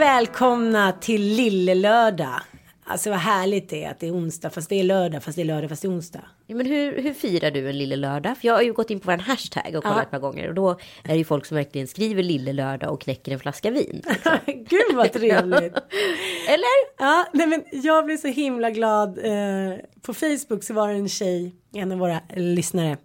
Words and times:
och 0.00 0.04
välkomna 0.04 0.92
till 0.92 1.22
Lille 1.22 1.74
Lördag. 1.74 2.40
Alltså 2.84 3.10
vad 3.10 3.18
härligt 3.18 3.68
det 3.68 3.84
är 3.84 3.90
att 3.90 4.00
det 4.00 4.06
är 4.06 4.14
onsdag 4.14 4.50
fast 4.50 4.68
det 4.68 4.80
är 4.80 4.84
lördag 4.84 5.22
fast 5.22 5.36
det 5.36 5.42
är 5.42 5.46
lördag 5.46 5.70
fast 5.70 5.82
det 5.82 5.88
är 5.88 5.92
onsdag. 5.92 6.24
Ja, 6.50 6.56
men 6.56 6.66
hur, 6.66 7.02
hur 7.02 7.14
firar 7.14 7.50
du 7.50 7.68
en 7.68 7.78
lille 7.78 7.96
lördag? 7.96 8.38
För 8.38 8.46
jag 8.48 8.54
har 8.54 8.62
ju 8.62 8.72
gått 8.72 8.90
in 8.90 9.00
på 9.00 9.10
vår 9.10 9.18
hashtag 9.18 9.74
och 9.76 9.82
kollat 9.82 9.96
Ja. 9.96 10.02
ett 10.02 10.10
par 10.10 10.18
gånger. 10.18 10.48
Och 10.48 10.54
då 10.54 10.70
är 10.70 10.76
det 11.08 11.16
ju 11.16 11.24
folk 11.24 11.46
som 11.46 11.54
verkligen 11.56 11.86
skriver 11.86 12.22
lille 12.22 12.52
lördag 12.52 12.92
och 12.92 13.00
knäcker 13.00 13.32
en 13.32 13.38
flaska 13.40 13.70
vin. 13.70 14.02
Gud 14.46 14.94
vad 14.94 15.12
trevligt. 15.12 15.74
Eller? 16.48 16.98
Ja, 16.98 17.26
nej 17.32 17.46
men 17.46 17.64
jag 17.70 18.04
blev 18.04 18.16
så 18.16 18.28
himla 18.28 18.70
glad. 18.70 19.18
Eh, 19.18 19.78
på 20.02 20.14
Facebook 20.14 20.64
så 20.64 20.74
var 20.74 20.88
det 20.88 20.94
en 20.94 21.08
tjej, 21.08 21.54
en 21.74 21.92
av 21.92 21.98
våra 21.98 22.20
lyssnare, 22.36 22.96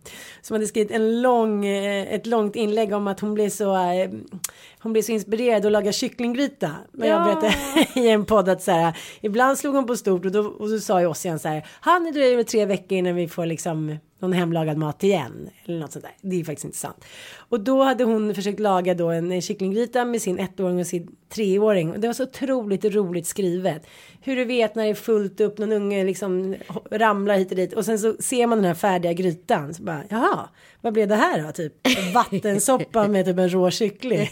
som 0.42 0.54
hade 0.56 0.68
skrivit 0.68 0.92
en 0.92 1.22
lång, 1.22 1.66
eh, 1.66 2.14
ett 2.14 2.26
långt 2.26 2.56
inlägg 2.56 2.94
om 2.94 3.08
att 3.08 3.20
hon 3.20 3.34
blev 3.34 3.50
så, 3.50 3.76
eh, 3.76 4.10
hon 4.80 4.94
blev 4.94 5.02
så 5.02 5.12
inspirerad 5.12 5.66
att 5.66 5.72
laga 5.72 5.92
kycklinggryta. 5.92 6.72
Men 6.92 7.10
jag 7.10 7.22
Ja. 7.22 7.26
berättade 7.26 8.00
i 8.00 8.10
en 8.10 8.26
podd 8.26 8.50
att 8.50 8.62
så 8.64 8.72
här, 8.72 8.98
ibland 9.22 9.58
slog 9.58 9.76
hon 9.76 9.86
på 9.88 9.96
stort 9.96 10.26
och 10.26 10.32
då, 10.32 10.40
och 10.46 10.70
så 10.70 10.80
sa 10.80 11.00
ju 11.02 11.08
oss 11.08 11.26
igen 11.26 11.40
så 11.40 11.48
här, 11.48 11.66
han 11.82 12.04
nu 12.04 12.12
dröjer 12.12 12.38
det 12.38 12.44
tre 12.44 12.66
veckor 12.66 12.98
innan 12.98 13.16
vi 13.16 13.28
får 13.36 13.46
liksom 13.46 13.98
någon 14.20 14.34
hemlagad 14.34 14.78
mat 14.78 15.04
igen. 15.04 15.50
Eller 15.66 15.80
något 15.80 15.92
sånt 15.92 16.06
där. 16.06 16.14
Det 16.22 16.40
är 16.40 16.44
faktiskt 16.44 16.66
inte 16.66 16.78
sant. 16.78 17.06
Och 17.36 17.60
då 17.60 17.84
hade 17.84 18.04
hon 18.04 18.36
försökt 18.36 18.60
laga 18.60 18.94
då 18.94 19.10
en 19.10 19.42
kycklinggryta 19.42 20.06
med 20.06 20.22
sin 20.22 20.40
ettåring 20.40 20.80
och 20.80 20.88
sin 20.88 21.16
treåring. 21.30 21.92
Och 21.92 22.00
det 22.00 22.08
var 22.08 22.14
så 22.14 22.24
otroligt 22.24 22.86
roligt 22.86 23.28
skrivet. 23.28 23.88
Hur 24.22 24.36
du 24.36 24.46
vet 24.46 24.76
när 24.76 24.84
det 24.84 24.90
är 24.90 24.94
fullt 24.94 25.42
upp, 25.42 25.58
någon 25.58 25.72
unge 25.72 26.04
liksom 26.04 26.56
ramlar 26.92 27.38
hit 27.38 27.50
och 27.50 27.56
dit. 27.56 27.74
Och 27.74 27.86
sen 27.86 28.00
så 28.00 28.16
ser 28.20 28.48
man 28.48 28.58
den 28.58 28.66
här 28.66 28.74
färdiga 28.74 29.14
grytan. 29.14 29.74
Så 29.74 29.84
bara, 29.84 30.04
jaha, 30.10 30.50
vad 30.82 30.94
blev 30.94 31.08
det 31.08 31.16
här 31.16 31.44
då? 31.44 31.52
Typ 31.52 31.74
vattensoppa 32.14 33.08
med 33.08 33.26
typ 33.26 33.38
en 33.38 33.50
rå 33.50 33.72
kyckling. 33.72 34.30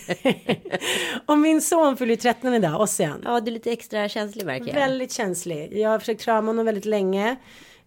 och 1.26 1.38
min 1.38 1.62
son 1.62 1.98
fyller 1.98 2.12
ju 2.12 2.18
13 2.18 2.54
idag, 2.54 2.82
Ossian. 2.82 3.22
Ja, 3.26 3.40
du 3.40 3.52
är 3.52 3.54
lite 3.54 3.72
extra 3.72 4.10
känslig 4.10 4.48
jag. 4.48 4.74
Väldigt 4.74 5.12
känslig. 5.12 5.74
Jag 5.74 5.90
har 5.90 6.00
försökt 6.00 6.22
krama 6.22 6.48
honom 6.50 6.66
väldigt 6.66 6.86
länge. 6.86 7.38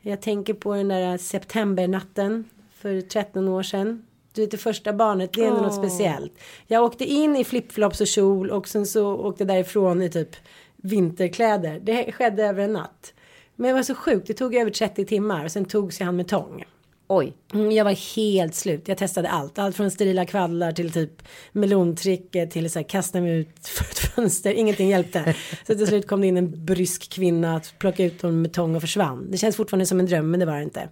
Jag 0.09 0.21
tänker 0.21 0.55
på 0.55 0.75
den 0.75 0.89
där 0.89 1.19
septembernatten 1.19 2.45
för 2.75 3.01
13 3.01 3.49
år 3.49 3.63
sedan. 3.63 4.07
Du 4.33 4.41
vet 4.41 4.51
det 4.51 4.57
första 4.57 4.93
barnet, 4.93 5.33
det 5.33 5.45
är 5.45 5.49
ändå 5.49 5.61
något 5.61 5.75
speciellt. 5.75 6.33
Jag 6.67 6.85
åkte 6.85 7.05
in 7.05 7.37
i 7.37 7.45
flipflops 7.45 8.01
och 8.01 8.07
kjol 8.07 8.51
och 8.51 8.69
sen 8.69 8.87
så 8.87 9.17
åkte 9.17 9.43
jag 9.43 9.49
därifrån 9.49 10.03
i 10.03 10.11
typ 10.11 10.37
vinterkläder. 10.77 11.81
Det 11.81 12.13
skedde 12.13 12.45
över 12.45 12.63
en 12.63 12.73
natt. 12.73 13.15
Men 13.57 13.69
det 13.69 13.75
var 13.75 13.83
så 13.83 13.95
sjukt, 13.95 14.27
det 14.27 14.35
tog 14.35 14.55
över 14.55 14.71
30 14.71 15.05
timmar 15.05 15.45
och 15.45 15.53
sen 15.53 15.65
tog 15.65 15.93
sig 15.93 16.07
han 16.07 16.17
med 16.17 16.29
tång. 16.29 16.65
Oj. 17.09 17.33
Mm, 17.55 17.73
Jag 17.73 17.85
var 17.85 18.17
helt 18.17 18.55
slut. 18.55 18.89
Jag 18.89 18.99
testade 18.99 19.29
allt. 19.29 19.59
Allt 19.59 19.77
från 19.77 19.91
sterila 19.91 20.27
kvaddlar 20.27 20.73
till 20.73 20.93
typ 20.93 21.23
melontricket 21.53 22.51
till 22.51 22.71
så 22.71 22.79
här 22.79 22.89
kasta 22.89 23.21
mig 23.21 23.39
ut 23.39 23.49
för 23.69 23.85
ett 23.85 23.99
fönster. 23.99 24.53
Ingenting 24.55 24.89
hjälpte. 24.89 25.35
Så 25.67 25.75
till 25.75 25.87
slut 25.87 26.07
kom 26.09 26.21
det 26.21 26.27
in 26.27 26.37
en 26.37 26.65
brysk 26.65 27.13
kvinna 27.13 27.57
att 27.57 27.75
plocka 27.79 28.05
ut 28.05 28.23
honom 28.23 28.43
med 28.43 28.53
tång 28.53 28.75
och 28.75 28.81
försvann. 28.81 29.31
Det 29.31 29.39
känns 29.39 29.57
fortfarande 29.57 29.87
som 29.87 30.01
en 30.01 30.07
dröm 30.07 30.31
men 30.31 30.41
det 30.41 30.47
var 30.47 30.57
det 30.57 30.63
inte. 30.63 30.89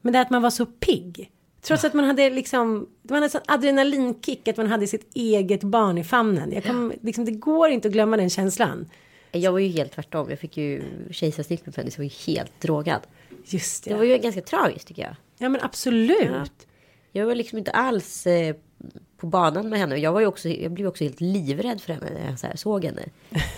Men 0.00 0.12
det 0.12 0.20
att 0.20 0.30
man 0.30 0.42
var 0.42 0.50
så 0.50 0.66
pigg. 0.66 1.30
Trots 1.62 1.84
att 1.84 1.94
man 1.94 2.04
hade 2.04 2.30
liksom, 2.30 2.88
man 3.02 3.16
hade 3.22 3.30
sån 3.30 3.40
adrenalinkick 3.46 4.48
att 4.48 4.56
man 4.56 4.66
hade 4.66 4.86
sitt 4.86 5.10
eget 5.14 5.62
barn 5.62 5.98
i 5.98 6.04
famnen. 6.04 6.52
Jag 6.52 6.64
kom, 6.64 6.92
liksom, 7.02 7.24
det 7.24 7.32
går 7.32 7.68
inte 7.70 7.88
att 7.88 7.92
glömma 7.94 8.16
den 8.16 8.30
känslan. 8.30 8.88
Jag 9.32 9.52
var 9.52 9.58
ju 9.58 9.68
helt 9.68 9.92
tvärtom. 9.92 10.30
Jag 10.30 10.38
fick 10.38 10.56
ju 10.56 10.82
kejsarsnitt 11.10 11.66
med 11.66 11.74
penis. 11.74 11.94
Jag 11.96 12.04
var 12.04 12.10
ju 12.10 12.32
helt 12.32 12.60
drogad. 12.60 13.00
Just 13.44 13.84
det. 13.84 13.90
Det 13.90 13.96
var 13.96 14.04
ju 14.04 14.18
ganska 14.18 14.40
tragiskt 14.40 14.88
tycker 14.88 15.02
jag. 15.02 15.16
Ja 15.40 15.48
men 15.48 15.60
absolut. 15.60 16.30
Ja. 16.32 16.46
Jag 17.12 17.26
var 17.26 17.34
liksom 17.34 17.58
inte 17.58 17.70
alls 17.70 18.26
eh, 18.26 18.56
på 19.16 19.26
banan 19.26 19.68
med 19.68 19.78
henne. 19.78 19.96
Jag, 19.96 20.12
var 20.12 20.20
ju 20.20 20.26
också, 20.26 20.48
jag 20.48 20.72
blev 20.72 20.86
också 20.86 21.04
helt 21.04 21.20
livrädd 21.20 21.80
för 21.80 21.92
henne 21.92 22.10
när 22.14 22.30
jag 22.30 22.38
så 22.38 22.46
här 22.46 22.56
såg 22.56 22.84
henne. 22.84 23.02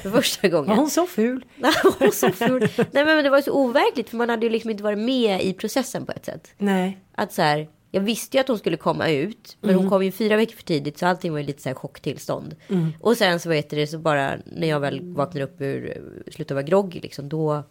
För 0.03 0.11
första 0.11 0.49
gången. 0.55 0.69
Var 0.69 0.77
hon 0.77 0.91
så 0.91 1.07
ful? 1.07 1.45
Hon 1.99 2.13
så 2.13 2.31
ful. 2.31 2.69
Nej 2.77 3.05
men 3.05 3.25
det 3.25 3.31
var 3.31 3.41
så 3.41 3.53
overkligt 3.53 4.11
för 4.11 4.17
man 4.17 4.29
hade 4.31 4.47
ju 4.47 4.53
liksom 4.53 4.71
inte 4.71 4.83
varit 4.83 4.99
med 4.99 5.43
i 5.45 5.53
processen 5.53 6.07
på 6.07 6.13
ett 6.13 6.25
sätt. 6.25 6.55
Nej. 6.59 6.99
Att 7.15 7.33
så 7.33 7.43
här, 7.43 7.69
jag 7.91 8.01
visste 8.01 8.37
ju 8.37 8.41
att 8.41 8.49
hon 8.49 8.59
skulle 8.59 8.77
komma 8.77 9.09
ut. 9.09 9.57
Men 9.61 9.75
hon 9.75 9.89
kom 9.91 10.05
ju 10.05 10.13
fyra 10.13 10.37
veckor 10.37 10.57
för 10.57 10.63
tidigt 10.65 10.99
så 10.99 11.07
allting 11.07 11.33
var 11.33 11.39
ju 11.39 11.47
lite 11.47 11.63
så 11.63 11.69
här 11.69 11.75
chocktillstånd. 11.75 12.57
Och 13.01 13.17
sen 13.17 13.41
så 13.41 13.49
vet 13.49 13.71
det 13.71 13.87
så 13.87 13.99
bara 13.99 14.37
när 14.45 14.69
jag 14.69 14.81
väl 14.81 15.13
vaknade 15.15 15.45
upp 15.45 15.61
ur, 15.61 16.03
slutade 16.31 16.55
vara 16.55 16.63
groggy 16.67 17.01
liksom. 17.01 17.29
Då, 17.29 17.63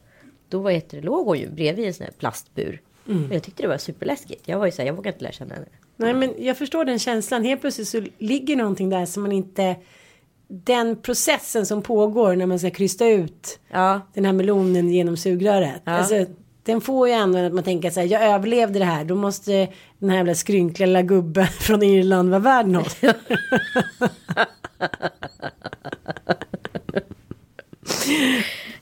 då 0.49 0.59
var 0.59 0.71
det, 0.71 1.01
låg 1.01 1.25
hon 1.25 1.39
ju 1.39 1.49
bredvid 1.49 1.87
en 1.87 1.93
sån 1.93 2.03
här 2.03 2.13
plastbur. 2.13 2.81
Och 3.05 3.35
jag 3.35 3.43
tyckte 3.43 3.63
det 3.63 3.67
var 3.67 3.77
superläskigt. 3.77 4.47
Jag 4.47 4.59
var 4.59 4.65
ju 4.65 4.71
så 4.71 4.81
här, 4.81 4.87
jag 4.87 4.93
vågade 4.93 5.15
inte 5.15 5.23
lära 5.23 5.33
känna 5.33 5.53
henne. 5.53 5.67
Nej 5.95 6.13
men 6.13 6.33
jag 6.37 6.57
förstår 6.57 6.85
den 6.85 6.99
känslan. 6.99 7.43
Helt 7.43 7.61
plötsligt 7.61 7.87
så 7.87 8.03
ligger 8.17 8.55
någonting 8.55 8.89
där 8.89 9.05
som 9.05 9.23
man 9.23 9.31
inte. 9.31 9.75
Den 10.47 11.01
processen 11.01 11.65
som 11.65 11.81
pågår 11.81 12.35
när 12.35 12.45
man 12.45 12.59
ska 12.59 12.69
krysta 12.69 13.07
ut 13.07 13.59
Ja, 13.71 14.01
den 14.13 14.25
här 14.25 14.33
melonen 14.33 14.91
genom 14.91 15.17
sugröret. 15.17 15.81
Alltså, 15.83 16.25
den 16.63 16.81
får 16.81 17.07
ju 17.07 17.13
ändå 17.13 17.39
att 17.39 17.53
man 17.53 17.63
tänker 17.63 17.89
så 17.89 17.99
här. 17.99 18.07
Jag 18.07 18.23
överlevde 18.23 18.79
det 18.79 18.85
här. 18.85 19.03
Då 19.03 19.15
måste 19.15 19.67
den 19.99 20.09
här 20.09 20.17
jävla 20.17 20.35
skrynkliga 20.35 20.85
lilla 20.85 21.01
gubben 21.01 21.47
från 21.59 21.83
Irland 21.83 22.29
vara 22.29 22.39
värd 22.39 22.67
något. 22.67 22.97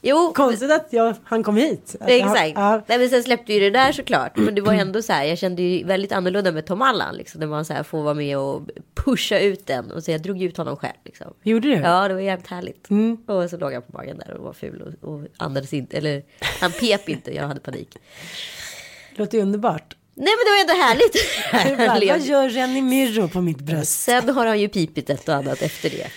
jo. 0.01 0.33
Konstigt 0.35 0.71
att 0.71 0.87
jag, 0.89 1.15
han 1.23 1.43
kom 1.43 1.57
hit. 1.57 1.95
Att 1.99 2.09
jag- 2.09 2.17
Exakt. 2.17 2.51
Ja, 2.55 2.81
Nej, 2.87 2.99
men 2.99 3.09
sen 3.09 3.23
släppte 3.23 3.53
ju 3.53 3.59
det 3.59 3.69
där 3.69 3.91
såklart. 3.91 4.37
Men 4.37 4.55
det 4.55 4.61
var 4.61 4.73
ändå 4.73 5.01
så 5.01 5.13
här. 5.13 5.23
Jag 5.23 5.37
kände 5.37 5.61
ju 5.61 5.83
väldigt 5.83 6.11
annorlunda 6.11 6.51
med 6.51 6.65
Tom 6.65 6.81
Allan. 6.81 7.15
Liksom, 7.15 7.39
när 7.39 7.47
man 7.47 7.65
så 7.65 7.73
här 7.73 7.83
får 7.83 8.03
vara 8.03 8.13
med 8.13 8.37
och 8.37 8.61
pusha 8.95 9.39
ut 9.39 9.65
den. 9.67 9.91
Och 9.91 10.03
så 10.03 10.11
jag 10.11 10.21
drog 10.21 10.41
ut 10.41 10.57
honom 10.57 10.75
själv. 10.75 10.93
Liksom. 11.05 11.33
gjorde 11.43 11.67
du? 11.67 11.73
Ja, 11.75 12.07
det 12.07 12.13
var 12.13 12.21
jävligt 12.21 12.47
härligt. 12.47 12.89
Mm. 12.89 13.17
Och 13.25 13.49
så 13.49 13.57
låg 13.57 13.73
han 13.73 13.81
på 13.81 13.91
magen 13.97 14.17
där 14.17 14.33
och 14.33 14.43
var 14.43 14.53
ful 14.53 14.81
och, 15.01 15.09
och 15.13 15.25
andades 15.37 15.73
inte. 15.73 15.97
Eller 15.97 16.23
han 16.61 16.71
pep 16.71 17.09
inte, 17.09 17.35
jag 17.35 17.47
hade 17.47 17.59
panik. 17.59 17.97
Låter 19.15 19.37
ju 19.37 19.43
underbart. 19.43 19.95
Nej 20.15 20.27
men 20.37 20.45
det 20.45 20.51
var 20.51 20.61
ändå 20.61 20.83
härligt. 20.83 21.77
Bara, 21.87 22.17
Vad 22.17 22.25
gör 22.27 22.49
Renny 22.49 22.81
Mirro 22.81 23.27
på 23.27 23.41
mitt 23.41 23.57
bröst? 23.59 23.99
Sen 23.99 24.29
har 24.29 24.45
han 24.45 24.59
ju 24.59 24.67
pipit 24.69 25.09
ett 25.09 25.29
och 25.29 25.35
annat 25.35 25.61
efter 25.61 25.89
det. 25.89 26.07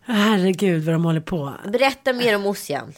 Herregud 0.00 0.84
vad 0.84 0.94
de 0.94 1.04
håller 1.04 1.20
på. 1.20 1.54
Berätta 1.68 2.12
mer 2.12 2.36
om 2.36 2.46
Ossian. 2.46 2.92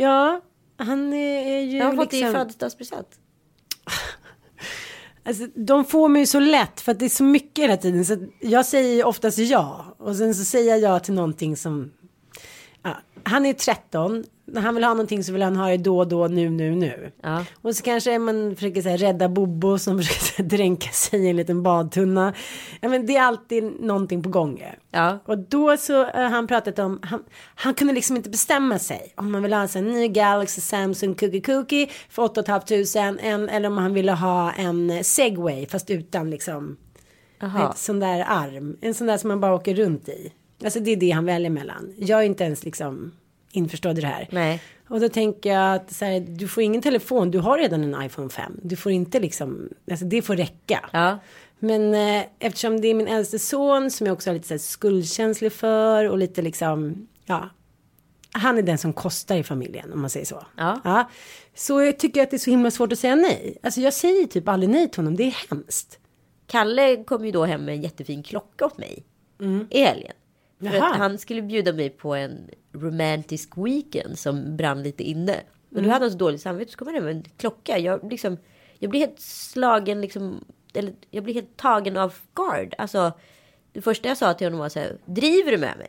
Ja, 0.00 0.40
han 0.76 1.12
är 1.12 1.60
ju 1.60 1.78
Jag 1.78 1.84
har 1.84 1.96
fått 1.96 2.10
det 2.10 2.16
i 2.16 2.20
liksom... 2.20 2.34
födelsedagspresent. 2.34 3.08
Alltså, 5.24 5.46
de 5.54 5.84
får 5.84 6.08
mig 6.08 6.26
så 6.26 6.40
lätt 6.40 6.80
för 6.80 6.92
att 6.92 6.98
det 6.98 7.04
är 7.04 7.08
så 7.08 7.24
mycket 7.24 7.64
hela 7.64 7.76
tiden. 7.76 8.04
Så 8.04 8.16
jag 8.40 8.66
säger 8.66 9.04
oftast 9.04 9.38
ja. 9.38 9.96
Och 9.98 10.16
sen 10.16 10.34
så 10.34 10.44
säger 10.44 10.70
jag 10.70 10.80
ja 10.80 11.00
till 11.00 11.14
någonting 11.14 11.56
som... 11.56 11.92
Ja, 12.82 12.96
han 13.24 13.46
är 13.46 13.52
13. 13.52 14.24
När 14.52 14.60
han 14.60 14.74
vill 14.74 14.84
ha 14.84 14.90
någonting 14.90 15.24
så 15.24 15.32
vill 15.32 15.42
han 15.42 15.56
ha 15.56 15.68
det 15.68 15.76
då, 15.76 16.04
då, 16.04 16.26
nu, 16.28 16.50
nu, 16.50 16.74
nu. 16.74 17.12
Ja. 17.22 17.44
Och 17.62 17.76
så 17.76 17.82
kanske 17.82 18.18
man 18.18 18.54
försöker 18.56 18.82
så 18.82 18.88
här, 18.88 18.98
rädda 18.98 19.28
Bobo 19.28 19.78
som 19.78 19.98
försöker 20.02 20.42
här, 20.42 20.50
dränka 20.50 20.88
sig 20.88 21.24
i 21.24 21.28
en 21.28 21.36
liten 21.36 21.62
badtunna. 21.62 22.34
Ja, 22.80 22.88
men 22.88 23.06
det 23.06 23.16
är 23.16 23.22
alltid 23.22 23.80
någonting 23.80 24.22
på 24.22 24.28
gång. 24.28 24.64
Ja. 24.90 25.18
Och 25.24 25.38
då 25.38 25.76
så 25.76 26.04
har 26.04 26.28
han 26.30 26.46
pratat 26.46 26.78
om, 26.78 27.00
han, 27.02 27.24
han 27.54 27.74
kunde 27.74 27.94
liksom 27.94 28.16
inte 28.16 28.30
bestämma 28.30 28.78
sig 28.78 29.12
om 29.16 29.32
man 29.32 29.42
vill 29.42 29.52
ha 29.52 29.68
en 29.74 29.84
ny 29.84 30.08
Galaxy 30.08 30.60
Samsung 30.60 31.14
Cookie 31.14 31.40
Cookie 31.40 31.88
för 32.08 32.22
8 32.22 32.42
500 32.44 33.22
en, 33.22 33.48
eller 33.48 33.68
om 33.68 33.78
han 33.78 33.94
ville 33.94 34.12
ha 34.12 34.52
en 34.52 35.04
Segway 35.04 35.66
fast 35.66 35.90
utan 35.90 36.30
liksom 36.30 36.76
Jaha. 37.40 37.68
en 37.68 37.76
sån 37.76 38.00
där 38.00 38.24
arm. 38.28 38.76
En 38.80 38.94
sån 38.94 39.06
där 39.06 39.16
som 39.16 39.28
man 39.28 39.40
bara 39.40 39.54
åker 39.54 39.74
runt 39.74 40.08
i. 40.08 40.32
Alltså 40.64 40.80
det 40.80 40.90
är 40.90 40.96
det 40.96 41.10
han 41.10 41.24
väljer 41.24 41.50
mellan. 41.50 41.94
Jag 41.96 42.20
är 42.20 42.24
inte 42.24 42.44
ens 42.44 42.64
liksom 42.64 43.12
införstådd 43.52 43.98
i 43.98 44.00
det 44.00 44.06
här. 44.06 44.28
Nej. 44.30 44.62
Och 44.88 45.00
då 45.00 45.08
tänker 45.08 45.52
jag 45.52 45.74
att 45.74 45.92
så 45.92 46.04
här, 46.04 46.20
du 46.20 46.48
får 46.48 46.62
ingen 46.62 46.82
telefon, 46.82 47.30
du 47.30 47.38
har 47.38 47.58
redan 47.58 47.94
en 47.94 48.02
iPhone 48.02 48.30
5. 48.30 48.60
Du 48.62 48.76
får 48.76 48.92
inte 48.92 49.20
liksom, 49.20 49.68
alltså 49.90 50.04
det 50.04 50.22
får 50.22 50.36
räcka. 50.36 50.90
Ja. 50.92 51.18
Men 51.58 51.94
eh, 51.94 52.24
eftersom 52.38 52.80
det 52.80 52.88
är 52.88 52.94
min 52.94 53.08
äldste 53.08 53.38
son 53.38 53.90
som 53.90 54.06
jag 54.06 54.14
också 54.14 54.30
har 54.30 54.34
lite 54.34 54.48
så 54.48 54.54
här, 54.54 54.58
skuldkänslig 54.58 55.52
för 55.52 56.04
och 56.08 56.18
lite 56.18 56.42
liksom, 56.42 57.08
ja. 57.26 57.50
Han 58.32 58.58
är 58.58 58.62
den 58.62 58.78
som 58.78 58.92
kostar 58.92 59.36
i 59.36 59.42
familjen 59.42 59.92
om 59.92 60.00
man 60.00 60.10
säger 60.10 60.26
så. 60.26 60.46
Ja. 60.56 61.10
Så 61.54 61.82
jag 61.82 61.98
tycker 61.98 62.22
att 62.22 62.30
det 62.30 62.36
är 62.36 62.38
så 62.38 62.50
himla 62.50 62.70
svårt 62.70 62.92
att 62.92 62.98
säga 62.98 63.14
nej. 63.14 63.58
Alltså 63.62 63.80
jag 63.80 63.94
säger 63.94 64.26
typ 64.26 64.48
aldrig 64.48 64.70
nej 64.70 64.90
till 64.90 64.98
honom, 64.98 65.16
det 65.16 65.24
är 65.24 65.36
hemskt. 65.50 65.98
Kalle 66.46 67.04
kom 67.04 67.24
ju 67.24 67.30
då 67.30 67.44
hem 67.44 67.64
med 67.64 67.74
en 67.74 67.82
jättefin 67.82 68.22
klocka 68.22 68.66
åt 68.66 68.78
mig. 68.78 69.04
I 69.70 69.82
helgen. 69.82 70.12
För 70.60 70.66
att 70.76 70.96
han 70.96 71.18
skulle 71.18 71.42
bjuda 71.42 71.72
mig 71.72 71.90
på 71.90 72.14
en 72.14 72.50
romantisk 72.72 73.50
weekend 73.56 74.18
som 74.18 74.56
brann 74.56 74.82
lite 74.82 75.02
inne. 75.02 75.40
Och 75.70 75.72
Mm. 75.72 75.84
då 75.84 75.90
hade 75.90 76.04
han 76.04 76.12
så 76.12 76.18
dåligt 76.18 76.40
samvete 76.40 76.72
så 76.72 76.78
kom 76.78 76.86
han 76.88 76.94
hem 76.94 77.04
med 77.04 77.16
en 77.16 77.24
klocka. 77.36 77.78
Jag, 77.78 78.10
liksom, 78.10 78.36
jag 78.78 78.90
blir 78.90 79.00
helt 79.00 79.20
slagen 79.20 80.00
liksom. 80.00 80.44
Eller 80.74 80.92
jag 81.10 81.24
blir 81.24 81.34
helt 81.34 81.56
tagen 81.56 81.96
av 81.96 82.14
guard. 82.34 82.74
Alltså 82.78 83.12
det 83.72 83.82
första 83.82 84.08
jag 84.08 84.16
sa 84.16 84.34
till 84.34 84.46
honom 84.46 84.60
var 84.60 84.68
så 84.68 84.78
här. 84.80 84.96
Driver 85.04 85.50
du 85.52 85.58
med 85.58 85.78
mig? 85.78 85.88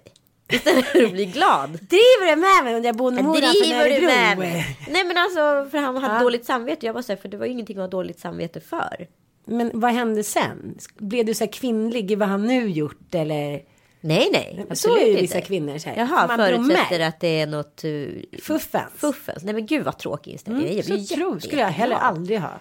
Istället 0.51 0.85
för 0.85 1.03
att 1.03 1.11
bli 1.11 1.25
glad. 1.25 1.69
Driver 1.89 2.35
du 2.35 2.41
med 2.41 2.63
mig 2.63 2.75
under 2.75 2.93
bondemoran 2.93 3.35
från 3.41 3.51
Driver 3.51 3.89
du 3.89 3.93
Örebro? 3.95 4.05
med 4.07 4.37
mig? 4.37 4.77
Nej 4.91 5.03
men 5.05 5.17
alltså 5.17 5.67
för 5.71 5.77
han 5.77 5.97
hade 5.97 6.23
dåligt 6.23 6.45
samvete. 6.45 6.85
Jag 6.85 6.93
var 6.93 7.01
så 7.01 7.11
här, 7.11 7.17
för 7.17 7.29
det 7.29 7.37
var 7.37 7.45
ju 7.45 7.51
ingenting 7.51 7.77
att 7.77 7.81
ha 7.83 7.87
dåligt 7.87 8.19
samvete 8.19 8.59
för. 8.59 9.07
Men 9.45 9.71
vad 9.79 9.91
hände 9.91 10.23
sen? 10.23 10.77
Blev 10.97 11.25
du 11.25 11.33
så 11.33 11.43
här 11.43 11.51
kvinnlig 11.51 12.11
i 12.11 12.15
vad 12.15 12.27
han 12.29 12.47
nu 12.47 12.69
gjort 12.69 13.15
eller? 13.15 13.61
Nej 14.01 14.29
nej. 14.33 14.65
Så 14.73 14.97
är 14.97 15.01
ju 15.05 15.09
inte. 15.09 15.21
vissa 15.21 15.41
kvinnor 15.41 15.77
så 15.77 15.89
här. 15.89 15.97
Jaha, 15.97 16.27
Man 16.27 16.37
förutsätter 16.37 16.99
att 16.99 17.19
det 17.19 17.27
är 17.41 17.47
något 17.47 17.81
uh, 17.85 18.09
Fuffens. 18.41 18.91
fuffens. 18.95 19.43
Nej 19.43 19.53
men 19.53 19.65
gud 19.65 19.85
vad 19.85 19.97
tråkig 19.97 20.31
inställning. 20.31 20.63
Mm, 20.65 20.75
jag 20.77 20.85
blir 20.85 20.97
så 20.97 21.15
tro, 21.15 21.39
skulle 21.39 21.61
jag 21.61 21.67
heller 21.69 21.95
aldrig 21.95 22.39
ha. 22.39 22.59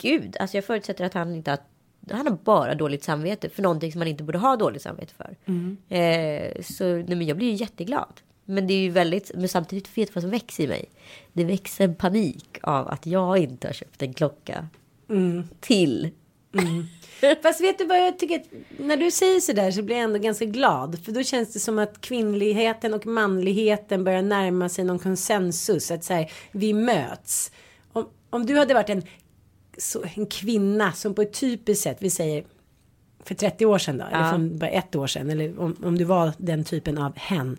Gud, 0.00 0.36
alltså 0.40 0.56
jag 0.56 0.64
förutsätter 0.64 1.04
att 1.04 1.14
han 1.14 1.34
inte 1.34 1.50
har 1.50 1.58
han 2.10 2.26
har 2.26 2.36
bara 2.44 2.74
dåligt 2.74 3.04
samvete 3.04 3.48
för 3.48 3.62
någonting 3.62 3.92
som 3.92 3.98
man 3.98 4.08
inte 4.08 4.24
borde 4.24 4.38
ha 4.38 4.56
dåligt 4.56 4.82
samvete 4.82 5.12
för. 5.16 5.36
Mm. 5.46 5.76
Eh, 5.88 6.62
så 6.62 6.84
nej, 6.84 7.04
men 7.16 7.26
jag 7.26 7.36
blir 7.36 7.46
ju 7.48 7.54
jätteglad. 7.54 8.20
Men 8.44 8.66
det 8.66 8.74
är 8.74 8.78
ju 8.78 8.90
väldigt, 8.90 9.30
men 9.34 9.48
samtidigt 9.48 9.98
vet 9.98 10.08
du 10.08 10.12
vad 10.14 10.22
som 10.22 10.30
växer 10.30 10.64
i 10.64 10.66
mig? 10.66 10.84
Det 11.32 11.44
växer 11.44 11.84
en 11.84 11.94
panik 11.94 12.58
av 12.62 12.88
att 12.88 13.06
jag 13.06 13.38
inte 13.38 13.68
har 13.68 13.72
köpt 13.72 14.02
en 14.02 14.14
klocka 14.14 14.68
Mm. 15.08 15.48
till. 15.60 16.10
Fast 17.42 17.60
vet 17.60 17.78
du 17.78 17.84
vad 17.84 17.98
jag 17.98 18.18
tycker? 18.18 18.42
När 18.78 18.96
du 18.96 19.10
säger 19.10 19.40
så 19.40 19.52
där 19.52 19.70
så 19.70 19.82
blir 19.82 19.96
jag 19.96 20.04
ändå 20.04 20.18
ganska 20.18 20.44
glad. 20.44 21.04
För 21.04 21.12
då 21.12 21.22
känns 21.22 21.52
det 21.52 21.58
som 21.60 21.78
att 21.78 22.00
kvinnligheten 22.00 22.94
och 22.94 23.06
manligheten 23.06 24.04
börjar 24.04 24.22
närma 24.22 24.68
sig 24.68 24.84
någon 24.84 24.98
konsensus. 24.98 25.90
Att 25.90 26.04
så 26.04 26.14
här, 26.14 26.32
vi 26.52 26.72
möts. 26.72 27.52
Om, 27.92 28.08
om 28.30 28.46
du 28.46 28.58
hade 28.58 28.74
varit 28.74 28.88
en, 28.90 29.02
så, 29.78 30.04
en 30.14 30.26
kvinna 30.26 30.92
som 30.92 31.14
på 31.14 31.22
ett 31.22 31.40
typiskt 31.40 31.82
sätt, 31.82 31.96
vi 32.00 32.10
säger 32.10 32.44
för 33.24 33.34
30 33.34 33.66
år 33.66 33.78
sedan 33.78 33.98
då, 33.98 34.04
eller 34.04 34.30
för 34.30 34.38
bara 34.38 34.70
ett 34.70 34.96
år 34.96 35.06
sedan, 35.06 35.30
eller 35.30 35.60
om, 35.60 35.76
om 35.84 35.98
du 35.98 36.04
var 36.04 36.32
den 36.38 36.64
typen 36.64 36.98
av 36.98 37.12
hen. 37.16 37.58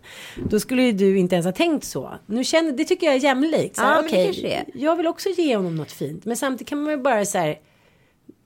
Då 0.50 0.60
skulle 0.60 0.82
ju 0.82 0.92
du 0.92 1.18
inte 1.18 1.34
ens 1.34 1.46
ha 1.46 1.52
tänkt 1.52 1.84
så. 1.84 2.14
Nu 2.26 2.44
känner, 2.44 2.72
det 2.72 2.84
tycker 2.84 3.06
jag 3.06 3.16
är 3.16 3.20
jämlikt. 3.20 3.76
Så 3.76 3.82
här, 3.82 3.96
Ja, 3.96 4.02
är. 4.44 4.64
jag 4.74 4.96
vill 4.96 5.06
också 5.06 5.28
ge 5.28 5.56
honom 5.56 5.76
något 5.76 5.92
fint. 5.92 6.24
Men 6.24 6.36
samtidigt 6.36 6.68
kan 6.68 6.82
man 6.82 6.92
ju 6.92 6.98
bara 6.98 7.24
så 7.24 7.38
här, 7.38 7.58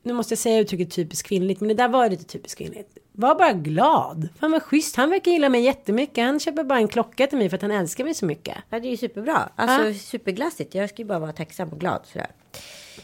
nu 0.02 0.12
måste 0.12 0.32
jag 0.32 0.38
säga 0.38 0.58
uttrycket 0.58 0.90
typiskt 0.90 1.28
kvinnligt, 1.28 1.60
men 1.60 1.68
det 1.68 1.74
där 1.74 1.88
var 1.88 2.10
lite 2.10 2.24
typiskt 2.24 2.58
kvinnligt. 2.58 2.98
Var 3.12 3.34
bara 3.34 3.52
glad. 3.52 4.28
Fan 4.40 4.50
vad 4.52 4.62
schysst, 4.62 4.96
han 4.96 5.10
verkar 5.10 5.30
gilla 5.30 5.48
mig 5.48 5.60
jättemycket. 5.62 6.24
Han 6.24 6.40
köper 6.40 6.64
bara 6.64 6.78
en 6.78 6.88
klocka 6.88 7.26
till 7.26 7.38
mig 7.38 7.48
för 7.48 7.56
att 7.56 7.62
han 7.62 7.70
älskar 7.70 8.04
mig 8.04 8.14
så 8.14 8.26
mycket. 8.26 8.56
Ja, 8.70 8.80
det 8.80 8.88
är 8.88 8.90
ju 8.90 8.96
superbra. 8.96 9.48
Alltså 9.56 9.88
Ja. 9.88 9.94
superglassigt. 9.94 10.74
Jag 10.74 10.88
ska 10.88 11.02
ju 11.02 11.08
bara 11.08 11.18
vara 11.18 11.32
tacksam 11.32 11.68
och 11.68 11.80
glad 11.80 12.00
sådär. 12.12 12.28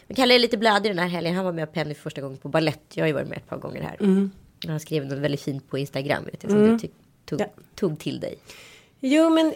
Men 0.07 0.15
Kalle 0.17 0.35
är 0.35 0.39
lite 0.39 0.57
blödig 0.57 0.91
den 0.91 0.99
här 0.99 1.09
helgen. 1.09 1.35
Han 1.35 1.45
var 1.45 1.53
med 1.53 1.73
Penny 1.73 1.95
för 1.95 2.03
första 2.03 2.21
gången 2.21 2.37
på 2.39 2.49
ballett. 2.49 2.83
Jag 2.95 3.03
har 3.03 3.07
ju 3.09 3.13
varit 3.15 3.29
med 3.29 3.39
ett 3.39 3.49
par 3.49 3.59
gånger 3.59 3.83
här. 3.83 4.29
Han 4.69 4.81
skrev 4.81 5.07
något 5.07 5.19
väldigt 5.19 5.41
fint 5.43 5.69
på 5.71 5.79
Instagram. 5.79 6.25
Vet 6.25 6.43
jag, 6.43 6.53
som 6.53 6.63
du 6.63 6.79
ty- 6.79 6.89
tog, 7.25 7.41
Ja. 7.41 7.47
tog 7.75 7.99
till 7.99 8.21
dig. 8.21 8.39
Jo, 9.01 9.31
men 9.31 9.55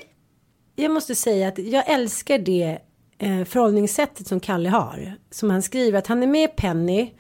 jag 0.77 0.91
måste 0.91 1.15
säga 1.15 1.49
att 1.49 1.59
jag 1.59 1.91
älskar 1.91 2.39
det 2.39 2.79
eh, 3.19 3.45
förhållningssättet 3.45 4.27
som 4.27 4.41
Kalle 4.41 4.69
har. 4.69 5.15
Som 5.31 5.51
han 5.51 5.63
skriver 5.63 5.99
att 5.99 6.07
han 6.07 6.23
är 6.23 6.27
med 6.27 6.57
Penny. 6.57 7.11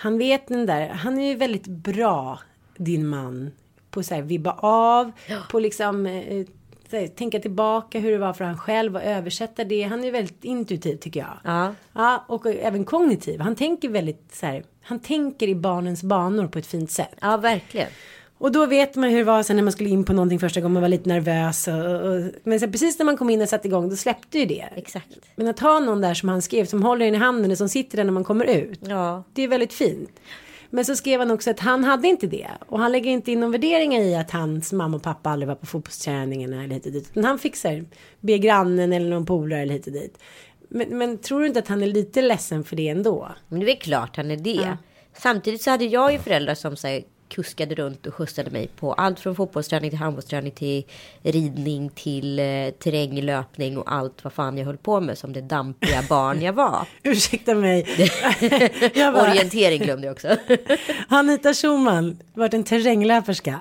Han 0.00 0.18
vet 0.18 0.48
den 0.48 0.66
där. 0.66 0.88
Han 0.88 1.18
är 1.18 1.28
ju 1.28 1.34
väldigt 1.34 1.66
bra, 1.66 2.38
din 2.76 3.06
man. 3.06 3.50
På 3.90 4.02
så 4.02 4.14
här 4.14 4.22
vibba 4.22 4.52
av. 4.60 5.12
På 5.50 5.58
liksom 5.58 6.06
eh, 6.06 6.46
här, 6.92 7.06
tänka 7.06 7.40
tillbaka 7.40 7.98
hur 7.98 8.12
det 8.12 8.18
var 8.18 8.32
för 8.32 8.44
han 8.44 8.58
själv 8.58 8.96
och 8.96 9.02
översätta 9.02 9.64
det. 9.64 9.82
Han 9.82 10.04
är 10.04 10.12
väldigt 10.12 10.44
intuitiv 10.44 10.96
tycker 10.96 11.20
jag. 11.20 11.38
Ja. 11.44 11.74
Ja, 11.92 12.24
och 12.28 12.46
även 12.46 12.84
kognitiv. 12.84 13.40
Han 13.40 13.56
tänker 13.56 13.88
väldigt 13.88 14.34
så 14.34 14.46
här. 14.46 14.64
Han 14.82 15.00
tänker 15.00 15.48
i 15.48 15.54
barnens 15.54 16.02
banor 16.02 16.46
på 16.46 16.58
ett 16.58 16.66
fint 16.66 16.90
sätt. 16.90 17.14
Ja, 17.20 17.36
verkligen. 17.36 17.88
Och 18.40 18.52
då 18.52 18.66
vet 18.66 18.96
man 18.96 19.10
hur 19.10 19.18
det 19.18 19.24
var 19.24 19.42
sen 19.42 19.56
när 19.56 19.62
man 19.62 19.72
skulle 19.72 19.90
in 19.90 20.04
på 20.04 20.12
någonting 20.12 20.38
första 20.38 20.60
gången. 20.60 20.72
Man 20.72 20.82
var 20.82 20.88
lite 20.88 21.08
nervös. 21.08 21.68
Och, 21.68 21.74
och, 21.74 22.32
men 22.44 22.60
sen 22.60 22.72
precis 22.72 22.98
när 22.98 23.06
man 23.06 23.16
kom 23.16 23.30
in 23.30 23.42
och 23.42 23.48
satte 23.48 23.68
igång 23.68 23.90
då 23.90 23.96
släppte 23.96 24.38
ju 24.38 24.46
det. 24.46 24.68
Exakt. 24.76 25.08
Men 25.36 25.48
att 25.48 25.60
ha 25.60 25.80
någon 25.80 26.00
där 26.00 26.14
som 26.14 26.28
han 26.28 26.42
skrev 26.42 26.64
som 26.64 26.82
håller 26.82 27.06
en 27.06 27.14
i 27.14 27.18
handen 27.18 27.50
och 27.50 27.58
som 27.58 27.68
sitter 27.68 27.96
där 27.96 28.04
när 28.04 28.12
man 28.12 28.24
kommer 28.24 28.44
ut. 28.44 28.80
Ja. 28.82 29.24
Det 29.32 29.42
är 29.42 29.48
väldigt 29.48 29.72
fint. 29.72 30.20
Men 30.70 30.84
så 30.84 30.96
skrev 30.96 31.20
han 31.20 31.30
också 31.30 31.50
att 31.50 31.60
han 31.60 31.84
hade 31.84 32.08
inte 32.08 32.26
det. 32.26 32.48
Och 32.66 32.78
han 32.78 32.92
lägger 32.92 33.10
inte 33.10 33.32
in 33.32 33.40
någon 33.40 33.52
värderingar 33.52 34.00
i 34.00 34.16
att 34.16 34.30
hans 34.30 34.72
mamma 34.72 34.96
och 34.96 35.02
pappa 35.02 35.30
aldrig 35.30 35.48
var 35.48 35.54
på 35.54 35.66
fotbollsträningarna 35.66 36.64
eller 36.64 36.74
hit 36.74 36.86
och 36.86 36.92
dit. 36.92 37.14
Men 37.14 37.24
han 37.24 37.38
fixar 37.38 37.84
be 38.20 38.38
grannen 38.38 38.92
eller 38.92 39.10
någon 39.10 39.26
polare 39.26 39.62
eller 39.62 39.74
hit 39.74 39.86
och 39.86 39.92
dit. 39.92 40.18
Men, 40.68 40.98
men 40.98 41.18
tror 41.18 41.40
du 41.40 41.46
inte 41.46 41.58
att 41.58 41.68
han 41.68 41.82
är 41.82 41.86
lite 41.86 42.22
ledsen 42.22 42.64
för 42.64 42.76
det 42.76 42.88
ändå? 42.88 43.28
Men 43.48 43.60
det 43.60 43.72
är 43.72 43.80
klart 43.80 44.16
han 44.16 44.30
är 44.30 44.36
det. 44.36 44.76
Samtidigt 45.16 45.62
så 45.62 45.70
hade 45.70 45.84
jag 45.84 46.12
ju 46.12 46.18
föräldrar 46.18 46.54
som 46.54 46.76
här, 46.82 47.02
kuskade 47.30 47.74
runt 47.74 48.06
och 48.06 48.14
skjutsade 48.14 48.50
mig 48.50 48.66
på 48.76 48.92
allt 48.92 49.20
från 49.20 49.36
fotbollsträning 49.36 49.90
till 49.90 49.98
handbollsträning 49.98 50.52
till 50.52 50.84
ridning 51.22 51.90
till 51.94 52.38
eh, 52.38 52.44
terränglöpning 52.78 53.78
och 53.78 53.92
allt 53.92 54.24
vad 54.24 54.32
fan 54.32 54.58
jag 54.58 54.64
höll 54.66 54.76
på 54.76 55.00
med 55.00 55.18
som 55.18 55.32
det 55.32 55.40
dampiga 55.40 56.02
barn 56.08 56.42
jag 56.42 56.52
var. 56.52 56.86
Ursäkta 57.02 57.54
mig. 57.54 57.86
bara, 58.94 59.30
Orientering 59.30 59.80
glömde 59.82 60.06
jag 60.06 60.12
också. 60.12 60.36
Anita 61.08 61.54
Schulman, 61.54 62.18
varit 62.34 62.54
en 62.54 62.64
terränglöperska. 62.64 63.60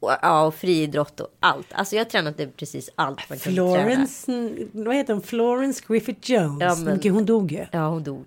Och, 0.00 0.12
ja, 0.22 0.42
och 0.46 0.54
friidrott 0.54 1.20
och 1.20 1.28
allt. 1.40 1.66
Alltså 1.72 1.96
jag 1.96 2.10
tränade 2.10 2.46
precis 2.46 2.90
allt 2.94 3.28
man 3.28 3.38
kunde 3.38 3.60
träna. 3.60 3.84
Florence, 3.84 4.32
vad 4.72 4.94
heter 4.94 5.12
hon? 5.12 5.22
Florence 5.22 5.82
Griffith 5.88 6.30
Jones. 6.30 6.62
Ja, 6.62 6.76
men- 6.76 7.14
hon 7.14 7.24
dog 7.26 7.52
ju. 7.52 7.66
Ja, 7.72 7.88
hon 7.88 8.04
dog. 8.04 8.24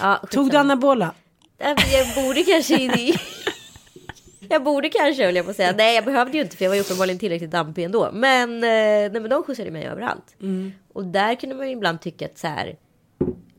Ja, 0.00 0.16
Tog 0.16 0.28
skitsamma. 0.28 0.48
du 0.50 0.56
anabola? 0.56 1.14
Jag 1.92 2.24
borde 2.24 2.42
kanske 2.42 2.74
in 2.82 2.90
i... 2.90 3.14
Jag 4.52 4.62
borde 4.62 4.88
kanske 4.88 5.24
höll 5.24 5.36
jag 5.36 5.44
på 5.44 5.50
att 5.50 5.56
säga. 5.56 5.74
Nej 5.76 5.94
jag 5.94 6.04
behövde 6.04 6.36
ju 6.36 6.42
inte 6.42 6.56
för 6.56 6.64
jag 6.64 6.70
var 6.70 6.76
ju 6.76 6.80
uppenbarligen 6.82 7.18
tillräckligt 7.18 7.50
dampig 7.50 7.84
ändå. 7.84 8.10
Men, 8.12 8.54
eh, 8.54 8.60
nej, 8.60 9.10
men 9.20 9.30
de 9.30 9.42
skjutsade 9.42 9.70
mig 9.70 9.84
överallt. 9.86 10.36
Och 10.92 11.04
där 11.04 11.34
kunde 11.34 11.54
man 11.54 11.66
ju 11.66 11.72
ibland 11.72 12.00
tycka 12.00 12.26
att 12.26 12.38
så 12.38 12.46
här. 12.46 12.76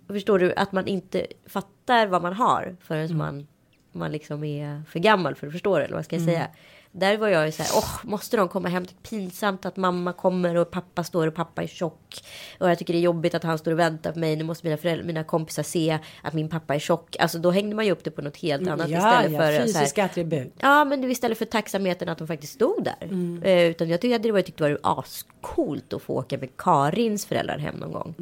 Förstår 0.08 0.40
du 0.40 0.54
att 0.54 0.72
man 0.72 0.88
inte 0.88 1.28
fattar 1.48 2.08
vad 2.08 2.22
man 2.22 2.34
har 2.34 2.76
förrän 2.82 3.18
man, 3.18 3.48
man 3.92 4.12
liksom 4.12 4.44
är 4.44 4.82
för 4.90 5.00
gammal 5.00 5.36
för 5.36 5.48
att 5.48 5.54
förstå 5.54 5.78
det. 5.78 5.86
Eller 5.86 5.96
vad 5.96 6.06
ska 6.06 6.16
jag 6.16 6.26
säga. 6.26 6.48
Där 6.96 7.18
var 7.18 7.28
jag 7.28 7.46
ju 7.46 7.52
så 7.52 7.64
här, 7.64 7.72
åh, 7.76 8.00
måste 8.04 8.38
de 8.38 8.50
komma 8.50 8.70
hem? 8.70 8.86
Pinsamt 9.10 9.66
att 9.66 9.78
mamma 9.78 10.14
kommer 10.14 10.56
och 10.56 10.72
pappa 10.72 11.04
står 11.04 11.28
och 11.28 11.36
pappa 11.36 11.64
är 11.64 11.68
tjock. 11.68 12.24
Och 12.60 12.70
jag 12.70 12.80
tycker 12.80 12.94
det 12.94 13.00
är 13.00 13.02
jobbigt 13.02 13.36
att 13.36 13.44
han 13.44 13.58
står 13.58 13.72
och 13.72 13.80
väntar 13.80 14.12
på 14.12 14.20
mig. 14.20 14.36
Nu 14.36 14.44
måste 14.44 14.68
mina, 14.68 14.78
föräldrar, 14.78 15.06
mina 15.06 15.24
kompisar 15.24 15.64
se 15.64 16.00
att 16.22 16.34
min 16.34 16.50
pappa 16.50 16.76
är 16.76 16.80
tjock. 16.80 17.16
Alltså 17.20 17.38
då 17.38 17.52
hängde 17.52 17.76
man 17.76 17.86
ju 17.86 17.92
upp 17.92 18.04
det 18.04 18.12
på 18.12 18.22
något 18.22 18.38
helt 18.38 18.68
annat 18.68 18.90
Ja, 18.90 18.98
istället 18.98 19.32
ja, 19.32 19.40
för 19.40 19.52
här, 19.52 19.62
fysiska 19.66 20.06
attribut. 20.06 20.54
Ja, 20.58 20.86
men 20.86 21.12
istället 21.12 21.38
för 21.38 21.46
tacksamheten 21.46 22.10
att 22.10 22.18
de 22.18 22.28
faktiskt 22.28 22.54
stod 22.54 22.84
där. 22.84 23.08
Eh, 23.48 23.64
utan 23.64 23.90
jag 23.90 24.02
tyckte 24.02 24.18
det 24.18 24.32
var, 24.32 24.40
jag 24.40 24.46
tyckte 24.46 24.68
det 24.68 24.78
var 24.84 25.00
ascoolt 25.00 25.94
att 25.94 26.02
få 26.02 26.14
åka 26.14 26.38
med 26.38 26.58
Karins 26.58 27.26
föräldrar 27.26 27.58
hem 27.58 27.76
någon 27.76 27.92
gång. 27.92 28.16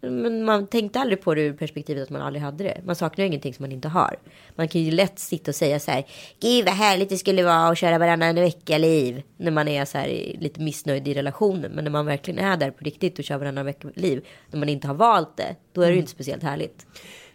Men 0.00 0.44
man 0.44 0.66
tänkte 0.66 1.00
aldrig 1.00 1.20
på 1.20 1.34
det 1.34 1.40
ur 1.42 1.52
perspektivet 1.52 2.02
att 2.02 2.10
man 2.10 2.22
aldrig 2.22 2.42
hade 2.42 2.64
det. 2.64 2.80
Man 2.84 2.96
saknar 2.96 3.22
ju 3.22 3.26
ingenting 3.26 3.54
som 3.54 3.62
man 3.62 3.72
inte 3.72 3.88
har. 3.88 4.16
Man 4.56 4.68
kan 4.68 4.80
ju 4.82 4.90
lätt 4.90 5.18
sitta 5.18 5.50
och 5.50 5.54
säga 5.54 5.80
så 5.80 5.90
här. 5.90 6.04
Gud 6.40 6.64
vad 6.64 6.74
härligt 6.74 7.08
det 7.08 7.16
skulle 7.16 7.42
vara 7.42 7.68
att 7.68 7.78
köra 7.78 7.98
varannan 7.98 8.34
vecka 8.34 8.78
liv. 8.78 9.22
När 9.36 9.50
man 9.50 9.68
är 9.68 9.84
så 9.84 9.98
här 9.98 10.08
lite 10.40 10.60
missnöjd 10.60 11.08
i 11.08 11.14
relationen. 11.14 11.72
Men 11.72 11.84
när 11.84 11.90
man 11.90 12.06
verkligen 12.06 12.44
är 12.44 12.56
där 12.56 12.70
på 12.70 12.84
riktigt 12.84 13.18
och 13.18 13.24
kör 13.24 13.38
varannan 13.38 13.64
vecka 13.66 13.88
liv. 13.94 14.26
När 14.50 14.58
man 14.58 14.68
inte 14.68 14.86
har 14.88 14.94
valt 14.94 15.36
det. 15.36 15.56
Då 15.72 15.82
är 15.82 15.86
det 15.86 15.92
ju 15.92 15.98
inte 16.00 16.10
speciellt 16.12 16.42
härligt. 16.42 16.86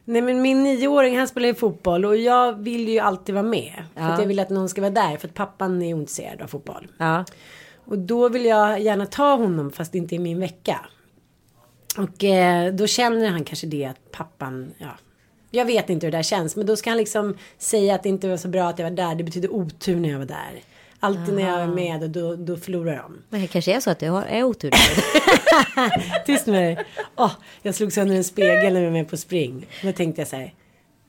Nej 0.05 0.21
men 0.21 0.41
min 0.41 0.63
nioåring 0.63 1.17
han 1.17 1.27
spelar 1.27 1.47
ju 1.47 1.53
fotboll 1.55 2.05
och 2.05 2.17
jag 2.17 2.53
vill 2.63 2.87
ju 2.89 2.99
alltid 2.99 3.35
vara 3.35 3.45
med. 3.45 3.83
För 3.93 4.01
Ja. 4.01 4.07
att 4.07 4.19
jag 4.19 4.27
vill 4.27 4.39
att 4.39 4.49
någon 4.49 4.69
ska 4.69 4.81
vara 4.81 4.91
där 4.91 5.17
för 5.17 5.27
att 5.27 5.33
pappan 5.33 5.81
är 5.81 5.93
ointresserad 5.93 6.41
av 6.41 6.47
fotboll. 6.47 6.87
Ja. 6.97 7.25
Och 7.85 7.97
då 7.99 8.29
vill 8.29 8.45
jag 8.45 8.79
gärna 8.81 9.05
ta 9.05 9.35
honom 9.35 9.71
fast 9.71 9.91
det 9.91 9.97
inte 9.97 10.15
är 10.15 10.19
min 10.19 10.39
vecka. 10.39 10.85
Och 11.97 12.23
eh, 12.23 12.73
då 12.73 12.87
känner 12.87 13.29
han 13.29 13.43
kanske 13.43 13.67
det 13.67 13.85
att 13.85 14.11
pappan, 14.11 14.73
ja. 14.77 14.97
Jag 15.51 15.65
vet 15.65 15.89
inte 15.89 16.05
hur 16.05 16.11
det 16.11 16.17
där 16.17 16.23
känns 16.23 16.55
men 16.55 16.65
då 16.65 16.75
ska 16.75 16.89
han 16.89 16.97
liksom 16.97 17.37
säga 17.57 17.95
att 17.95 18.03
det 18.03 18.09
inte 18.09 18.27
var 18.27 18.37
så 18.37 18.47
bra 18.47 18.69
att 18.69 18.79
jag 18.79 18.89
var 18.89 18.95
där. 18.95 19.15
Det 19.15 19.23
betyder 19.23 19.53
otur 19.53 19.95
när 19.95 20.09
jag 20.09 20.19
var 20.19 20.25
där. 20.25 20.61
Alltid 20.99 21.33
när 21.33 21.41
jag 21.41 21.61
är 21.61 21.67
med 21.67 22.03
och 22.03 22.09
då, 22.09 22.35
då 22.35 22.57
förlorar 22.57 22.95
de. 22.95 23.21
Men 23.29 23.41
det 23.41 23.47
kanske 23.47 23.75
är 23.75 23.79
så 23.79 23.89
att 23.89 23.99
det 23.99 24.05
är 24.05 24.43
otur. 24.43 24.71
Tyst 26.25 26.47
med 26.47 26.63
dig. 26.63 26.85
Åh, 27.15 27.31
jag 27.61 27.75
slog 27.75 27.93
sönder 27.93 28.15
en 28.15 28.23
spegel 28.23 28.73
när 28.73 28.79
vi 28.79 28.85
var 28.85 28.93
med 28.93 29.09
på 29.09 29.17
spring. 29.17 29.67
Då 29.83 29.91
tänkte 29.91 30.21
jag 30.21 30.27
så 30.27 30.35
här. 30.35 30.53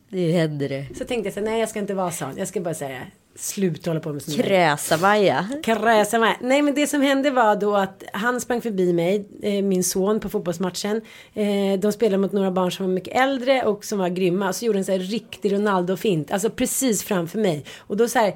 Nu 0.09 0.31
händer 0.33 0.69
det. 0.69 0.87
Så 0.99 1.05
tänkte 1.05 1.27
jag 1.27 1.35
så 1.35 1.41
här, 1.41 1.47
nej 1.47 1.61
jag 1.61 1.69
ska 1.69 1.79
inte 1.79 1.95
vara 1.95 2.11
sån. 2.11 2.37
Jag 2.37 2.49
ska 2.49 2.61
bara 2.61 2.75
säga 2.75 3.01
sluta 3.37 3.91
hålla 3.91 4.01
på 4.01 4.13
med 4.13 4.23
sånt 4.23 4.37
där. 4.37 4.45
Kräsa-Maja. 4.45 5.49
Kräsa 5.63 6.19
mig. 6.19 6.39
Nej 6.41 6.63
men 6.63 6.75
det 6.75 6.87
som 6.87 7.01
hände 7.01 7.31
var 7.31 7.57
då 7.57 7.77
att 7.77 8.03
han 8.13 8.41
sprang 8.41 8.61
förbi 8.61 8.93
mig, 8.93 9.29
eh, 9.43 9.65
min 9.65 9.85
son 9.85 10.21
på 10.21 10.29
fotbollsmatchen. 10.29 11.01
Eh, 11.35 11.79
de 11.81 11.93
spelade 11.93 12.19
mot 12.19 12.33
några 12.33 12.51
barn 12.51 12.73
som 12.73 12.87
var 12.87 12.93
mycket 12.93 13.17
äldre 13.17 13.63
och 13.63 13.85
som 13.85 13.99
var 13.99 14.09
grymma. 14.09 14.53
Så 14.53 14.65
gjorde 14.65 14.79
en 14.79 14.85
så 14.85 14.93
här 14.93 14.99
riktig 14.99 15.53
Ronaldo-fint, 15.53 16.31
alltså 16.31 16.51
precis 16.51 17.03
framför 17.05 17.39
mig. 17.39 17.65
Och 17.79 17.97
då 17.97 18.09
så 18.09 18.19
här, 18.19 18.35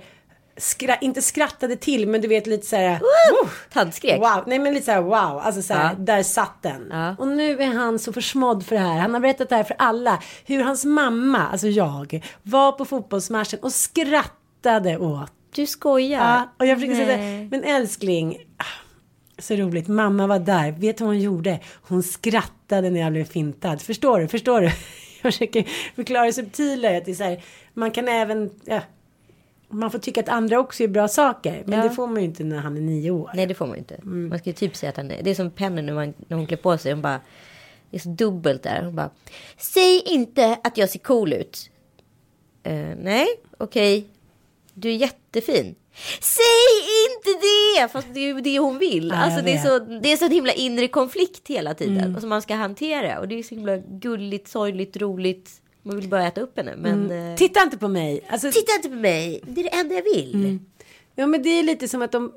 skra 0.57 0.97
inte 0.97 1.23
skrattade 1.23 1.77
till 1.77 2.09
men 2.09 2.21
du 2.21 2.29
vet 2.29 2.47
lite 2.47 2.67
så 2.67 2.77
här. 2.77 2.99
"Woo!" 3.01 3.49
Tandskrek. 3.73 4.21
Wow, 4.21 4.45
nej 4.47 4.59
men 4.59 4.75
lite 4.75 4.85
så 4.87 4.93
här 4.93 5.03
wow, 5.03 5.15
alltså 5.15 5.63
så 5.63 5.75
här, 5.75 5.85
Ja. 5.99 6.05
där 6.05 6.23
satt 6.23 6.63
den. 6.63 6.89
Ja. 6.91 7.17
Och 7.19 7.29
nu 7.29 7.63
är 7.63 7.67
han 7.67 7.99
så 7.99 8.13
försmådd 8.13 8.67
för 8.67 8.75
det 8.77 8.83
här. 8.83 8.99
Han 8.99 9.15
har 9.15 9.21
berättat 9.21 9.49
det 9.49 9.57
här 9.57 9.65
för 9.65 9.77
alla. 9.79 10.23
Hur 10.47 10.63
hans 10.63 10.85
mamma, 10.85 11.47
alltså 11.49 11.69
jag, 11.69 12.25
var 12.43 12.73
på 12.73 12.85
fotbollsmatchen 12.85 13.59
och 13.63 13.73
skrattade 13.73 14.38
åt 14.67 15.33
Du 15.55 15.67
skojar. 15.67 16.19
Ja, 16.21 16.49
och 16.59 16.67
jag 16.67 16.79
försöker 16.79 16.95
säga 16.95 17.17
Nej. 17.17 17.49
men 17.51 17.65
älskling. 17.65 18.39
ah, 18.57 18.65
Så 19.39 19.55
roligt, 19.57 19.89
mamma 19.89 20.27
var 20.27 20.39
där. 20.39 20.73
Vet 20.73 20.99
du 20.99 21.05
vad 21.05 21.15
hon 21.15 21.21
gjorde? 21.23 21.61
Hon 21.83 22.03
skrattade 22.03 22.91
när 22.91 23.01
jag 23.01 23.13
blev 23.13 23.25
fintad. 23.25 23.83
Förstår 23.83 24.21
du? 24.21 24.29
Förstår 24.29 24.61
du? 24.61 24.67
Jag 25.23 25.33
försöker 25.33 25.65
förklara 25.97 26.33
subtilare. 26.33 26.97
Att 26.97 27.05
det 27.05 27.11
är 27.11 27.15
så 27.15 27.25
här, 27.25 27.43
man 27.75 27.91
kan 27.91 28.09
även, 28.09 28.51
ja, 28.65 28.81
man 29.69 29.91
får 29.91 29.99
tycka 29.99 30.21
att 30.21 30.29
andra 30.29 30.59
också 30.61 30.83
är 30.83 30.89
bra 30.89 31.09
saker. 31.09 31.63
Men 31.67 31.79
Ja. 31.79 31.85
det 31.85 31.91
får 31.91 32.07
man 32.07 32.17
ju 32.17 32.25
inte 32.25 32.45
när 32.45 32.59
han 32.59 32.77
är 32.77 32.81
nio 32.81 33.11
år. 33.11 33.31
Nej 33.35 33.47
det 33.47 33.55
får 33.55 33.67
man 33.67 33.75
ju 33.75 33.79
inte. 33.79 33.95
Mm. 33.95 34.29
Man 34.29 34.39
ska 34.39 34.51
ju 34.51 34.55
typ 34.55 34.77
säga 34.77 34.91
att 34.91 34.97
han 34.97 35.11
är. 35.11 35.23
Det 35.23 35.31
är 35.31 35.35
som 35.35 35.51
Penny 35.51 35.83
när, 35.83 35.93
man, 35.95 36.15
när 36.29 36.37
hon 36.37 36.47
klär 36.47 36.57
på 36.57 36.79
sig. 36.79 36.93
Hon 36.93 37.03
bara. 37.03 37.21
Det 37.91 37.97
är 37.97 38.01
så 38.01 38.09
dubbelt 38.09 38.63
där. 38.63 38.83
Hon 38.83 38.95
bara. 38.97 39.11
Säg 39.57 40.03
inte 40.07 40.59
att 40.65 40.77
jag 40.79 40.89
ser 40.91 40.99
cool 40.99 41.33
ut. 41.33 41.71
Eh, 42.63 42.89
nej, 42.99 43.27
okej. 43.59 44.07
Du 44.81 44.91
är 44.91 44.95
jättefin. 44.95 45.75
Säg 46.21 46.75
inte 47.09 47.41
det! 47.41 47.89
Fast 47.89 48.09
det 48.15 48.21
är 48.21 48.35
ju 48.35 48.41
det 48.41 48.59
hon 48.59 48.79
vill. 48.79 49.09
Ja, 49.09 49.17
alltså, 49.17 49.45
det, 49.45 49.53
är 49.53 49.59
så, 49.59 49.79
det 49.79 50.13
är 50.13 50.17
så 50.17 50.25
en 50.25 50.31
himla 50.31 50.53
inre 50.53 50.89
konflikt 50.89 51.49
hela 51.49 51.75
tiden. 51.75 51.99
Mm. 51.99 52.15
Och 52.15 52.21
som 52.21 52.31
man 52.31 52.43
ska 52.43 52.55
hantera. 52.55 53.21
Och 53.21 53.29
det 53.29 53.39
är 53.39 53.43
så 53.43 53.55
himla 53.55 53.77
gulligt, 53.77 54.49
sorgligt, 54.49 54.97
roligt. 54.97 55.51
Man 55.83 55.97
vill 55.97 56.09
bara 56.09 56.27
äta 56.27 56.41
upp 56.41 56.57
henne. 56.57 56.77
Men 56.77 57.11
eh, 57.11 57.37
Titta 57.37 57.63
inte 57.63 57.79
på 57.79 57.89
mig. 57.89 58.21
Alltså, 58.29 58.53
titta 58.53 58.73
inte 58.77 58.89
på 58.89 58.95
mig. 58.95 59.41
Det 59.47 59.61
är 59.61 59.65
det 59.65 59.77
enda 59.77 59.95
jag 59.95 60.03
vill. 60.03 60.35
Mm. 60.35 60.61
Ja 61.15 61.27
men 61.27 61.43
det 61.43 61.49
är 61.49 61.63
lite 61.63 61.89
som 61.89 62.03
att 62.03 62.13
de 62.13 62.33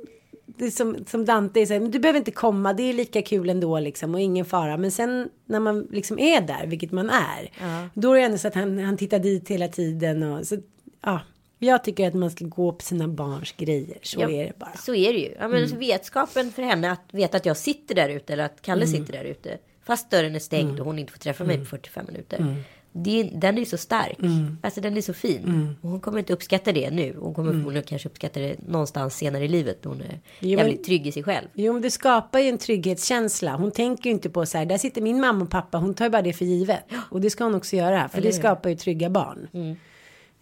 det 0.58 0.66
är 0.66 0.72
som, 0.72 1.06
som 1.08 1.26
Dante 1.26 1.66
säger, 1.66 1.82
men 1.82 1.92
du 1.92 2.00
behöver 2.00 2.20
inte 2.20 2.32
komma, 2.32 2.74
det 2.74 2.84
är 2.84 2.94
lika 2.94 3.22
kul 3.22 3.50
ändå 3.50 3.80
liksom 3.80 4.16
och 4.16 4.22
ingen 4.22 4.46
fara. 4.46 4.78
Men 4.78 4.92
sen 4.92 5.30
när 5.46 5.60
man 5.60 5.88
liksom 5.92 6.20
är 6.20 6.42
där, 6.42 6.68
vilket 6.68 6.92
man 6.92 7.10
är, 7.10 7.52
då 7.94 8.14
är 8.14 8.20
det 8.20 8.26
ändå 8.26 8.38
så 8.38 8.48
att 8.48 8.56
han, 8.56 8.80
han 8.80 8.98
tittar 8.98 9.20
dit 9.20 9.50
hela 9.50 9.68
tiden 9.68 10.24
och 10.24 10.48
så, 10.48 10.58
ja. 11.02 11.20
Jag 11.64 11.84
tycker 11.84 12.08
att 12.08 12.14
man 12.14 12.32
ska 12.32 12.46
gå 12.46 12.72
på 12.72 12.84
sina 12.84 13.08
barns 13.08 13.52
grejer, 13.58 13.98
så 14.02 14.22
Ja, 14.22 14.30
är 14.30 14.46
det 14.46 14.60
bara. 14.60 14.74
Så 14.78 14.96
är 14.96 15.14
det 15.14 15.20
ju. 15.20 15.34
Ja, 15.40 15.48
men 15.48 15.64
Mm. 15.64 15.80
vetskapen 15.80 16.52
för 16.52 16.62
henne 16.62 16.92
att 16.92 17.02
veta 17.12 17.38
att 17.38 17.46
jag 17.46 17.58
sitter 17.58 17.96
där 17.96 18.10
ute 18.10 18.34
eller 18.34 18.44
att 18.44 18.62
Kalle 18.62 18.86
Mm. 18.86 19.00
sitter 19.00 19.14
där 19.14 19.24
ute. 19.26 19.58
Fast 19.84 20.12
dörren 20.12 20.36
är 20.36 20.40
stängd 20.40 20.80
och 20.80 20.86
hon 20.86 21.00
inte 21.00 21.12
får 21.12 21.20
träffa 21.20 21.44
mig 21.44 21.58
på 21.58 21.66
45 21.66 22.06
minuter. 22.08 22.56
Det, 22.94 23.24
den 23.24 23.58
är 23.58 23.66
så 23.66 23.78
stark. 23.78 24.20
Mm. 24.20 24.58
Alltså 24.64 24.82
den 24.82 24.98
är 24.98 25.02
så 25.02 25.14
fin. 25.14 25.76
Och 25.82 25.90
hon 25.90 26.00
kommer 26.00 26.20
inte 26.20 26.34
uppskatta 26.34 26.72
det 26.72 26.90
nu. 26.92 27.16
Hon 27.20 27.34
kommer 27.34 27.52
förmodligen 27.52 27.84
kanske 27.84 28.10
uppskatta 28.10 28.40
det 28.40 28.56
någonstans 28.68 29.16
senare 29.18 29.46
i 29.46 29.48
livet. 29.48 29.84
När 29.84 29.92
hon 29.92 30.02
är 30.02 30.20
Jo, 30.40 30.60
jävligt 30.60 30.84
trygg 30.84 31.08
i 31.08 31.12
sig 31.12 31.24
själv. 31.24 31.48
Jo 31.54 31.74
men 31.74 31.82
det 31.82 31.92
skapar 31.92 32.40
ju 32.40 32.50
en 32.50 32.58
trygghetskänsla. 32.58 33.56
Hon 33.56 33.72
tänker 33.72 34.04
ju 34.10 34.12
inte 34.12 34.30
på 34.30 34.46
så 34.46 34.58
här, 34.58 34.66
där 34.66 34.78
sitter 34.78 35.02
min 35.02 35.22
mamma 35.22 35.44
och 35.44 35.50
pappa, 35.52 35.78
hon 35.78 35.94
tar 35.94 36.06
ju 36.06 36.12
bara 36.12 36.22
det 36.22 36.34
för 36.34 36.46
givet. 36.46 36.84
Och 37.10 37.22
det 37.22 37.30
ska 37.30 37.44
hon 37.44 37.56
också 37.56 37.76
göra, 37.76 38.10
för 38.10 38.22
det 38.22 38.32
skapar 38.34 38.70
ju 38.70 38.76
trygga 38.76 39.10
barn. 39.10 39.48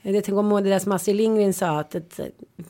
Jag 0.02 0.24
tänker 0.24 0.44
ihåg 0.44 0.64
det 0.64 0.70
där 0.70 0.80
som 0.80 0.92
Astrid 0.92 1.16
Lindgren 1.16 1.54
sa, 1.54 1.80
att 1.80 1.96
ett, 1.96 2.20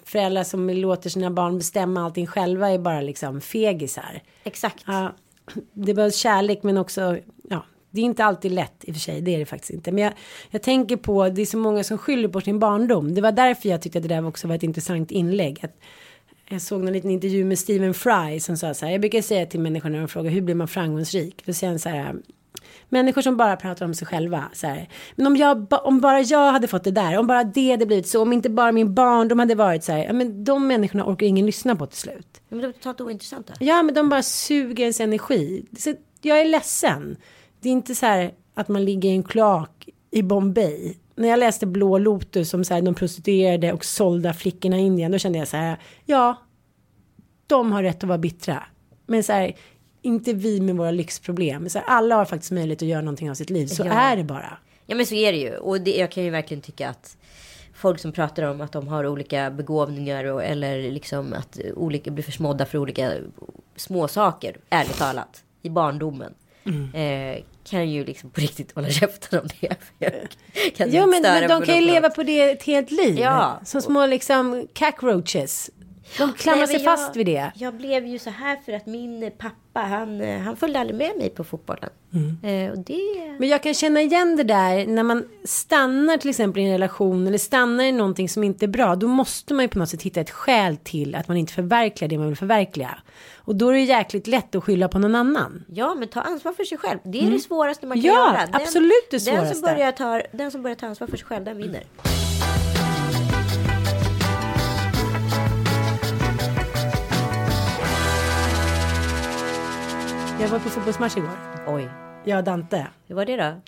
föräldrar 0.03 0.43
som 0.43 0.69
låter 0.69 1.09
sina 1.09 1.31
barn 1.31 1.57
bestämma 1.57 2.05
allting 2.05 2.27
själva 2.27 2.69
är 2.69 2.79
bara 2.79 3.01
liksom 3.01 3.41
fegisar. 3.41 4.21
Exakt. 4.43 4.83
Ja, 4.87 5.15
det 5.73 5.93
behövs 5.93 6.15
kärlek 6.15 6.63
men 6.63 6.77
också, 6.77 7.17
ja, 7.49 7.65
det 7.91 8.01
är 8.01 8.05
inte 8.05 8.25
alltid 8.25 8.51
lätt 8.51 8.83
i 8.83 8.91
och 8.91 8.95
för 8.95 9.01
sig, 9.01 9.21
det 9.21 9.35
är 9.35 9.39
det 9.39 9.45
faktiskt 9.45 9.71
inte. 9.71 9.91
Men 9.91 10.03
jag, 10.03 10.13
jag 10.49 10.61
tänker 10.61 10.97
på, 10.97 11.29
det 11.29 11.41
är 11.41 11.45
så 11.45 11.57
många 11.57 11.83
som 11.83 11.97
skyller 11.97 12.27
på 12.27 12.41
sin 12.41 12.59
barndom. 12.59 13.15
Det 13.15 13.21
var 13.21 13.31
därför 13.31 13.69
jag 13.69 13.81
tyckte 13.81 13.99
att 13.99 14.03
det 14.03 14.15
där 14.15 14.27
också 14.27 14.47
var 14.47 14.55
ett 14.55 14.63
intressant 14.63 15.11
inlägg. 15.11 15.59
Att 15.63 15.77
jag 16.49 16.61
såg 16.61 16.85
en 16.87 16.93
liten 16.93 17.11
intervju 17.11 17.45
med 17.45 17.59
Stephen 17.59 17.93
Fry 17.93 18.39
som 18.39 18.57
sa 18.57 18.73
så 18.73 18.85
här, 18.85 18.91
jag 18.91 19.01
brukar 19.01 19.21
säga 19.21 19.45
till 19.45 19.59
människor 19.59 19.89
när 19.89 19.99
de 19.99 20.07
frågar 20.07 20.31
hur 20.31 20.41
blir 20.41 20.55
man 20.55 20.67
framgångsrik? 20.67 21.45
Då 21.45 21.53
säger 21.53 21.71
han 21.71 21.79
så 21.79 21.89
här, 21.89 22.15
Människor 22.89 23.21
som 23.21 23.37
bara 23.37 23.55
pratar 23.55 23.85
om 23.85 23.93
sig 23.93 24.07
själva. 24.07 24.43
Så 24.53 24.67
här. 24.67 24.89
Men 25.15 25.27
om, 25.27 25.35
jag, 25.35 25.67
om 25.85 25.99
bara 25.99 26.21
jag 26.21 26.51
hade 26.51 26.67
fått 26.67 26.83
det 26.83 26.91
där, 26.91 27.17
om 27.17 27.27
bara 27.27 27.43
det 27.43 27.71
hade 27.71 27.85
blivit 27.85 28.07
så, 28.07 28.21
om 28.21 28.33
inte 28.33 28.49
bara 28.49 28.71
min 28.71 28.93
barndom 28.93 29.39
hade 29.39 29.55
varit 29.55 29.83
så 29.83 29.91
här. 29.91 30.05
Ja, 30.05 30.13
men 30.13 30.43
de 30.43 30.67
människorna 30.67 31.05
orkar 31.05 31.25
ingen 31.25 31.45
lyssna 31.45 31.75
på 31.75 31.85
till 31.85 31.97
slut. 31.97 32.41
Men 32.49 32.59
det 32.59 32.67
är 32.67 32.71
totalt 32.71 33.01
ointressanta. 33.01 33.53
Ja, 33.59 33.83
men 33.83 33.95
de 33.95 34.09
bara 34.09 34.23
suger 34.23 34.83
ens 34.83 34.99
energi. 34.99 35.65
Så 35.77 35.93
jag 36.21 36.41
är 36.41 36.45
ledsen. 36.45 37.17
Det 37.59 37.69
är 37.69 37.73
inte 37.73 37.95
så 37.95 38.05
här 38.05 38.33
att 38.53 38.67
man 38.67 38.85
ligger 38.85 39.09
i 39.09 39.13
en 39.13 39.23
kloak 39.23 39.89
i 40.11 40.23
Bombay. 40.23 40.97
När 41.15 41.27
jag 41.27 41.39
läste 41.39 41.65
Blå 41.65 41.97
Lotus 41.97 42.53
om 42.53 42.63
så 42.63 42.73
här, 42.73 42.81
de 42.81 42.95
prostituerade 42.95 43.73
och 43.73 43.85
sålda 43.85 44.33
flickorna 44.33 44.77
i 44.77 44.81
Indien, 44.81 45.11
då 45.11 45.17
kände 45.17 45.39
jag 45.39 45.47
så 45.47 45.57
här, 45.57 45.79
ja, 46.05 46.35
de 47.47 47.71
har 47.71 47.83
rätt 47.83 48.03
att 48.03 48.07
vara 48.07 48.17
bittra. 48.17 48.63
Men 49.05 49.23
så 49.23 49.33
här, 49.33 49.55
inte 50.01 50.33
vi 50.33 50.59
med 50.61 50.75
våra 50.75 50.91
lyxproblem. 50.91 51.69
Så 51.69 51.79
alla 51.79 52.15
har 52.15 52.25
faktiskt 52.25 52.51
möjlighet 52.51 52.81
att 52.81 52.87
göra 52.87 53.01
någonting 53.01 53.29
av 53.29 53.33
sitt 53.33 53.49
liv. 53.49 53.67
Så 53.67 53.83
Ja. 53.85 53.91
är 53.93 54.17
det 54.17 54.23
bara. 54.23 54.57
Ja 54.85 54.95
men 54.95 55.05
så 55.05 55.15
är 55.15 55.31
det 55.31 55.37
ju. 55.37 55.55
Och 55.57 55.81
det, 55.81 55.95
jag 55.97 56.11
kan 56.11 56.23
ju 56.23 56.29
verkligen 56.29 56.61
tycka 56.61 56.89
att 56.89 57.17
folk 57.73 57.99
som 57.99 58.11
pratar 58.11 58.43
om 58.43 58.61
att 58.61 58.71
de 58.71 58.87
har 58.87 59.07
olika 59.07 59.49
begåvningar 59.51 60.25
och, 60.25 60.43
eller 60.43 60.91
liksom 60.91 61.33
att 61.33 61.59
olika 61.75 62.11
blir 62.11 62.23
försmådda 62.23 62.65
för 62.65 62.77
olika 62.77 63.13
små 63.75 64.07
saker, 64.07 64.55
ärligt 64.69 64.97
talat, 64.97 65.43
i 65.61 65.69
barndomen. 65.69 66.33
Eh, 66.93 67.43
kan 67.63 67.89
ju 67.89 68.05
liksom 68.05 68.29
på 68.29 68.41
riktigt 68.41 68.75
hålla 68.75 68.89
käften 68.89 69.39
om 69.39 69.47
det. 69.61 69.75
Kan 70.77 70.87
inte 70.87 71.05
men, 71.05 71.21
men 71.21 71.49
de 71.49 71.61
kan 71.65 71.75
ju 71.75 71.81
leva 71.81 72.09
på 72.09 72.23
det 72.23 72.41
ett 72.51 72.63
helt 72.63 72.91
liv. 72.91 73.17
Ja. 73.19 73.59
Som 73.65 73.81
små 73.81 74.05
liksom 74.05 74.67
cockroaches. 74.79 75.69
De 76.17 76.33
klamrar 76.33 76.65
sig 76.65 76.75
jag- 76.75 76.83
fast 76.83 77.15
vid 77.15 77.25
det. 77.25 77.51
Jag 77.55 77.73
blev 77.73 78.05
ju 78.05 78.19
så 78.19 78.29
här 78.29 78.57
för 78.65 78.71
att 78.73 78.85
min 78.85 79.31
pappa, 79.37 79.79
han, 79.79 80.21
eh, 80.21 80.39
han 80.39 80.55
följde 80.55 80.79
aldrig 80.79 80.97
med 80.97 81.17
mig 81.17 81.29
på 81.29 81.43
fotbollen. 81.43 81.89
Mm. 82.13 82.37
Eh, 82.65 82.71
och 82.71 82.77
det... 82.85 83.35
Men 83.39 83.49
jag 83.49 83.63
kan 83.63 83.73
känna 83.73 84.01
igen 84.01 84.35
det 84.35 84.43
där 84.43 84.85
när 84.87 85.03
man 85.03 85.25
stannar 85.43 86.17
till 86.17 86.29
exempel 86.29 86.61
i 86.61 86.65
en 86.65 86.71
relation 86.71 87.27
eller 87.27 87.37
stannar 87.37 87.83
i 87.83 87.91
någonting 87.91 88.29
som 88.29 88.43
inte 88.43 88.65
är 88.65 88.67
bra. 88.67 88.95
Då 88.95 89.07
måste 89.07 89.53
man 89.53 89.65
ju 89.65 89.69
på 89.69 89.79
något 89.79 89.89
sätt 89.89 90.01
hitta 90.01 90.21
ett 90.21 90.29
skäl 90.29 90.77
till 90.77 91.15
att 91.15 91.27
man 91.27 91.37
inte 91.37 91.53
förverkligar 91.53 92.09
det 92.09 92.17
man 92.17 92.27
vill 92.27 92.37
förverkliga. 92.37 92.97
Och 93.37 93.55
då 93.55 93.67
är 93.69 93.73
det 93.73 93.79
jäkligt 93.79 94.27
lätt 94.27 94.55
att 94.55 94.63
skylla 94.63 94.87
på 94.87 94.99
någon 94.99 95.15
annan. 95.15 95.65
Ja, 95.67 95.95
men 95.95 96.07
ta 96.07 96.21
ansvar 96.21 96.53
för 96.53 96.63
sig 96.63 96.77
själv. 96.77 96.99
Det 97.03 97.19
är 97.27 97.31
det 97.31 97.39
svåraste 97.39 97.87
man 97.87 98.01
kan 98.01 98.05
Mm. 98.09 98.15
Ja, 98.17 98.33
göra. 98.33 98.45
Den, 98.45 98.55
absolut 98.61 98.91
det 99.11 99.17
Den 99.17 99.19
svåraste. 99.35 99.53
som, 99.55 99.61
börjar 99.61 99.91
ta, 99.91 100.21
den 100.31 100.51
som 100.51 100.61
börjar 100.63 100.75
ta 100.75 100.85
ansvar 100.87 101.07
för 101.07 101.17
sig 101.17 101.25
själv, 101.25 101.45
den 101.45 101.57
vinner. 101.57 101.83
Jag 110.41 110.47
var 110.47 110.59
på 110.59 110.69
fotbollsmatch 110.69 111.17
igår. 111.17 111.29
Oj. 111.67 111.89
Jag 112.25 112.37
och 112.37 112.43
Dante. 112.43 112.87
Hur 113.07 113.15
var 113.15 113.25
det 113.25 113.35
då? 113.35 113.61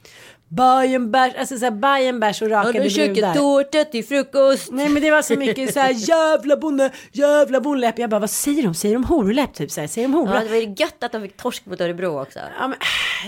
Bajen 0.48 1.12
bärs, 1.12 1.34
alltså 1.38 1.58
såhär 1.58 1.72
bajen 1.72 2.20
bärs 2.20 2.42
och 2.42 2.50
rakade 2.50 2.68
Har 2.68 2.74
du 2.74 2.80
brudar. 2.80 3.16
käkat 3.16 3.36
tårta 3.36 3.84
till 3.84 4.06
frukost? 4.06 4.72
Nej 4.72 4.90
men 4.90 5.02
det 5.02 5.12
var 5.12 5.22
så 5.22 5.36
mycket 5.36 5.74
såhär 5.74 5.92
jävla 6.10 6.58
bonde, 6.58 6.92
jävla 7.12 7.62
bondläpp. 7.62 8.00
Jag 8.00 8.10
bara 8.10 8.20
vad 8.20 8.30
säger 8.30 8.64
de? 8.64 8.74
Säger 8.74 8.96
de 8.96 9.04
horläpp 9.04 9.54
typ 9.54 9.72
såhär? 9.72 9.88
Säger 9.88 10.08
de 10.08 10.14
horläpp? 10.14 10.36
Ja, 10.36 10.42
det 10.44 10.50
var 10.50 10.58
ju 10.58 10.76
gött 10.78 11.04
att 11.04 11.12
de 11.12 11.22
fick 11.22 11.38
torsk 11.38 11.66
mot 11.66 11.82
Örebro 11.82 12.22
också. 12.22 12.40
Ja, 12.60 12.68
men, 12.68 12.78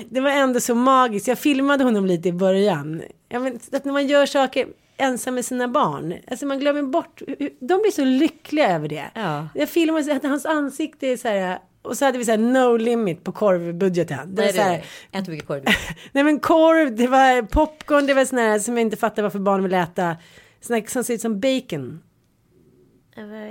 det 0.10 0.22
var 0.22 0.30
ändå 0.30 0.60
så 0.60 0.76
magiskt. 0.76 1.28
Jag 1.28 1.40
filmade 1.40 1.84
honom 1.84 2.06
lite 2.06 2.30
i 2.30 2.34
början. 2.34 3.02
Ja, 3.30 3.40
men, 3.40 3.60
att 3.72 3.86
när 3.86 3.94
man 3.94 4.08
gör 4.08 4.26
saker 4.26 4.68
ensam 4.98 5.36
med 5.36 5.46
sina 5.46 5.68
barn. 5.68 6.16
Alltså 6.32 6.46
man 6.46 6.60
glömmer 6.60 6.84
bort. 6.84 7.22
De 7.60 7.82
blir 7.82 7.92
så 7.92 8.06
lyckliga 8.06 8.76
över 8.76 8.88
det. 8.88 9.06
Ja. 9.14 9.48
Jag 9.56 9.70
filmade 9.70 10.16
att 10.16 10.24
hans 10.24 10.46
ansikte 10.46 11.08
är 11.08 11.18
så 11.18 11.28
här. 11.28 11.60
Och 11.84 11.98
så 11.98 12.06
hade 12.06 12.18
vi 12.18 12.26
så 12.26 12.32
här 12.32 12.38
no 12.38 12.78
limit 12.78 13.24
på 13.24 13.32
korvbudgeten. 13.32 14.36
Det 14.36 14.42
var 14.42 14.44
Nej, 14.44 14.54
så 14.54 14.62
här, 14.62 14.86
det 15.12 15.26
så 15.26 15.32
mycket 15.32 15.48
korv. 15.48 15.64
nej 16.12 16.24
men 16.24 16.40
korv, 16.40 16.96
det 16.96 17.08
var 17.08 17.42
popcorn, 17.42 18.08
det 18.08 18.14
var 18.14 18.26
sån 18.26 18.40
här 18.40 18.60
som 18.60 18.78
jag 18.78 18.82
inte 18.82 18.98
fattar 18.98 19.24
varför 19.24 19.40
barn 19.40 19.64
vill 19.64 19.74
äta. 19.74 20.18
Såna 20.62 20.80
här 20.80 20.88
som 20.88 21.04
ser 21.04 21.14
ut 21.14 21.22
som 21.22 21.40
bacon. 21.40 22.04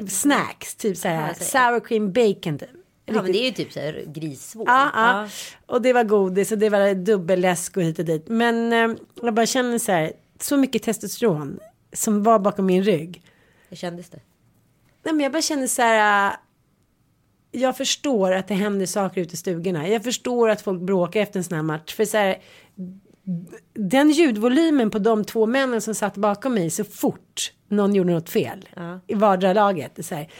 Snacks, 0.08 0.74
typ 0.74 0.96
så 0.96 1.08
här. 1.08 1.34
Sour 1.34 1.80
cream 1.80 2.12
bacon. 2.12 2.58
Typ. 2.58 2.70
Ja, 3.06 3.22
men 3.22 3.32
det 3.32 3.38
är 3.38 3.44
ju 3.44 3.50
typ 3.50 3.72
så 3.72 3.80
här 3.80 4.04
grissvår. 4.06 4.68
Ja, 4.68 4.90
ja. 4.94 5.28
Och 5.66 5.82
det 5.82 5.92
var 5.92 6.04
godis 6.04 6.52
och 6.52 6.58
det 6.58 6.68
var 6.68 6.94
dubbelläsk 6.94 7.76
och 7.76 7.82
hit 7.82 7.98
och 7.98 8.04
dit. 8.04 8.28
Men 8.28 8.72
eh, 8.72 8.96
jag 9.22 9.34
bara 9.34 9.46
känner 9.46 9.78
så 9.78 9.92
här, 9.92 10.12
så 10.40 10.56
mycket 10.56 10.82
testosteron 10.82 11.60
som 11.92 12.22
var 12.22 12.38
bakom 12.38 12.66
min 12.66 12.84
rygg. 12.84 13.22
Hur 13.68 13.76
kändes 13.76 14.10
det? 14.10 14.20
Nej, 15.02 15.14
men 15.14 15.20
jag 15.20 15.32
bara 15.32 15.42
känner 15.42 15.66
så 15.66 15.82
här. 15.82 16.36
Jag 17.52 17.76
förstår 17.76 18.32
att 18.32 18.48
det 18.48 18.54
händer 18.54 18.86
saker 18.86 19.20
ute 19.20 19.34
i 19.34 19.36
stugorna. 19.36 19.88
Jag 19.88 20.04
förstår 20.04 20.48
att 20.48 20.62
folk 20.62 20.80
bråkar 20.80 21.20
efter 21.20 21.38
en 21.40 21.44
sån 21.44 21.56
här 21.56 21.62
match. 21.62 21.94
För 21.94 22.04
så 22.04 22.16
här, 22.16 22.42
den 23.74 24.10
ljudvolymen 24.10 24.90
på 24.90 24.98
de 24.98 25.24
två 25.24 25.46
männen 25.46 25.80
som 25.80 25.94
satt 25.94 26.16
bakom 26.16 26.54
mig 26.54 26.70
så 26.70 26.84
fort 26.84 27.52
någon 27.68 27.94
gjorde 27.94 28.12
något 28.12 28.30
fel 28.30 28.68
i 29.06 29.14
vardera 29.14 29.52
laget. 29.52 29.94
Det 29.94 30.02
så 30.02 30.14
här, 30.14 30.30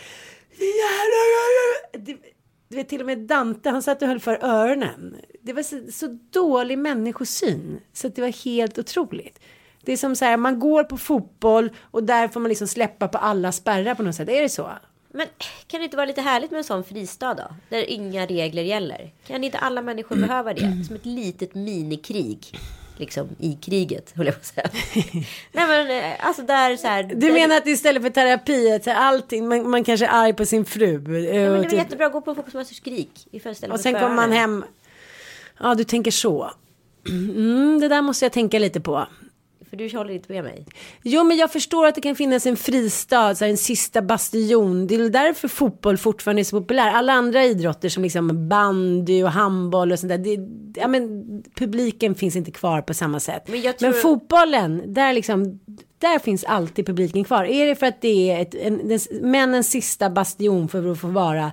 det, 1.93 2.17
du 2.69 2.77
vet 2.77 2.89
till 2.89 3.01
och 3.01 3.07
med 3.07 3.19
Dante, 3.19 3.71
han 3.71 3.83
satt 3.83 4.03
och 4.03 4.09
höll 4.09 4.21
för 4.21 4.45
öronen. 4.45 5.17
Det 5.43 5.53
var 5.53 5.63
så, 5.63 5.93
så 5.93 6.19
dålig 6.31 6.79
människosyn 6.79 7.81
så 7.93 8.07
att 8.07 8.15
det 8.15 8.23
var 8.23 8.45
helt 8.45 8.79
otroligt. 8.79 9.41
Det 9.85 9.93
är 9.93 9.97
som 9.97 10.17
så 10.17 10.25
här, 10.25 10.37
man 10.37 10.61
går 10.61 10.85
på 10.85 10.99
fotboll 10.99 11.71
och 11.81 12.05
där 12.05 12.29
får 12.29 12.41
man 12.41 12.49
liksom 12.49 12.69
släppa 12.69 13.09
på 13.09 13.19
alla 13.19 13.53
spärrar 13.53 13.95
på 13.95 14.03
något 14.03 14.15
sätt. 14.15 14.29
Är 14.29 14.43
det 14.43 14.49
så? 14.49 14.71
Men 15.15 15.27
kan 15.67 15.81
det 15.81 15.85
inte 15.85 15.97
vara 15.97 16.07
lite 16.07 16.21
härligt 16.21 16.51
med 16.51 16.59
en 16.59 16.65
sån 16.65 16.85
fristad 16.85 17.35
då? 17.35 17.55
Där 17.69 17.91
inga 17.91 18.27
regler 18.27 18.63
gäller. 18.63 19.13
Kan 19.27 19.45
inte 19.45 19.59
alla 19.59 19.83
människor 19.83 20.17
behöva 20.17 20.55
det? 20.55 20.85
Som 20.87 20.97
ett 20.97 21.07
litet 21.07 21.55
minikrig. 21.55 22.59
Liksom 22.97 23.29
i 23.39 23.59
kriget, 23.63 24.13
höll 24.17 24.27
jag 24.27 24.35
på 24.35 24.41
att 24.41 24.47
säga. 24.47 24.71
Nej 25.53 25.67
men 25.67 25.91
eh, 25.91 26.27
alltså 26.27 26.43
där 26.43 26.77
så 26.77 26.87
här. 26.87 27.03
Du 27.03 27.33
menar 27.33 27.57
att 27.57 27.67
istället 27.67 28.03
för 28.03 28.11
terapi, 28.11 28.73
att 28.73 28.89
allting, 28.89 29.49
man, 29.49 29.71
man 29.71 29.85
kanske 29.85 30.07
är 30.07 30.11
arg 30.11 30.33
på 30.33 30.47
sin 30.47 30.65
fru. 30.65 30.93
Ja, 30.93 31.01
men 31.01 31.23
det 31.25 31.49
var 31.49 31.65
typ, 31.65 31.73
jättebra 31.73 32.07
att 32.07 32.13
gå 32.13 32.21
på 32.21 32.31
en 32.31 32.61
och 32.61 32.67
skrik. 32.67 33.29
Och 33.71 33.81
sen 33.81 33.95
kommer 33.95 34.15
man 34.15 34.33
hem. 34.33 34.65
Ja, 35.61 35.75
du 35.75 35.85
tänker 35.85 36.11
så. 36.11 36.51
Mm, 37.09 37.81
det 37.81 37.89
där 37.89 38.03
måste 38.03 38.25
jag 38.25 38.33
tänka 38.33 38.59
lite 38.59 38.81
på. 38.81 39.07
För 39.73 39.77
du 39.77 39.97
håller 39.99 40.15
inte 40.15 40.33
med 40.33 40.45
mig. 40.45 40.67
Jo, 41.03 41.25
men 41.25 41.37
jag 41.37 41.53
förstår 41.53 41.87
att 41.87 41.95
det 41.95 42.01
kan 42.01 42.17
finnas 42.17 42.47
en 42.47 42.57
fristad, 42.57 43.35
så 43.35 43.45
här, 43.45 43.51
en 43.51 43.57
sista 43.57 44.03
bastion. 44.03 44.87
Det 44.87 44.95
är 44.95 45.09
därför 45.09 45.49
fotboll 45.49 45.99
fortfarande 45.99 46.43
är 46.43 46.45
så 46.45 46.61
populär. 46.61 46.89
Alla 46.89 47.13
andra 47.13 47.45
idrotter 47.45 47.89
som 47.89 48.03
liksom 48.03 48.49
bandy 48.49 49.23
och 49.23 49.31
handboll 49.31 49.93
och 49.93 49.99
sånt 49.99 50.09
där. 50.09 50.19
Det, 50.19 50.39
ja, 50.81 50.89
men, 50.89 51.25
publiken 51.55 52.15
finns 52.15 52.37
inte 52.37 52.51
kvar 52.51 52.83
på 52.83 52.95
samma 52.95 53.21
sätt. 53.21 53.49
Men 53.81 53.93
tror- 53.93 54.03
fotbollen, 54.03 54.95
där 54.95 55.13
liksom. 55.13 55.61
Där 55.99 56.19
finns 56.19 56.45
alltid 56.45 56.87
publiken 56.87 57.25
kvar. 57.25 57.45
Är 57.45 57.67
det 57.67 57.75
för 57.75 57.87
att 57.87 58.01
det 58.01 58.31
är 58.31 58.43
ett, 58.43 58.55
en, 58.55 58.89
den, 58.89 59.01
männens 59.31 59.71
sista 59.71 60.11
bastion 60.11 60.69
för 60.69 60.93
att 60.93 61.01
få 61.01 61.09
vara 61.09 61.53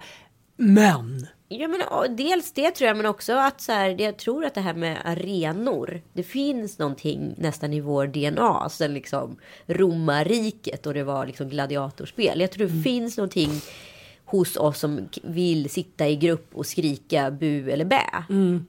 män? 0.58 1.28
Ja, 1.52 1.68
men, 1.68 2.16
dels 2.16 2.52
det 2.52 2.72
tror 2.72 2.88
jag, 2.88 2.98
men 2.98 3.06
också 3.06 3.34
att 3.34 3.62
så 3.62 3.72
här, 3.72 4.02
jag 4.02 4.18
tror 4.18 4.46
att 4.46 4.54
det 4.54 4.62
här 4.62 4.74
med 4.74 4.98
arenor. 5.06 6.02
Det 6.14 6.24
finns 6.24 6.80
någonting 6.80 7.34
nästan 7.38 7.74
i 7.74 7.82
vår 7.82 8.08
DNA 8.08 8.70
sen 8.70 8.94
liksom 8.94 9.38
romarriket 9.68 10.86
och 10.86 10.94
det 10.94 11.04
var 11.04 11.26
liksom 11.26 11.50
gladiatorspel. 11.50 12.40
Jag 12.42 12.52
tror 12.52 12.68
det 12.68 12.84
finns 12.84 13.18
någonting 13.18 13.50
hos 14.26 14.58
oss 14.58 14.80
som 14.80 15.10
vill 15.24 15.70
sitta 15.70 16.08
i 16.08 16.16
grupp 16.16 16.50
och 16.54 16.66
skrika 16.66 17.32
bu 17.32 17.72
eller 17.72 17.86
bä. 17.86 18.04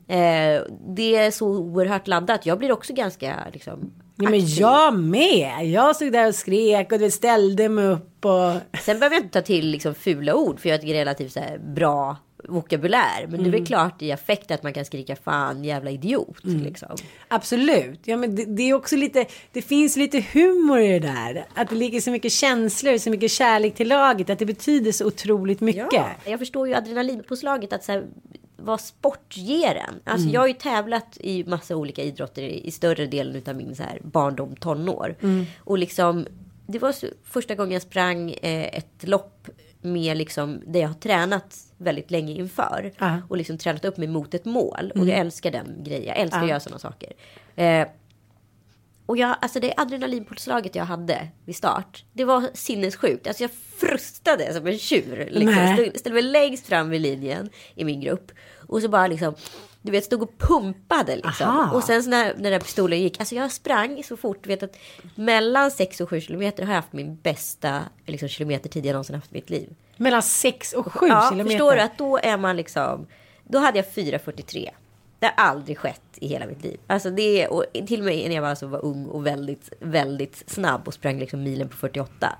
Eh, 0.09 0.63
det 0.87 1.17
är 1.17 1.31
så 1.31 1.47
oerhört 1.47 2.09
laddat. 2.09 2.47
Jag 2.47 2.59
blir 2.59 2.73
också 2.73 2.93
ganska 2.93 3.37
liksom. 3.53 3.91
Ja, 4.17 4.31
men 4.31 4.47
jag 4.47 4.99
med. 4.99 5.67
Jag 5.67 5.97
stod 5.97 6.13
där 6.13 6.29
och 6.29 6.35
skrek 6.35 6.93
och 6.93 7.13
ställde 7.13 7.69
mig 7.69 7.87
upp 7.87 8.25
och. 8.25 8.79
Sen 8.81 8.99
behöver 8.99 9.17
jag 9.17 9.25
inte 9.25 9.41
ta 9.41 9.47
till 9.47 9.67
liksom 9.67 9.95
fula 9.95 10.35
ord 10.35 10.61
för 10.61 10.69
jag 10.69 10.79
har 10.79 10.85
ett 10.85 10.91
relativt 10.91 11.33
så 11.33 11.41
bra 11.75 12.17
vokabulär. 12.51 13.27
Men 13.29 13.43
det 13.43 13.49
är 13.49 13.53
väl 13.53 13.67
klart 13.67 14.03
i 14.03 14.13
affekt 14.13 14.51
att 14.51 14.63
man 14.63 14.73
kan 14.73 14.85
skrika 14.85 15.17
fan 15.17 15.65
jävla 15.65 15.91
idiot. 15.91 16.37
Liksom. 16.43 16.97
Absolut. 17.29 18.01
Ja, 18.05 18.17
men 18.17 18.37
det, 18.37 18.45
det 18.45 18.63
är 18.63 18.75
också 18.75 18.97
lite, 18.97 19.27
det 19.53 19.63
finns 19.63 19.97
lite 19.97 20.25
humor 20.33 20.81
i 20.81 20.89
det 20.89 20.99
där. 20.99 21.47
Att 21.55 21.69
det 21.69 21.75
ligger 21.75 22.01
så 22.01 22.11
mycket 22.11 22.33
känslor, 22.33 22.99
så 22.99 23.11
mycket 23.11 23.31
kärlek 23.31 23.75
till 23.75 23.89
laget. 23.89 24.31
Att 24.31 24.39
det 24.39 24.47
betyder 24.47 24.93
så 24.93 25.07
otroligt 25.07 25.61
mycket. 25.61 25.85
Jag 26.25 26.39
förstår 26.39 26.69
ju 26.69 26.75
adrenalinpåslaget 26.75 27.73
att 27.73 27.85
så 27.85 27.93
här, 27.93 28.05
vad 28.57 28.81
sport 28.81 29.37
ger 29.37 29.75
en. 29.75 29.95
Alltså 30.05 30.29
jag 30.29 30.41
har 30.41 30.49
ju 30.49 30.55
tävlat 30.55 31.19
i 31.21 31.45
massa 31.45 31.77
olika 31.77 32.03
idrotter 32.03 32.43
i, 32.43 32.71
större 32.71 33.07
delen 33.07 33.43
av 33.47 33.57
min 33.57 33.77
så 33.77 33.83
här 33.83 34.01
barndom, 34.03 34.57
tonår. 34.57 35.17
Och 35.59 35.79
liksom, 35.79 36.27
det 36.67 36.79
var 36.79 36.95
första 37.25 37.55
gången 37.55 37.73
jag 37.73 37.83
sprang 37.83 38.31
eh, 38.31 38.79
ett 38.79 39.09
lopp 39.09 39.49
med 39.81 40.17
liksom, 40.17 40.63
det 40.67 40.79
jag 40.79 40.89
har 40.89 40.95
tränat 40.95 41.57
väldigt 41.77 42.11
länge 42.11 42.33
inför. 42.33 42.93
Ja. 42.99 43.19
Och 43.29 43.37
liksom 43.37 43.59
tränat 43.59 43.85
upp 43.85 43.97
mig 43.97 44.09
mot 44.09 44.35
ett 44.35 44.45
mål. 44.45 44.93
Och 44.95 45.07
jag 45.07 45.19
älskar 45.19 45.51
den 45.51 45.85
grejen. 45.85 46.05
Jag 46.05 46.17
älskar 46.17 46.43
att 46.43 46.49
göra 46.49 46.61
sådana 46.61 46.79
saker. 46.79 47.13
Eh, 47.57 47.89
och 49.07 49.17
jag, 49.17 49.37
alltså 49.41 49.61
det 49.61 49.75
adrenalinpåslaget 49.77 50.75
jag 50.75 50.85
hade 50.85 51.29
vid 51.45 51.57
start, 51.57 52.05
det 52.13 52.25
var 52.25 52.45
sinnessjukt. 52.55 53.27
Alltså 53.27 53.43
jag 53.43 53.51
frustade 53.81 54.55
som 54.55 54.67
en 54.67 54.79
tjur. 54.79 55.29
Liksom. 55.31 55.91
Ställde 55.95 56.23
mig 56.23 56.23
längst 56.23 56.67
fram 56.67 56.91
vid 56.91 57.01
linjen 57.01 57.51
i 57.75 57.85
min 57.85 58.01
grupp. 58.01 58.33
Och 58.71 58.83
så 58.83 58.89
bara 58.89 59.07
liksom, 59.07 59.35
du 59.83 59.93
vet, 59.93 60.05
stod 60.05 60.23
och 60.23 60.39
pumpade 60.39 61.17
liksom. 61.17 61.49
Aha. 61.49 61.77
Och 61.77 61.85
sen 61.85 62.03
så 62.03 62.11
när, 62.11 62.25
när 62.25 62.43
den 62.43 62.53
där 62.53 62.61
pistolen 62.61 63.01
gick, 63.01 63.21
alltså 63.21 63.35
jag 63.35 63.53
sprang 63.53 64.03
så 64.05 64.17
fort, 64.17 64.47
vet 64.47 64.63
att 64.63 64.77
mellan 65.15 65.71
6 65.71 66.01
och 66.01 66.11
7 66.11 66.21
kilometer 66.21 66.63
har 66.63 66.73
jag 66.73 66.81
haft 66.81 66.93
min 66.93 67.17
bästa 67.17 67.81
liksom, 68.07 68.29
kilometertid 68.29 68.87
jag 68.87 68.93
någonsin 68.93 69.15
haft 69.17 69.33
i 69.33 69.35
mitt 69.35 69.51
liv. 69.51 69.75
Mellan 69.97 70.23
6 70.23 70.73
och 70.73 70.93
7 70.93 71.07
ja, 71.07 71.27
kilometer. 71.31 71.51
förstår 71.51 71.75
du 71.75 71.81
att 71.81 71.99
då 71.99 72.19
är 72.19 72.37
man 72.37 72.57
liksom, 72.57 73.07
då 73.45 73.59
hade 73.59 73.79
jag 73.79 73.87
4.43. 73.87 74.71
Det 75.19 75.27
har 75.27 75.35
aldrig 75.37 75.79
skett 75.79 76.03
i 76.15 76.29
hela 76.29 76.47
mitt 76.47 76.63
liv. 76.65 76.81
Alltså 76.87 77.11
det, 77.11 77.49
och 77.49 77.65
till 77.87 78.01
och 78.01 78.07
med 78.07 78.29
när 78.29 78.35
jag 78.35 78.43
var, 78.43 78.49
alltså 78.49 78.67
var 78.67 78.85
ung 78.85 79.07
och 79.07 79.27
väldigt, 79.27 79.73
väldigt 79.81 80.51
snabb 80.51 80.89
och 80.89 80.95
sprang 80.95 81.19
liksom 81.19 81.43
milen 81.43 81.69
på 81.69 81.77
48. 81.77 82.39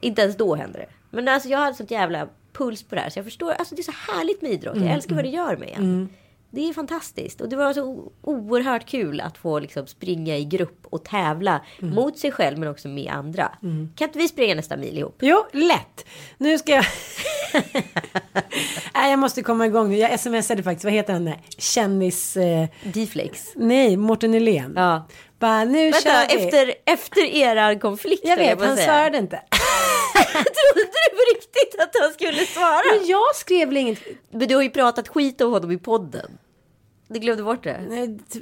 Inte 0.00 0.22
ens 0.22 0.36
då 0.36 0.54
hände 0.54 0.78
det. 0.78 0.88
Men 1.10 1.28
alltså 1.28 1.48
jag 1.48 1.58
hade 1.58 1.74
sånt 1.74 1.90
jävla 1.90 2.28
puls 2.52 2.82
på 2.82 2.94
det 2.94 3.00
här. 3.00 3.10
Så 3.10 3.18
jag 3.18 3.24
förstår, 3.26 3.52
alltså 3.52 3.74
det 3.74 3.80
är 3.80 3.92
så 3.92 4.12
härligt 4.12 4.42
med 4.42 4.50
idrott. 4.50 4.76
Jag 4.76 4.90
älskar 4.90 5.14
vad 5.14 5.24
det 5.24 5.28
gör 5.30 5.56
med 5.56 5.68
en. 5.76 6.08
Det 6.54 6.68
är 6.68 6.72
fantastiskt. 6.72 7.40
Och 7.40 7.48
det 7.48 7.56
var 7.56 7.72
så 7.72 8.12
oerhört 8.22 8.86
kul 8.86 9.20
att 9.20 9.38
få 9.38 9.58
liksom 9.58 9.86
springa 9.86 10.36
i 10.36 10.44
grupp 10.44 10.86
och 10.90 11.04
tävla 11.04 11.60
mot 11.80 12.18
sig 12.18 12.32
själv 12.32 12.58
men 12.58 12.68
också 12.68 12.88
med 12.88 13.12
andra. 13.12 13.52
Kan 13.96 14.08
inte 14.08 14.18
vi 14.18 14.28
springa 14.28 14.54
nästa 14.54 14.76
mil 14.76 14.98
ihop? 14.98 15.16
Jo, 15.20 15.44
lätt. 15.52 16.06
Nu 16.38 16.58
ska 16.58 16.72
jag... 16.72 16.84
Nej, 18.94 19.10
jag 19.10 19.18
måste 19.18 19.42
komma 19.42 19.66
igång 19.66 19.88
nu. 19.88 19.96
Jag 19.96 20.20
smsade 20.20 20.62
faktiskt, 20.62 20.84
vad 20.84 20.92
heter 20.92 21.12
han? 21.12 21.32
Kändis... 21.58 22.36
Eh... 22.36 22.68
D-flex. 22.82 23.48
Nej, 23.56 23.96
Mårten 23.96 24.30
Nylén. 24.30 24.72
Ja. 24.76 25.08
Bara, 25.42 25.64
nu 25.64 25.90
Vänta, 25.90 26.10
kör 26.10 26.36
vi. 26.36 26.44
efter, 26.44 26.74
efter 26.84 27.20
eran 27.20 27.78
konflikt. 27.80 28.22
Jag 28.24 28.36
vet, 28.36 28.52
att 28.60 28.66
han 28.66 28.76
säga. 28.76 28.86
svarade 28.86 29.18
inte. 29.18 29.36
Trodde 30.14 30.88
du 30.90 31.16
på 31.16 31.22
riktigt 31.34 31.80
att 31.80 31.96
han 32.00 32.12
skulle 32.12 32.46
svara? 32.46 32.82
Men 32.98 33.06
jag 33.06 33.36
skrev 33.36 33.68
väl 33.68 33.76
inget... 33.76 33.98
Men 34.30 34.48
du 34.48 34.54
har 34.54 34.62
ju 34.62 34.70
pratat 34.70 35.08
skit 35.08 35.40
om 35.40 35.52
honom 35.52 35.70
i 35.70 35.78
podden. 35.78 36.38
Du 37.08 37.18
glömde 37.18 37.42
bort 37.42 37.64
det. 37.64 37.80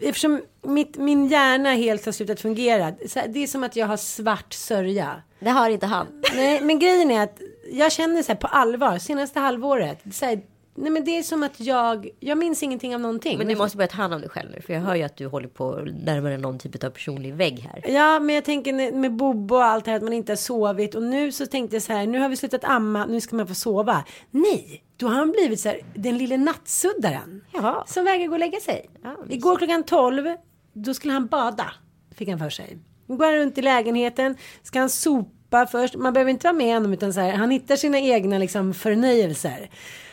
Eftersom 0.03 0.43
mitt, 0.63 0.97
min 0.97 1.29
hjärna 1.29 1.71
helt 1.71 2.05
har 2.05 2.13
slutat 2.13 2.41
fungera. 2.41 2.91
Det 3.29 3.43
är 3.43 3.47
som 3.47 3.65
att 3.65 3.77
jag 3.77 3.87
har 3.87 3.97
svart 3.97 4.53
sörja. 4.53 5.23
Det 5.39 5.51
har 5.51 5.71
inte 5.71 5.87
han. 5.87 6.23
Nej, 6.35 6.61
men 6.61 6.79
grejen 6.79 7.11
är 7.11 7.23
att 7.23 7.39
jag 7.73 7.93
känner 7.93 8.23
så 8.23 8.33
här 8.33 8.39
på 8.39 8.47
allvar 8.47 8.99
senaste 8.99 9.41
halvåret. 9.41 9.99
Så 10.13 10.25
här, 10.27 10.41
Nej 10.75 10.91
men 10.91 11.05
det 11.05 11.19
är 11.19 11.23
som 11.23 11.43
att 11.43 11.61
jag, 11.61 12.09
jag 12.21 12.39
minns 12.39 12.63
ingenting 12.63 12.95
av 12.95 13.01
någonting. 13.01 13.39
Men 13.39 13.49
du 13.49 13.57
måste 13.57 13.77
börja 13.77 13.89
ta 13.89 13.97
hand 13.97 14.15
om 14.15 14.21
dig 14.21 14.31
själv 14.31 14.51
nu. 14.51 14.61
För 14.61 14.73
jag 14.73 14.81
hör 14.81 14.95
ju 14.95 15.03
att 15.03 15.17
du 15.17 15.27
håller 15.27 15.49
på 15.49 15.73
att 15.75 15.85
närma 16.05 16.29
dig 16.29 16.39
någon 16.39 16.59
typ 16.59 16.85
av 16.85 16.91
personlig 16.91 17.35
vägg 17.35 17.59
här. 17.61 17.85
Ja, 17.91 18.21
men 18.21 18.35
jag 18.35 18.45
tänker 18.45 18.73
med- 18.73 18.95
med 18.95 19.13
Bobo 19.17 19.55
och 19.55 19.65
allt 19.65 19.85
det 19.85 19.91
här 19.91 19.99
att 19.99 20.03
man 20.05 20.13
inte 20.13 20.33
har 20.33 20.37
sovit 20.37 20.95
och 20.95 21.03
nu 21.03 21.33
så 21.33 21.47
tänkte 21.47 21.77
jag 21.77 21.83
så 21.83 21.93
här, 21.93 22.07
nu 22.07 22.19
har 22.19 22.29
vi 22.29 22.37
slutat 22.37 22.65
amma, 22.65 23.07
nu 23.07 23.21
ska 23.21 23.37
man 23.37 23.47
få 23.47 23.55
sova. 23.55 24.05
Nej, 24.31 24.85
då 24.97 25.07
har 25.09 25.15
han 25.15 25.31
blivit 25.33 25.61
så 25.61 25.69
här, 25.69 25.81
den 25.95 26.19
lille 26.19 26.37
nattsuddaren. 26.37 27.45
Jaha. 27.53 27.85
Som 27.87 28.05
vägrar 28.05 28.27
gå 28.27 28.33
och 28.33 28.39
lägga 28.41 28.61
sig. 28.61 28.91
Ja, 29.03 29.17
Igår 29.29 29.57
klockan 29.57 29.83
12, 29.83 30.37
då 30.73 30.95
skulle 30.95 31.13
han 31.13 31.27
bada, 31.27 31.73
fick 32.15 32.29
han 32.29 32.39
för 32.39 32.51
sig. 32.51 32.79
Nu 33.07 33.17
går 33.17 33.25
han 33.25 33.35
runt 33.35 33.59
i 33.59 33.63
lägenheten, 33.63 34.37
ska 34.63 34.79
han 34.79 34.91
sopa 34.91 35.67
först, 35.67 35.97
man 35.97 36.13
behöver 36.13 36.31
inte 36.31 36.47
vara 36.47 36.57
med 36.57 36.75
honom 36.75 36.93
utan 36.93 37.13
så 37.13 37.21
här, 37.21 37.33
han 37.33 37.51
hittar 37.51 37.77
sina 37.77 37.99
egna 37.99 38.39
liksom 38.39 38.75
förnöjelser. 38.75 39.71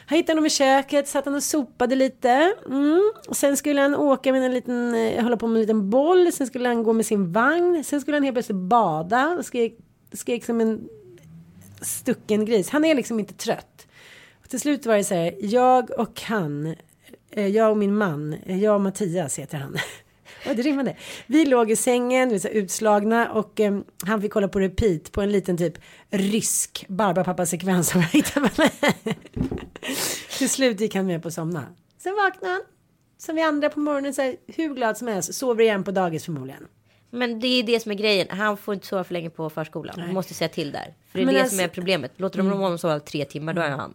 Han 0.10 0.18
hittade 0.18 0.32
honom 0.32 0.46
i 0.46 0.50
köket, 0.50 1.08
satt 1.08 1.26
han 1.26 1.36
och 1.36 1.44
sopade 1.44 1.96
lite. 1.96 2.54
Mm. 2.66 3.12
Och 3.28 3.38
sen 3.38 3.58
skulle 3.58 3.82
han 3.82 3.96
åka 3.96 4.32
med 4.32 4.44
en 4.44 4.54
liten, 4.54 4.96
eh, 4.96 5.24
hålla 5.24 5.38
på 5.38 5.48
med 5.48 5.56
en 5.56 5.62
liten 5.62 5.90
boll. 5.90 6.32
Sen 6.32 6.48
skulle 6.48 6.68
han 6.68 6.84
gå 6.84 6.94
med 6.94 7.06
sin 7.06 7.32
vagn. 7.32 7.84
Sen 7.84 8.02
skulle 8.02 8.18
han 8.18 8.24
helt 8.24 8.36
plötsligt 8.36 8.58
bada. 8.58 9.36
Och 9.38 9.46
skrek, 9.46 9.78
skrek 10.14 10.46
som 10.46 10.62
en 10.62 10.90
stucken 11.82 12.46
gris. 12.46 12.70
Han 12.70 12.86
är 12.86 12.96
liksom 12.96 13.20
inte 13.20 13.34
trött. 13.34 13.88
Och 14.44 14.50
till 14.50 14.60
slut 14.60 14.86
var 14.86 14.98
det 14.98 15.04
så 15.04 15.14
här, 15.14 15.36
jag 15.40 15.92
och 16.00 16.22
han, 16.22 16.76
eh, 17.32 17.48
jag 17.48 17.72
och 17.72 17.78
min 17.78 17.96
man, 17.96 18.34
eh, 18.34 18.64
jag 18.64 18.76
och 18.76 18.82
Mattias 18.82 19.40
heter 19.40 19.58
han. 19.58 19.78
Oj, 20.50 20.56
det 20.56 20.62
rimmade. 20.62 20.96
Vi 21.28 21.46
låg 21.46 21.72
i 21.72 21.76
sängen, 21.76 22.30
vi 22.30 22.38
var 22.38 22.50
utslagna 22.50 23.32
och 23.32 23.60
eh, 23.60 23.80
han 24.06 24.22
fick 24.22 24.34
kolla 24.34 24.48
på 24.48 24.60
repeat 24.60 25.12
på 25.12 25.22
en 25.22 25.32
liten 25.32 25.58
typ 25.58 25.74
rysk 26.10 26.86
Barbapapa-sekvens 26.88 27.90
som 27.90 28.02
jag 28.02 28.08
hittade. 28.08 28.50
Till 30.38 30.50
slut 30.50 30.80
gick 30.80 30.96
han 30.96 31.06
med 31.06 31.22
på 31.22 31.28
att 31.28 31.34
somna. 31.34 31.64
Sen 31.98 32.16
vaknade 32.16 32.54
han, 32.54 32.62
som 33.18 33.36
vi 33.36 33.42
andra 33.42 33.70
på 33.70 33.80
morgonen, 33.80 34.14
så 34.14 34.22
här, 34.22 34.36
hur 34.48 34.74
glad 34.76 34.98
som 34.98 35.08
helst, 35.08 35.34
sover 35.34 35.64
igen 35.64 35.84
på 35.84 35.92
dagis 35.92 36.26
förmodligen. 36.26 36.68
Men 37.10 37.40
det 37.40 37.48
är 37.48 37.64
det 37.64 37.80
som 37.80 37.92
är 37.92 37.96
grejen. 37.96 38.28
Han 38.30 38.58
får 38.58 38.74
inte 38.74 38.88
sova 38.88 39.04
för 39.04 39.14
länge 39.14 39.30
på 39.30 39.50
förskolan. 39.50 39.96
Man 40.00 40.14
måste 40.14 40.34
säga 40.34 40.50
till 40.50 40.72
där. 40.72 40.94
För 41.12 41.20
det 41.20 41.24
är 41.24 41.26
Men 41.26 41.34
det 41.36 41.42
alltså- 41.42 41.56
som 41.56 41.64
är 41.66 41.68
problemet. 41.68 42.12
Låter 42.16 42.38
de 42.38 42.48
honom 42.52 42.78
sova 42.78 43.00
tre 43.00 43.26
timmar 43.26 43.54
då 43.54 43.62
är 43.62 43.70
han. 43.70 43.94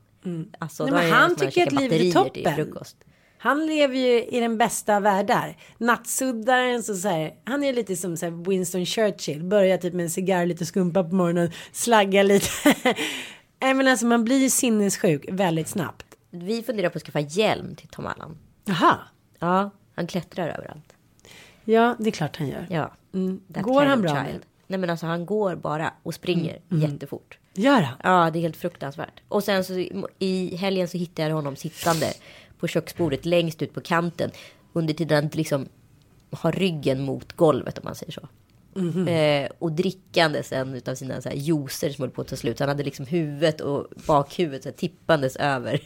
Alltså, 0.58 0.84
Nej, 0.84 0.92
men 0.92 1.12
han 1.12 1.36
tycker 1.36 1.66
att 1.66 1.72
livet 1.72 1.82
är 1.82 2.14
batterier 2.14 2.30
till 2.30 2.42
toppen. 2.42 2.54
frukost. 2.56 2.96
Han 3.42 3.66
lever 3.66 3.96
ju 3.96 4.24
i 4.24 4.40
den 4.40 4.58
bästa 4.58 4.96
av 4.96 5.02
världar. 5.02 5.56
Nattsuddaren 5.78 6.82
så, 6.82 6.94
så 6.94 7.08
här, 7.08 7.34
han 7.44 7.64
är 7.64 7.72
lite 7.72 7.96
som 7.96 8.16
så 8.16 8.26
här 8.26 8.50
Winston 8.50 8.86
Churchill. 8.86 9.44
Börjar 9.44 9.78
typ 9.78 9.94
med 9.94 10.02
en 10.02 10.10
cigarr, 10.10 10.46
lite 10.46 10.66
skumpa 10.66 11.04
på 11.04 11.14
morgonen, 11.14 11.50
slaggar 11.72 12.24
lite. 12.24 12.48
Nej 13.60 13.74
men 13.74 13.88
alltså 13.88 14.06
man 14.06 14.24
blir 14.24 14.38
ju 14.38 14.50
sinnessjuk 14.50 15.24
väldigt 15.28 15.68
snabbt. 15.68 16.06
Vi 16.30 16.62
funderar 16.62 16.88
på 16.88 16.98
att 16.98 17.02
skaffa 17.02 17.20
hjälm 17.20 17.74
till 17.74 17.88
Tom 17.88 18.06
Allan. 18.06 18.38
Jaha. 18.64 18.98
Ja, 19.38 19.70
han 19.94 20.06
klättrar 20.06 20.48
överallt. 20.48 20.92
Ja, 21.64 21.96
det 21.98 22.10
är 22.10 22.12
klart 22.12 22.36
han 22.36 22.48
gör. 22.48 22.66
Ja. 22.70 22.92
Mm. 23.14 23.40
Går 23.48 23.84
han 23.84 24.02
bra 24.02 24.10
child. 24.10 24.28
Mm. 24.28 24.42
Nej 24.66 24.78
men 24.78 24.90
alltså 24.90 25.06
han 25.06 25.26
går 25.26 25.56
bara 25.56 25.92
och 26.02 26.14
springer 26.14 26.58
jättefort. 26.68 27.38
Gör 27.54 27.80
han? 27.80 27.98
Ja, 28.02 28.30
det 28.30 28.38
är 28.38 28.40
helt 28.40 28.56
fruktansvärt. 28.56 29.22
Och 29.28 29.44
sen 29.44 29.64
så 29.64 29.86
i 30.18 30.56
helgen 30.56 30.88
så 30.88 30.98
hittade 30.98 31.28
jag 31.28 31.36
honom 31.36 31.56
sittande 31.56 32.06
på 32.62 32.68
köksbordet 32.68 33.26
längst 33.26 33.62
ut 33.62 33.74
på 33.74 33.80
kanten. 33.80 34.30
Under 34.72 34.94
tiden 34.94 35.24
han 35.24 35.30
liksom 35.32 35.68
har 36.30 36.52
ryggen 36.52 37.02
mot 37.02 37.32
golvet 37.32 37.78
om 37.78 37.84
man 37.84 37.94
säger 37.94 38.12
så. 38.12 38.28
Mhm. 38.74 39.08
Eh, 39.08 39.50
och 39.58 39.72
drickandes 39.72 40.52
en 40.52 40.80
av 40.86 40.94
sina 40.94 41.20
så 41.20 41.28
här 41.28 41.36
juicer 41.36 41.90
som 41.90 42.02
höll 42.02 42.10
på 42.10 42.22
att 42.22 42.28
ta 42.28 42.36
slut. 42.36 42.60
Han 42.60 42.68
hade 42.68 42.82
liksom 42.82 43.06
huvudet 43.06 43.60
och 43.60 43.86
bakhuvudet 44.06 44.62
så 44.62 44.68
här, 44.68 44.76
tippandes 44.76 45.36
över. 45.36 45.80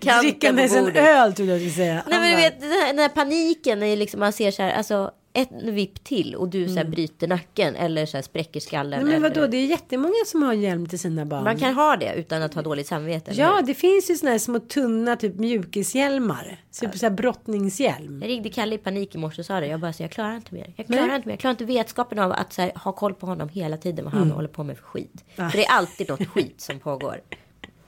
Drickandes 0.22 0.74
en 0.74 0.96
öl 0.96 1.32
trodde 1.34 1.52
jag 1.52 1.60
skulle 1.60 1.74
säga. 1.74 2.04
Nej 2.08 2.20
men 2.20 2.30
du 2.30 2.36
vet 2.36 2.60
den 2.60 2.70
här, 2.70 2.86
den 2.86 2.98
här 2.98 3.08
paniken 3.08 3.78
när 3.78 3.96
liksom 3.96 4.20
man 4.20 4.32
ser 4.32 4.50
så 4.50 4.62
här, 4.62 4.72
alltså 4.72 5.10
ett 5.40 5.62
vipp 5.62 6.04
till 6.04 6.34
och 6.34 6.48
du 6.48 6.68
så 6.68 6.74
här 6.74 6.84
bryter 6.84 7.28
nacken 7.28 7.76
eller 7.76 8.06
så 8.06 8.16
här 8.16 8.22
spräcker 8.22 8.60
skallen. 8.60 8.92
Mm. 9.00 9.10
Nej 9.10 9.20
men 9.20 9.30
eller, 9.32 9.40
vadå, 9.40 9.50
det 9.50 9.56
är 9.56 9.66
jättemånga 9.66 10.14
som 10.26 10.42
har 10.42 10.52
hjälm 10.52 10.86
till 10.86 10.98
sina 10.98 11.24
barn. 11.26 11.44
Man 11.44 11.58
kan 11.58 11.74
ha 11.74 11.96
det 11.96 12.14
utan 12.16 12.42
att 12.42 12.54
ha 12.54 12.62
dåligt 12.62 12.86
samvete. 12.86 13.30
eller 13.30 13.42
Ja, 13.42 13.56
hur? 13.56 13.62
det 13.66 13.74
finns 13.74 14.10
ju 14.10 14.14
såna 14.16 14.30
här 14.30 14.38
små 14.38 14.58
tunna 14.58 15.16
typ 15.16 15.34
mjukishjälmar. 15.34 16.60
Typ 16.80 16.98
så 16.98 17.06
här 17.06 17.10
brottningshjälm. 17.10 18.22
Jag 18.22 18.28
ringde 18.28 18.48
Kalle 18.48 18.74
i 18.74 18.78
panik 18.78 19.14
i 19.14 19.18
morse 19.18 19.40
och 19.42 19.46
sa 19.46 19.60
det. 19.60 19.66
Jag 19.66 19.80
bara 19.80 19.92
så 19.92 20.02
jag 20.02 20.10
klarar 20.10 20.36
inte 20.36 20.54
mer. 20.54 20.72
Jag 20.76 20.86
klarar 20.86 21.16
inte 21.16 21.28
mer. 21.28 21.32
Jag 21.32 21.40
klarar 21.40 21.50
inte 21.52 21.64
vetskapen 21.64 22.18
av 22.18 22.32
att 22.32 22.56
här, 22.56 22.72
ha 22.74 22.92
koll 22.92 23.14
på 23.14 23.26
honom 23.26 23.48
hela 23.48 23.76
tiden. 23.76 24.04
Vad 24.04 24.14
han 24.14 24.22
Mm. 24.22 24.34
håller 24.34 24.48
på 24.48 24.64
med 24.64 24.76
för 24.76 24.84
skit. 24.84 25.24
Ah. 25.36 25.50
För 25.50 25.58
det 25.58 25.64
är 25.64 25.72
alltid 25.72 26.08
något 26.08 26.26
skit 26.26 26.60
som 26.60 26.78
pågår. 26.78 27.20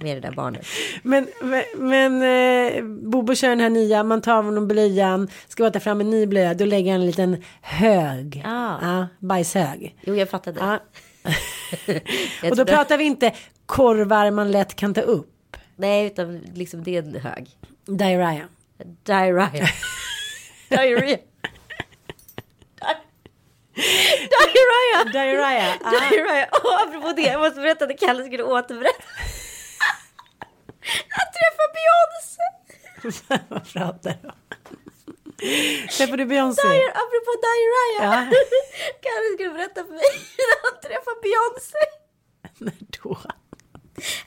Med 0.01 0.17
det 0.17 0.21
där 0.21 0.35
barnet. 0.35 0.67
Men, 1.03 1.29
men, 1.41 1.65
men 1.75 2.23
eh, 2.23 2.85
Bobo 2.85 3.35
kör 3.35 3.49
den 3.49 3.61
här 3.61 3.71
nya, 3.71 4.03
man 4.03 4.23
tar 4.23 4.35
av 4.35 4.45
honom 4.45 4.69
blöjan, 4.69 5.29
ska 5.49 5.71
ta 5.71 5.81
fram 5.81 6.01
en 6.01 6.11
ny 6.11 6.27
blöja, 6.27 6.55
då 6.55 6.65
lägger 6.65 6.93
han 6.93 7.01
en 7.01 7.07
liten 7.07 7.45
hög. 7.63 8.43
Ah. 8.47 8.79
Ja, 8.83 9.09
bajshög. 9.19 9.97
Jo, 10.03 10.15
jag 10.15 10.31
fattade. 10.31 10.61
Jag 12.43 12.51
Och 12.51 12.57
då 12.57 12.65
pratar 12.65 12.99
vi 12.99 13.05
inte 13.05 13.33
korvar 13.67 14.31
man 14.31 14.51
lätt 14.51 14.77
kan 14.77 14.95
ta 14.95 15.01
upp. 15.01 15.57
Nej, 15.77 16.07
utan 16.07 16.39
liksom 16.55 16.85
det 16.85 16.97
är 16.97 17.03
en 17.03 17.15
hög. 17.15 17.49
Diarrhea. 17.87 18.49
Diarrhea. 19.03 19.51
Diarrhea. 20.69 21.19
Diarrhea. 23.75 25.13
Diarrhea. 25.13 25.73
Diarrhea. 25.91 26.47
Och 26.65 26.89
apropå 26.89 27.13
det, 27.17 27.23
jag 27.23 27.41
måste 27.41 27.61
berätta 27.61 27.85
att 27.85 28.01
Kalle 28.01 28.25
skulle 28.25 28.43
återberätta. 28.43 29.03
Han 31.09 31.27
träffade 31.37 31.71
Beyoncé. 31.79 32.43
Vad 33.49 33.73
pratar 33.73 34.17
du 34.23 34.29
om? 34.29 34.35
Träffade 35.97 36.17
du 36.17 36.27
Beyoncé? 36.27 36.63
Diar- 36.69 36.91
apropå 36.91 37.33
diarrhea. 37.47 38.03
Ja. 38.03 38.37
Kalle 39.03 39.35
skulle 39.35 39.51
berätta 39.51 39.85
för 39.85 39.91
mig 39.93 40.01
när 40.39 40.71
han 40.71 40.81
träffade 40.81 41.17
Beyoncé. 41.23 41.79
När 42.59 43.03
då? 43.03 43.19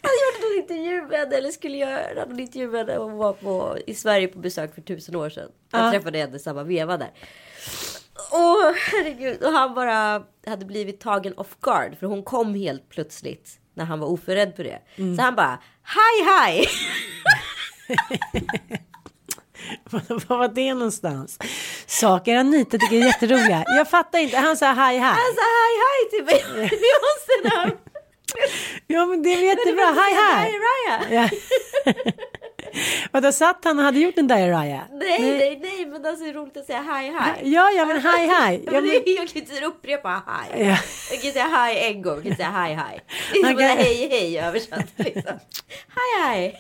Han 0.02 0.12
gjorde 0.22 0.48
någon 0.48 0.58
intervju 0.62 1.02
med 1.02 1.20
henne, 1.20 1.36
eller 1.38 1.52
skulle 1.52 1.78
göra 1.78 2.26
någon 2.26 2.40
intervju 2.40 2.68
med 2.68 2.80
henne. 2.88 3.00
Hon 3.00 3.18
var 3.18 3.34
på, 3.34 3.78
i 3.88 3.96
Sverige 3.96 4.28
på 4.28 4.40
besök 4.40 4.76
för 4.76 4.82
tusen 4.82 5.16
år 5.16 5.30
sedan. 5.30 5.52
Jag 5.72 5.82
Ja. 5.88 5.92
träffade 5.92 6.18
henne 6.18 6.40
samma 6.40 6.64
veva 6.64 6.98
där. 6.98 7.12
Åh 8.32 8.72
herregud. 8.92 9.44
Och 9.44 9.52
han 9.52 9.74
bara 9.74 10.24
hade 10.48 10.66
blivit 10.66 11.00
tagen 11.00 11.38
off 11.38 11.58
guard. 11.62 11.98
För 12.00 12.08
hon 12.08 12.24
kom 12.24 12.54
helt 12.56 12.90
plötsligt. 12.90 13.60
När 13.74 13.86
han 13.86 14.00
var 14.00 14.08
oförberedd 14.08 14.56
på 14.56 14.64
det. 14.64 14.80
Mm. 14.96 15.16
Så 15.18 15.22
han 15.22 15.36
bara, 15.36 15.60
hej 15.84 16.26
hej. 16.26 16.68
Var 19.90 20.28
var 20.38 20.48
det 20.48 20.74
någonstans? 20.74 21.40
Saker 21.88 22.36
Anita 22.36 22.78
tycker 22.78 22.96
är 22.96 23.06
jätteroliga. 23.06 23.64
Jag 23.68 23.90
fattar 23.90 24.20
inte. 24.20 24.38
Han 24.38 24.58
sa 24.58 24.66
hej 24.74 24.98
hej. 24.98 25.10
Han 25.10 25.16
sa 25.36 25.42
hej 25.60 25.76
hej 25.84 26.10
till 26.10 26.26
Be- 26.26 26.70
Beyoncé 26.70 27.78
Ja 28.88 29.06
men 29.06 29.24
det 29.24 29.30
är 29.34 29.42
jättebra. 29.42 29.86
Hej 29.86 30.14
hej. 31.10 31.32
Vadå 33.12 33.32
satt 33.32 33.66
han 33.66 33.80
och 33.80 33.86
hade 33.86 34.00
gjort 34.00 34.18
en 34.18 34.28
diarrhea? 34.28 34.82
Nej, 34.92 35.22
nej, 35.22 35.60
nej, 35.62 35.86
men 35.86 36.06
alltså 36.06 36.24
det 36.24 36.30
är 36.30 36.34
roligt 36.34 36.58
att 36.58 36.66
säga 36.66 36.82
hej 36.82 37.14
hej. 37.20 37.54
Ja 37.54 37.72
ja 37.72 37.86
men 37.86 38.02
hej 38.02 38.28
hej. 38.28 38.64
Ja, 38.66 38.72
Ja, 38.74 38.82
men 38.82 38.92
jag 39.06 39.28
kan 39.28 39.38
inte 39.42 39.66
upprepa. 39.66 40.22
Ja. 40.58 40.78
Jag 41.12 41.22
kan 41.22 41.32
säga 41.32 41.48
hej 41.48 41.92
en 41.94 42.02
gång, 42.02 42.16
jag 42.16 42.24
kan 42.24 42.36
säga 42.36 42.50
hej 42.50 42.74
hej. 42.74 43.00
Det 43.34 43.40
är 43.40 43.44
som 43.44 43.58
kan- 43.58 43.68
hej 43.78 44.08
hej 44.12 44.40
översatt. 44.40 44.86
Liksom. 44.96 45.40
Hej 45.96 46.24
hej. 46.26 46.60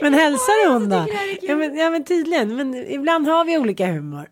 men 0.00 0.14
hälsar 0.14 0.68
hon 0.72 0.88
då? 0.88 1.06
Ja 1.42 1.56
men, 1.56 1.76
ja 1.78 1.90
men 1.90 2.04
tydligen. 2.04 2.56
Men 2.56 2.74
ibland 2.74 3.28
har 3.28 3.44
vi 3.44 3.58
olika 3.58 3.86
humor. 3.86 4.28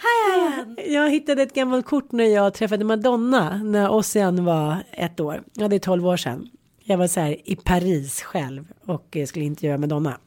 Hej. 0.00 0.92
Jag 0.94 1.10
hittade 1.10 1.42
ett 1.42 1.54
gammalt 1.54 1.86
kort 1.86 2.12
när 2.12 2.24
jag 2.24 2.54
träffade 2.54 2.84
Madonna 2.84 3.60
när 3.64 3.90
Ossian 3.90 4.44
var 4.44 4.76
ett 4.92 5.20
år. 5.20 5.42
Ja, 5.52 5.68
det 5.68 5.76
är 5.76 5.80
tolv 5.80 6.06
år 6.06 6.16
sedan. 6.16 6.48
Jag 6.84 6.98
var 6.98 7.06
så 7.06 7.20
här 7.20 7.36
i 7.44 7.56
Paris 7.56 8.22
själv 8.22 8.64
och 8.86 9.16
eh, 9.16 9.26
skulle 9.26 9.44
intervjua 9.44 9.78
Madonna. 9.78 10.18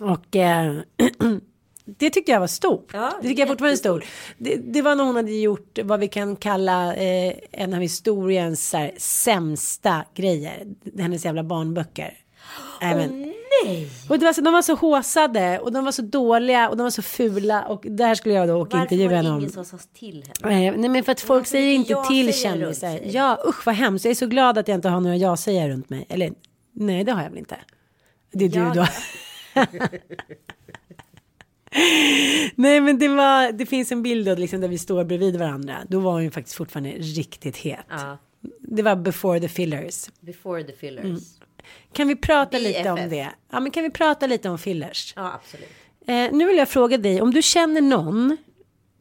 Och 0.00 0.36
eh, 0.36 0.74
det 1.84 2.10
tyckte 2.10 2.32
jag 2.32 2.40
var 2.40 2.46
stort. 2.46 2.90
Ja, 2.92 3.12
det 3.22 3.28
tycker 3.28 3.42
jag 3.42 3.48
fortfarande 3.48 3.74
är 3.74 3.76
stort. 3.76 4.04
Det, 4.38 4.56
det 4.56 4.82
var 4.82 4.94
när 4.94 5.04
hon 5.04 5.16
hade 5.16 5.32
gjort 5.32 5.78
vad 5.84 6.00
vi 6.00 6.08
kan 6.08 6.36
kalla 6.36 6.94
eh, 6.94 7.34
en 7.52 7.74
av 7.74 7.80
historiens 7.80 8.68
så 8.68 8.76
här, 8.76 8.92
sämsta 8.98 10.04
grejer. 10.14 10.66
Hennes 10.98 11.24
jävla 11.24 11.42
barnböcker. 11.42 12.14
Även. 12.80 13.34
Nej. 13.64 13.88
Och 14.08 14.18
det 14.18 14.24
var 14.24 14.32
så, 14.32 14.40
de 14.40 14.52
var 14.52 14.62
så 14.62 14.74
håsade 14.74 15.58
och 15.58 15.72
de 15.72 15.84
var 15.84 15.92
så 15.92 16.02
dåliga 16.02 16.68
och 16.68 16.76
de 16.76 16.82
var 16.82 16.90
så 16.90 17.02
fula 17.02 17.64
och 17.64 17.84
där 17.88 18.14
skulle 18.14 18.34
jag 18.34 18.48
då 18.48 18.54
åka 18.54 18.76
Varför 18.76 18.82
intervjua 18.94 19.04
var 19.08 19.10
det 19.10 19.16
henne 19.16 19.30
om. 19.30 19.38
ingen 19.40 19.52
som 19.52 19.64
sa 19.64 19.78
till 19.94 20.24
henne? 20.42 20.66
Eh, 20.66 20.74
Nej 20.78 20.88
men 20.88 21.04
för 21.04 21.12
att 21.12 21.20
folk 21.20 21.38
Varför 21.40 21.50
säger 21.50 21.72
inte 21.74 21.92
jag 21.92 22.08
till 22.08 22.34
kändisar. 22.34 23.00
Ja 23.04 23.38
usch 23.48 23.66
vad 23.66 23.74
hemskt. 23.74 24.04
Jag 24.04 24.10
är 24.10 24.14
så 24.14 24.26
glad 24.26 24.58
att 24.58 24.68
jag 24.68 24.74
inte 24.74 24.88
har 24.88 25.00
några 25.00 25.16
jag-sägare 25.16 25.68
runt 25.72 25.90
mig. 25.90 26.06
Eller 26.08 26.32
nej 26.72 27.04
det 27.04 27.12
har 27.12 27.22
jag 27.22 27.30
väl 27.30 27.38
inte. 27.38 27.56
Det 28.32 28.44
är 28.44 28.48
du 28.48 28.58
Ja, 28.58 28.74
då. 28.74 28.86
nej 32.54 32.80
men 32.80 32.98
det 32.98 33.08
var, 33.08 33.52
det 33.52 33.66
finns 33.66 33.92
en 33.92 34.02
bild 34.02 34.26
då, 34.26 34.34
liksom, 34.34 34.60
där 34.60 34.68
vi 34.68 34.78
står 34.78 35.04
bredvid 35.04 35.36
varandra. 35.36 35.76
Då 35.88 36.00
var 36.00 36.12
hon 36.12 36.22
ju 36.24 36.30
faktiskt 36.30 36.56
fortfarande 36.56 36.90
riktigt 36.90 37.56
het. 37.56 37.78
Ja. 37.88 38.18
Det 38.60 38.82
var 38.82 38.96
before 38.96 39.40
the 39.40 39.48
fillers. 39.48 40.06
Before 40.20 40.62
the 40.64 40.72
fillers. 40.72 41.20
Kan 41.92 42.08
vi 42.08 42.16
prata 42.16 42.50
BFF. 42.58 42.76
lite 42.78 42.90
om 42.90 42.96
det? 43.08 43.28
Ja, 43.50 43.60
men 43.60 43.70
kan 43.70 43.82
vi 43.82 43.90
prata 43.90 44.26
lite 44.26 44.48
om 44.50 44.58
fillers? 44.58 45.12
Ja, 45.16 45.32
absolut. 45.34 45.68
Eh, 46.06 46.32
nu 46.32 46.46
vill 46.46 46.56
jag 46.56 46.68
fråga 46.68 46.98
dig 46.98 47.22
om 47.22 47.30
du 47.30 47.42
känner 47.42 47.80
någon 47.80 48.36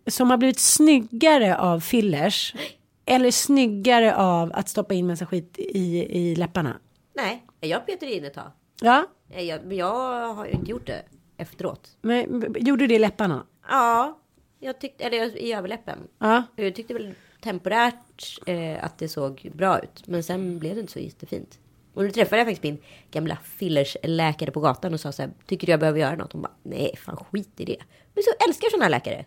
som 0.08 0.30
har 0.30 0.38
blivit 0.38 0.60
snyggare 0.60 1.58
av 1.58 1.80
fillers 1.80 2.56
eller 3.06 3.32
snyggare 3.32 4.16
av 4.16 4.52
att 4.54 4.70
stoppa 4.70 4.94
in 4.94 5.08
massa 5.08 5.26
skit 5.26 5.56
i, 5.60 5.98
i 6.20 6.36
läpparna. 6.36 6.80
Nej, 7.16 7.46
jag 7.60 7.86
petar 7.86 8.08
in 8.08 8.26
ett 8.26 8.34
tag. 8.34 8.52
Ja, 8.82 9.06
Nej, 9.30 9.46
Jag, 9.46 9.66
men 9.66 9.78
jag 9.78 10.34
har 10.34 10.46
ju 10.46 10.52
inte 10.52 10.72
gjort 10.72 10.88
det 10.88 11.02
efteråt. 11.38 11.98
men 12.02 12.56
gjorde 12.60 12.84
du 12.84 12.88
det 12.88 12.96
i 12.96 13.00
läpparna? 13.00 13.46
Ja, 13.70 14.20
jag 14.60 14.80
tyckte, 14.80 15.04
eller 15.04 15.38
i 15.38 15.54
överläppen. 15.54 15.98
Ja. 16.20 16.44
Jag 16.56 16.76
tyckte 16.76 16.94
väl 16.94 17.14
temporärt 17.44 18.40
eh, 18.46 18.84
att 18.86 18.98
det 18.98 19.08
såg 19.10 19.52
bra 19.54 19.80
ut. 19.80 20.08
Men 20.08 20.24
sen 20.24 20.60
blev 20.60 20.76
det 20.76 20.82
inte 20.82 20.94
så 20.94 21.00
jättefint. 21.00 21.60
Och 22.00 22.06
nu 22.06 22.12
träffade 22.12 22.38
jag 22.38 22.48
faktiskt 22.48 22.64
min 22.64 22.78
gamla 23.12 23.38
fillersläkare 23.58 24.52
på 24.52 24.60
gatan 24.60 24.94
och 24.94 25.00
sa 25.00 25.12
så 25.12 25.22
här, 25.22 25.32
tycker 25.46 25.66
du 25.68 25.72
jag 25.72 25.80
behöver 25.80 26.00
göra 26.00 26.16
något? 26.16 26.34
Hon 26.34 26.42
bara, 26.42 26.52
nej 26.64 26.96
fan 27.06 27.18
skit 27.32 27.50
i 27.58 27.66
det. 27.66 27.78
Men 28.14 28.24
så 28.24 28.46
älskar 28.48 28.70
sådana 28.70 28.86
här 28.86 28.90
läkare. 28.90 29.26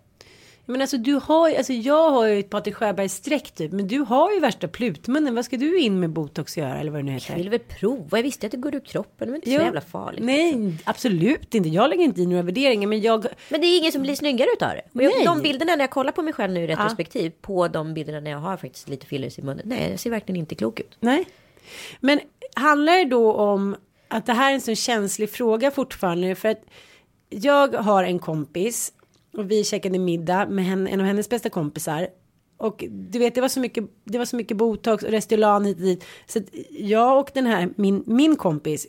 Men 0.66 0.80
alltså 0.80 0.96
du 0.96 1.14
har 1.14 1.48
ju, 1.48 1.56
alltså 1.56 1.72
jag 1.72 2.11
har 2.11 2.26
ju 2.26 2.38
ett 2.38 2.50
Patrik 2.50 2.74
Sjöberg 2.74 3.08
streck 3.08 3.50
typ, 3.50 3.72
men 3.72 3.88
du 3.88 3.98
har 3.98 4.32
ju 4.32 4.40
värsta 4.40 4.68
plutmunnen. 4.68 5.35
Vad 5.35 5.44
ska 5.44 5.56
du 5.56 5.78
in 5.78 6.00
med 6.00 6.11
botox 6.11 6.56
göra 6.58 6.80
eller 6.80 6.90
vad 6.90 7.00
det 7.00 7.04
nu 7.04 7.12
heter? 7.12 7.30
Jag 7.30 7.37
ville 7.37 7.50
väl 7.50 7.58
prova, 7.58 8.18
jag 8.18 8.22
visste 8.22 8.46
att 8.46 8.50
det 8.52 8.58
går 8.58 8.74
ur 8.74 8.80
kroppen, 8.80 9.26
det 9.26 9.30
var 9.32 9.37
inte 9.37 9.50
så 9.50 9.56
Jo. 9.56 9.62
jävla 9.62 9.80
farligt. 9.80 10.24
Nej, 10.24 10.76
absolut 10.85 11.54
inte. 11.54 11.68
Jag 11.68 11.90
lägger 11.90 12.04
inte 12.04 12.20
i 12.20 12.26
några 12.26 12.42
värderingar, 12.42 12.88
men 12.88 13.00
jag. 13.00 13.26
Men 13.48 13.61
det 13.61 13.66
är 13.66 13.78
ingen 13.78 13.92
som 13.92 14.02
blir 14.02 14.14
snyggare 14.14 14.48
utav 14.56 14.70
det. 14.70 14.82
Och 14.94 15.02
jag, 15.02 15.24
de 15.24 15.42
bilderna 15.42 15.76
när 15.76 15.82
jag 15.82 15.90
kollar 15.90 16.12
på 16.12 16.22
mig 16.22 16.32
själv 16.32 16.52
nu 16.52 16.64
i 16.64 16.66
retrospektiv, 16.66 17.32
på 17.40 17.68
de 17.68 17.94
bilderna 17.94 18.20
när 18.20 18.30
jag 18.30 18.38
har 18.38 18.56
faktiskt 18.56 18.88
lite 18.88 19.06
fillers 19.06 19.38
i 19.38 19.42
munnen. 19.42 19.62
Nej, 19.64 19.90
jag 19.90 20.00
ser 20.00 20.11
verkligen 20.11 20.37
inte 20.37 20.54
klok 20.54 20.80
ut. 20.80 20.96
Nej. 21.00 21.24
Men 22.01 22.20
handlar 22.57 22.92
det 22.96 23.05
då 23.05 23.33
om 23.33 23.77
att 24.09 24.27
det 24.27 24.33
här 24.33 24.51
är 24.51 24.55
en 24.55 24.61
så 24.61 24.75
känslig 24.75 25.31
fråga 25.31 25.70
fortfarande? 25.70 26.35
För 26.35 26.48
att 26.48 26.62
jag 27.31 27.75
har 27.75 28.05
en 28.05 28.18
kompis 28.18 28.92
och 29.37 29.51
vi 29.51 29.64
käkade 29.64 29.98
middag 29.98 30.46
med 30.48 30.64
henne, 30.64 30.90
en 30.90 31.01
av 31.01 31.07
hennes 31.07 31.29
bästa 31.29 31.51
kompisar. 31.51 32.09
Och 32.57 32.85
du 32.90 33.18
vet, 33.18 33.35
det 33.35 33.40
var 33.40 33.48
så 33.48 33.61
mycket, 33.61 33.85
det 34.05 34.18
var 34.18 34.25
så 34.25 34.37
mycket 34.37 34.57
botox 34.57 35.05
och 35.05 35.11
Restylane 35.11 35.68
hit 35.68 35.77
och 35.77 35.83
dit. 35.83 36.05
Så 36.27 36.38
att 36.38 36.44
jag 36.70 37.18
och 37.20 37.31
den 37.35 37.46
här, 37.46 37.68
min, 37.77 38.03
min 38.07 38.37
kompis, 38.37 38.87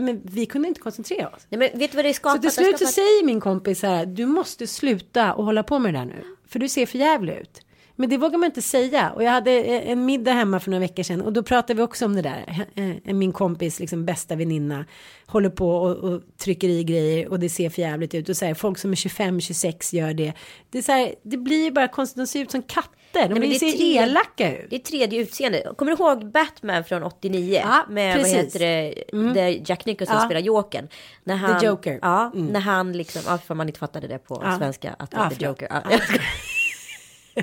men 0.00 0.20
vi 0.24 0.46
kunde 0.46 0.68
inte 0.68 0.80
koncentrera 0.80 1.28
oss. 1.28 1.46
Nej, 1.48 1.58
men 1.58 1.78
vet 1.78 1.90
du 1.90 1.96
vad 1.96 2.04
det 2.04 2.08
är 2.08 2.12
Så 2.12 2.16
skapat? 2.16 2.42
till 2.42 2.50
slut 2.50 2.70
så 2.70 2.76
skapat- 2.86 2.94
säger 2.94 3.24
min 3.24 3.40
kompis 3.40 3.80
så 3.80 3.86
här, 3.86 4.06
du 4.06 4.26
måste 4.26 4.66
sluta 4.66 5.34
och 5.34 5.44
hålla 5.44 5.62
på 5.62 5.78
med 5.78 5.94
det 5.94 5.98
där 5.98 6.04
nu. 6.06 6.24
För 6.48 6.58
du 6.58 6.68
ser 6.68 6.86
för 6.86 6.98
jävligt 6.98 7.36
ut. 7.40 7.60
Men 8.00 8.10
det 8.10 8.16
vågar 8.16 8.38
man 8.38 8.46
inte 8.46 8.62
säga. 8.62 9.10
Och 9.10 9.22
jag 9.22 9.30
hade 9.30 9.50
eh, 9.52 9.90
en 9.90 10.04
middag 10.06 10.32
hemma 10.32 10.60
för 10.60 10.70
några 10.70 10.80
veckor 10.80 11.02
sedan. 11.02 11.20
Och 11.20 11.32
då 11.32 11.42
pratade 11.42 11.74
vi 11.74 11.82
också 11.82 12.04
om 12.04 12.14
det 12.16 12.22
där. 12.22 12.66
Eh, 13.04 13.14
Min 13.14 13.32
kompis 13.32 13.80
liksom 13.80 14.04
bästa 14.06 14.36
väninna 14.36 14.84
håller 15.26 15.50
på 15.50 15.70
och, 15.76 15.96
och 15.96 16.22
trycker 16.36 16.68
i 16.68 16.84
grejer. 16.84 17.28
Och 17.28 17.38
det 17.40 17.48
ser 17.48 17.70
för 17.70 17.82
jävligt 17.82 18.14
ut. 18.14 18.28
Och 18.28 18.36
så 18.36 18.44
här, 18.44 18.54
folk 18.54 18.78
som 18.78 18.90
är 18.90 18.94
25-26 18.96 19.94
gör 19.94 20.14
det. 20.14 20.32
Det, 20.70 20.78
är 20.78 20.82
så 20.82 20.92
här, 20.92 21.14
det 21.22 21.36
blir 21.36 21.64
ju 21.64 21.70
bara 21.70 21.88
konstigt. 21.88 22.16
De 22.16 22.26
ser 22.26 22.40
ut 22.40 22.50
som 22.50 22.62
katter. 22.62 22.88
De 23.12 23.28
men 23.28 23.40
blir 23.40 23.48
det 23.50 23.58
ser 23.58 23.72
tre- 23.72 23.96
elaka 23.98 24.56
ut. 24.58 24.70
Det 24.70 24.76
är 24.76 24.80
tredje 24.80 25.20
utseende. 25.20 25.72
Kommer 25.76 25.96
du 25.96 26.04
ihåg 26.04 26.30
Batman 26.32 26.84
från 26.84 27.02
89? 27.02 27.60
Ja, 27.64 27.86
med 27.88 28.16
precis. 28.16 28.34
vad 28.34 28.44
heter 28.44 28.58
det? 28.58 29.32
Där 29.34 29.60
Jack 29.70 29.84
Nicholson 29.86 30.16
Ja. 30.18 30.24
spelar 30.24 30.40
Jokern. 30.40 30.88
När 31.24 31.36
han, 31.36 31.64
Joker. 31.64 31.98
Ja, 32.02 32.32
när 32.34 32.60
han 32.60 32.92
liksom, 32.92 33.22
ja, 33.26 33.38
för 33.38 33.54
man 33.54 33.66
inte 33.68 33.78
fattade 33.78 34.06
det 34.08 34.18
på 34.18 34.42
Ja. 34.44 34.58
svenska. 34.58 34.96
Att 34.98 35.10
det 35.10 35.16
Ja, 35.16 35.30
The. 35.30 35.44
Joker. 35.44 35.68
Ja, 35.70 35.82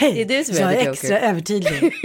det 0.00 0.20
är 0.22 0.24
du 0.24 0.44
som 0.44 0.56
jag 0.56 0.72
är 0.72 0.76
är 0.78 0.82
The 0.84 0.90
extra 0.90 1.14
Joker. 1.16 1.28
övertydlig. 1.28 1.92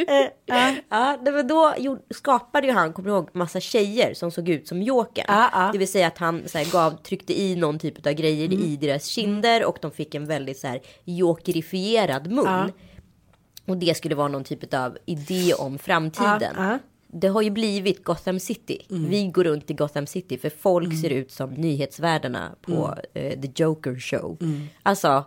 Eh, 0.00 0.06
ja. 0.46 0.74
Ja, 0.88 1.18
nej, 1.22 1.32
men 1.32 1.46
då 1.48 1.74
skapade 2.14 2.66
ju 2.66 2.72
han, 2.72 2.92
kommer 2.92 3.08
du 3.08 3.14
ihåg, 3.14 3.28
massa 3.32 3.60
tjejer 3.60 4.14
som 4.14 4.30
såg 4.30 4.48
ut 4.48 4.68
som 4.68 4.82
Jokern. 4.82 5.70
Det 5.72 5.78
vill 5.78 5.88
säga 5.88 6.06
att 6.06 6.18
han 6.18 6.42
så 6.48 6.58
här, 6.58 6.72
gav, 6.72 7.02
tryckte 7.02 7.40
i 7.40 7.56
någon 7.56 7.78
typ 7.78 8.06
av 8.06 8.12
grejer 8.12 8.46
Mm. 8.46 8.60
i 8.64 8.76
deras 8.76 9.04
kinder 9.06 9.64
och 9.64 9.78
de 9.82 9.90
fick 9.90 10.14
en 10.14 10.26
väldigt 10.26 10.58
så 10.58 10.66
här 10.66 10.80
jokerifierad 11.04 12.30
mun. 12.32 12.72
Och 13.66 13.76
det 13.76 13.96
skulle 13.96 14.14
vara 14.14 14.28
någon 14.28 14.44
typ 14.44 14.74
av 14.74 14.98
idé 15.06 15.54
om 15.54 15.78
framtiden. 15.78 16.78
Det 17.12 17.28
har 17.28 17.42
ju 17.42 17.50
blivit 17.50 18.04
Gotham 18.04 18.40
City. 18.40 18.86
Mm. 18.90 19.10
Vi 19.10 19.26
går 19.26 19.44
runt 19.44 19.70
i 19.70 19.74
Gotham 19.74 20.06
City 20.06 20.38
för 20.38 20.50
folk 20.50 21.00
ser 21.00 21.10
ut 21.10 21.32
som 21.32 21.50
nyhetsvärdarna 21.50 22.50
på 22.62 22.94
Mm. 23.14 23.32
eh, 23.32 23.40
The 23.40 23.62
Joker 23.62 24.00
Show. 24.00 24.38
Alltså, 24.82 25.24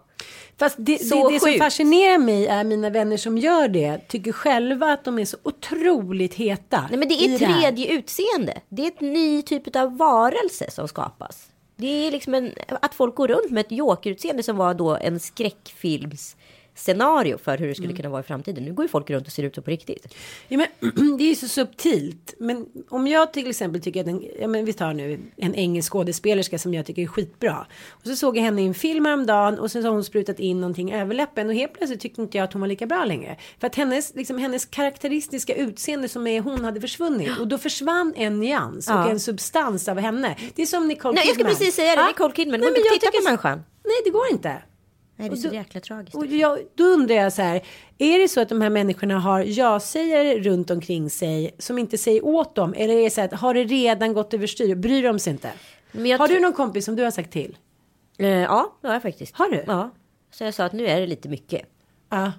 Fast 0.58 0.76
det, 0.80 0.98
Så 0.98 1.30
det, 1.30 1.34
det 1.34 1.40
som 1.40 1.54
fascinerar 1.54 2.18
mig 2.18 2.48
är 2.48 2.64
mina 2.64 2.90
vänner 2.90 3.18
som 3.18 3.38
gör 3.38 3.68
det 3.68 4.08
tycker 4.08 4.32
själva 4.32 4.86
att 4.86 5.06
de 5.06 5.20
är 5.20 5.26
så 5.26 5.38
otroligt 5.44 6.34
heta. 6.34 6.88
Nej 6.90 7.00
men 7.00 7.08
det 7.08 7.14
är 7.14 7.38
tredje 7.38 7.94
utseende. 7.94 8.62
Det 8.70 8.84
är 8.84 8.88
ett 8.88 9.02
ny 9.02 9.42
typ 9.42 9.76
av 9.76 9.98
varelse 9.98 10.72
som 10.72 10.88
skapas. 10.88 11.48
Det 11.76 12.08
är 12.08 12.12
liksom 12.12 12.34
en, 12.34 12.52
att 12.68 12.96
folk 12.96 13.16
går 13.16 13.28
runt 13.28 13.52
med 13.52 13.62
ett 13.62 13.72
jokerutseende 13.72 14.44
som 14.44 14.58
var 14.58 14.74
då 14.74 14.96
en 14.96 15.20
skräckfilms 15.20 16.36
scenario 16.76 17.38
för 17.38 17.58
hur 17.58 17.68
det 17.68 17.76
skulle 17.76 17.94
kunna 17.94 18.10
vara 18.10 18.20
i 18.22 18.24
framtiden. 18.24 18.64
Nu 18.66 18.74
går 18.74 18.86
ju 18.86 18.90
folk 18.90 19.10
runt 19.10 19.28
och 19.28 19.34
ser 19.34 19.44
ut 19.44 19.56
så 19.56 19.62
på 19.62 19.72
riktigt. 19.72 20.16
Ja, 20.48 20.58
men, 20.58 20.68
det 21.18 21.24
är 21.24 21.28
ju 21.28 21.36
så 21.36 21.48
subtilt. 21.48 22.34
Men 22.40 22.66
om 22.90 23.08
jag 23.08 23.34
till 23.34 23.50
exempel 23.50 23.82
tycker 23.82 24.02
att 24.02 24.08
en, 24.08 24.24
ja, 24.40 24.48
men 24.48 24.66
vi 24.66 24.74
tar 24.74 24.94
nu 24.94 25.20
en 25.38 25.56
engelsk 25.56 25.92
skådespelerska 25.92 26.60
som 26.60 26.74
jag 26.74 26.86
tycker 26.86 27.02
är 27.02 27.08
skitbra. 27.08 27.66
Och 27.90 28.08
så 28.08 28.16
såg 28.16 28.38
jag 28.38 28.44
henne 28.44 28.62
i 28.62 28.66
en 28.68 28.74
film 28.74 29.06
häromdagen 29.06 29.60
och 29.60 29.72
sen 29.72 29.82
så 29.82 29.88
har 29.88 29.94
hon 29.94 30.04
sprutat 30.04 30.40
in 30.40 30.62
någonting 30.62 30.92
i 30.92 30.96
överläppen 30.96 31.48
och 31.48 31.54
helt 31.56 31.74
plötsligt 31.74 32.00
tyckte 32.00 32.22
inte 32.22 32.38
jag 32.38 32.46
att 32.46 32.54
hon 32.54 32.60
var 32.62 32.68
lika 32.68 32.86
bra 32.86 33.06
längre. 33.06 33.38
För 33.60 33.68
att 33.68 33.76
hennes, 33.76 34.16
liksom, 34.16 34.38
hennes 34.38 34.66
karaktäristiska 34.66 35.56
utseende 35.56 36.10
som 36.10 36.28
är 36.28 36.42
hon 36.42 36.66
hade 36.66 36.82
försvunnit 36.82 37.40
och 37.40 37.48
då 37.48 37.58
försvann 37.58 38.14
en 38.16 38.40
nyans 38.40 38.88
och 38.88 38.94
Ja. 38.96 39.10
en 39.10 39.20
substans 39.20 39.88
av 39.88 39.98
henne. 40.00 40.36
Det 40.56 40.62
är 40.62 40.66
som 40.66 40.88
Nicole 40.88 41.14
Nej, 41.16 41.24
jag 41.26 41.36
ska 41.36 41.38
Kidman. 41.38 41.56
precis 41.56 41.76
säga 41.76 41.96
det. 41.96 42.02
Ja. 42.02 42.08
Nicole 42.08 42.34
Kidman. 42.36 42.60
Nej, 42.60 42.68
Hon 42.70 42.74
men 42.74 42.82
jag 42.92 42.94
titta 43.02 43.12
på 43.18 43.24
människan. 43.24 43.64
Nej, 43.84 43.96
det 44.04 44.10
går 44.10 44.32
inte. 44.32 44.62
Nej, 45.16 45.30
det 45.30 45.36
är 45.36 45.38
så 45.38 45.48
då- 45.48 45.54
jäkla 45.54 45.82
tragiskt. 45.82 46.16
Och 46.16 46.26
jag, 46.26 46.60
då 46.76 46.84
undrar 46.84 47.16
jag 47.16 47.34
så 47.34 47.42
här, 47.42 47.62
är 47.98 48.20
det 48.20 48.28
så 48.28 48.42
att 48.42 48.50
de 48.50 48.62
här 48.62 48.70
människorna 48.70 49.20
har 49.20 49.40
ja-sägare 49.42 50.40
runt 50.40 50.70
omkring 50.72 51.10
sig 51.10 51.56
som 51.60 51.78
inte 51.78 51.98
säger 51.98 52.26
åt 52.26 52.56
dem? 52.56 52.74
Eller 52.78 52.94
är 52.98 53.04
det 53.04 53.10
så 53.10 53.22
att 53.22 53.34
har 53.34 53.54
det 53.54 53.64
redan 53.64 54.14
gått 54.14 54.34
överstyr? 54.34 54.76
Bryr 54.76 55.04
de 55.04 55.20
sig 55.20 55.34
inte? 55.34 55.52
Har 56.18 56.28
du 56.28 56.40
någon 56.40 56.54
kompis 56.54 56.86
som 56.86 56.96
du 56.96 57.04
har 57.04 57.12
sagt 57.12 57.32
till? 57.32 57.58
Eh, 58.18 58.28
ja, 58.28 58.78
det 58.82 58.88
har 58.88 58.96
jag 58.96 59.02
faktiskt. 59.02 59.36
Har 59.36 59.50
du? 59.50 59.64
Ja. 59.68 59.90
Så 60.32 60.44
jag 60.44 60.54
sa 60.54 60.66
att 60.66 60.74
nu 60.74 60.88
är 60.88 61.00
det 61.02 61.08
lite 61.08 61.30
mycket. 61.30 61.62
Ja. 62.10 62.32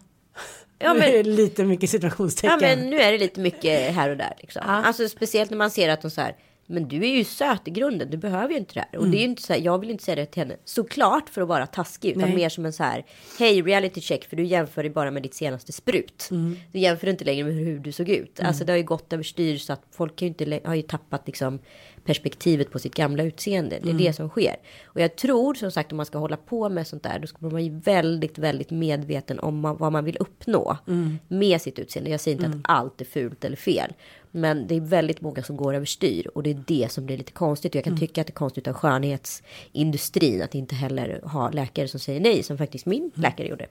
Ja, 0.78 0.92
Nu 0.92 0.98
men- 1.00 1.08
är 1.08 1.12
det 1.12 1.22
lite 1.22 1.64
mycket 1.64 1.90
situationstecken. 1.90 2.58
Ja, 2.60 2.76
men 2.76 2.90
nu 2.90 3.00
är 3.00 3.12
det 3.12 3.18
lite 3.18 3.40
mycket 3.40 3.94
här 3.94 4.10
och 4.10 4.16
där. 4.16 4.32
Liksom. 4.40 4.62
Ja. 4.66 4.72
Alltså 4.72 5.08
speciellt 5.08 5.50
när 5.50 5.58
man 5.58 5.70
ser 5.70 5.88
att 5.88 6.02
de 6.02 6.10
så 6.10 6.20
här. 6.20 6.36
Men 6.66 6.88
du 6.88 6.96
är 7.04 7.16
ju 7.16 7.24
söt 7.24 7.68
i 7.68 7.70
grunden, 7.70 8.10
du 8.10 8.16
behöver 8.16 8.48
ju 8.52 8.56
inte 8.58 8.74
det 8.74 8.80
här. 8.80 8.88
Och 8.98 9.02
Mm. 9.04 9.10
det 9.10 9.16
är 9.16 9.18
ju 9.20 9.24
inte 9.24 9.42
så 9.42 9.52
här, 9.52 9.60
jag 9.60 9.78
vill 9.78 9.90
inte 9.90 10.04
säga 10.04 10.14
det 10.16 10.26
till 10.26 10.42
henne 10.42 10.56
såklart 10.64 11.28
för 11.28 11.40
att 11.42 11.48
vara 11.48 11.66
taskig. 11.66 12.10
Utan 12.10 12.22
Nej. 12.22 12.36
mer 12.36 12.48
som 12.48 12.66
en 12.66 12.72
så 12.72 12.82
här, 12.82 13.04
hej 13.38 13.62
reality 13.62 14.00
check 14.00 14.24
för 14.24 14.36
du 14.36 14.44
jämför 14.44 14.82
dig 14.82 14.90
bara 14.90 15.10
med 15.10 15.22
ditt 15.22 15.34
senaste 15.34 15.72
sprut. 15.72 16.28
Mm. 16.30 16.56
Du 16.72 16.78
jämför 16.78 17.06
inte 17.08 17.24
längre 17.24 17.44
med 17.44 17.54
hur 17.54 17.78
du 17.78 17.92
såg 17.92 18.08
ut. 18.08 18.40
Alltså 18.40 18.64
det 18.64 18.72
har 18.72 18.76
ju 18.76 18.82
gått 18.84 19.12
överstyr 19.12 19.56
så 19.56 19.72
att 19.72 19.82
folk 19.90 20.22
ju 20.22 20.28
inte, 20.28 20.60
har 20.64 20.74
ju 20.74 20.82
tappat 20.82 21.22
liksom 21.26 21.58
perspektivet 22.04 22.70
på 22.70 22.78
sitt 22.78 22.94
gamla 22.94 23.22
utseende. 23.22 23.70
Det 23.82 23.88
är 23.88 23.90
Mm. 23.90 24.04
det 24.04 24.12
som 24.12 24.28
sker. 24.28 24.56
Och 24.84 25.00
jag 25.00 25.16
tror 25.16 25.54
som 25.54 25.70
sagt 25.70 25.92
om 25.92 25.96
man 25.96 26.06
ska 26.06 26.18
hålla 26.18 26.36
på 26.36 26.68
med 26.68 26.86
sånt 26.86 27.02
där, 27.02 27.18
då 27.18 27.26
ska 27.26 27.38
man 27.40 27.50
vara 27.50 27.60
ju 27.62 27.78
väldigt, 27.80 28.38
väldigt 28.38 28.70
medveten 28.70 29.38
om 29.38 29.60
man, 29.60 29.76
vad 29.76 29.92
man 29.92 30.04
vill 30.04 30.16
uppnå 30.20 30.76
Mm. 30.86 31.18
med 31.28 31.60
sitt 31.60 31.78
utseende. 31.78 32.10
Jag 32.10 32.20
säger 32.20 32.36
inte 32.44 32.48
att 32.58 32.78
allt 32.78 33.00
är 33.00 33.04
fult 33.04 33.44
eller 33.44 33.56
fel. 33.56 33.92
Men 34.36 34.66
det 34.66 34.74
är 34.76 34.80
väldigt 34.80 35.20
många 35.20 35.42
som 35.42 35.56
går 35.56 35.74
överstyr 35.74 36.26
och 36.34 36.42
det 36.42 36.50
är 36.50 36.62
det 36.66 36.92
som 36.92 37.06
blir 37.06 37.16
lite 37.18 37.32
konstigt. 37.32 37.74
Jag 37.74 37.84
kan 37.84 37.90
Mm. 37.92 38.00
tycka 38.00 38.20
att 38.20 38.26
det 38.26 38.30
är 38.30 38.34
konstigt 38.34 38.68
av 38.68 38.74
skönhetsindustrin 38.74 40.42
att 40.42 40.54
inte 40.54 40.74
heller 40.74 41.20
ha 41.24 41.50
läkare 41.50 41.88
som 41.88 42.00
säger 42.00 42.20
nej, 42.20 42.42
som 42.42 42.58
faktiskt 42.58 42.86
min 42.86 43.10
läkare 43.14 43.48
gjorde. 43.48 43.66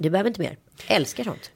Du 0.00 0.10
behöver 0.10 0.30
inte 0.30 0.40
mer. 0.40 0.56
Älskar 0.88 1.24
sånt. 1.24 1.50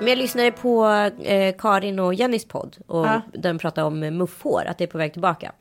Men 0.00 0.08
jag 0.08 0.18
lyssnade 0.18 0.52
på 0.52 0.86
eh, 1.22 1.54
Karin 1.58 1.98
och 1.98 2.14
Jennys 2.14 2.44
podd 2.44 2.76
och 2.86 3.06
Ja. 3.06 3.20
den 3.32 3.58
pratade 3.58 3.86
om 3.86 4.00
mufffår, 4.00 4.62
att 4.66 4.78
det 4.78 4.84
är 4.84 4.88
på 4.88 4.98
väg 4.98 5.12
tillbaka. 5.12 5.52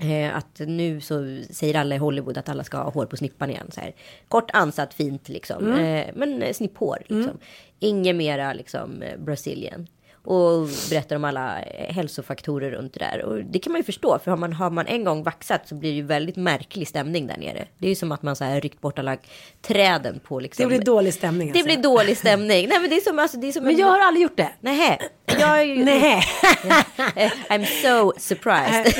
Eh, 0.00 0.36
att 0.36 0.58
nu 0.66 1.00
så 1.00 1.42
säger 1.50 1.74
alla 1.76 1.94
i 1.94 1.98
Hollywood 1.98 2.38
att 2.38 2.48
alla 2.48 2.64
ska 2.64 2.76
ha 2.78 2.90
hår 2.90 3.06
på 3.06 3.16
snippan 3.16 3.50
igen. 3.50 3.70
Så 3.74 3.80
här. 3.80 3.92
Kort 4.28 4.50
ansatt, 4.52 4.94
fint 4.94 5.28
liksom. 5.28 5.72
Eh, 5.74 6.06
men 6.14 6.42
eh, 6.42 6.52
snipphår 6.52 6.98
liksom. 7.06 7.38
Inget 7.78 8.16
mera 8.16 8.52
liksom 8.52 9.02
eh, 9.02 9.18
Brazilian. 9.18 9.86
Och 10.24 10.68
berättar 10.90 11.16
om 11.16 11.24
alla 11.24 11.62
eh, 11.62 11.94
hälsofaktorer 11.94 12.70
runt 12.70 12.92
det 12.94 12.98
där. 12.98 13.22
Och 13.22 13.44
det 13.44 13.58
kan 13.58 13.72
man 13.72 13.80
ju 13.80 13.84
förstå. 13.84 14.18
För 14.18 14.30
har 14.30 14.38
man, 14.38 14.52
har 14.52 14.70
man 14.70 14.86
en 14.86 15.04
gång 15.04 15.22
vaxat 15.22 15.68
så 15.68 15.74
blir 15.74 15.90
det 15.90 15.96
ju 15.96 16.02
väldigt 16.02 16.36
märklig 16.36 16.88
stämning 16.88 17.26
där 17.26 17.36
nere. 17.36 17.66
Det 17.78 17.86
är 17.86 17.88
ju 17.88 17.94
som 17.94 18.12
att 18.12 18.22
man 18.22 18.36
så 18.36 18.44
här 18.44 18.60
ryckt 18.60 18.80
bort 18.80 18.98
alla 18.98 19.16
träden 19.62 20.20
på 20.24 20.40
liksom. 20.40 20.62
Det 20.62 20.68
blir 20.68 20.84
dålig 20.86 21.14
stämning 21.14 21.52
Det 21.52 21.58
alltså. 21.58 21.74
blir 21.74 21.82
dålig 21.82 22.16
stämning. 22.16 22.68
Nej 22.68 22.80
men 22.80 22.90
det 22.90 22.96
är 22.96 23.00
som, 23.00 23.18
alltså, 23.18 23.36
det 23.36 23.48
är 23.48 23.52
som 23.52 23.64
Men 23.64 23.72
en- 23.74 23.78
jag 23.80 23.86
har 23.86 24.00
aldrig 24.00 24.22
gjort 24.22 24.36
det. 24.36 24.50
Nej, 24.60 24.98
jag 25.40 25.58
är 25.60 25.64
ju... 25.64 25.84
Nej, 25.84 26.22
I'm 27.50 27.64
so 27.64 28.12
surprised. 28.18 28.94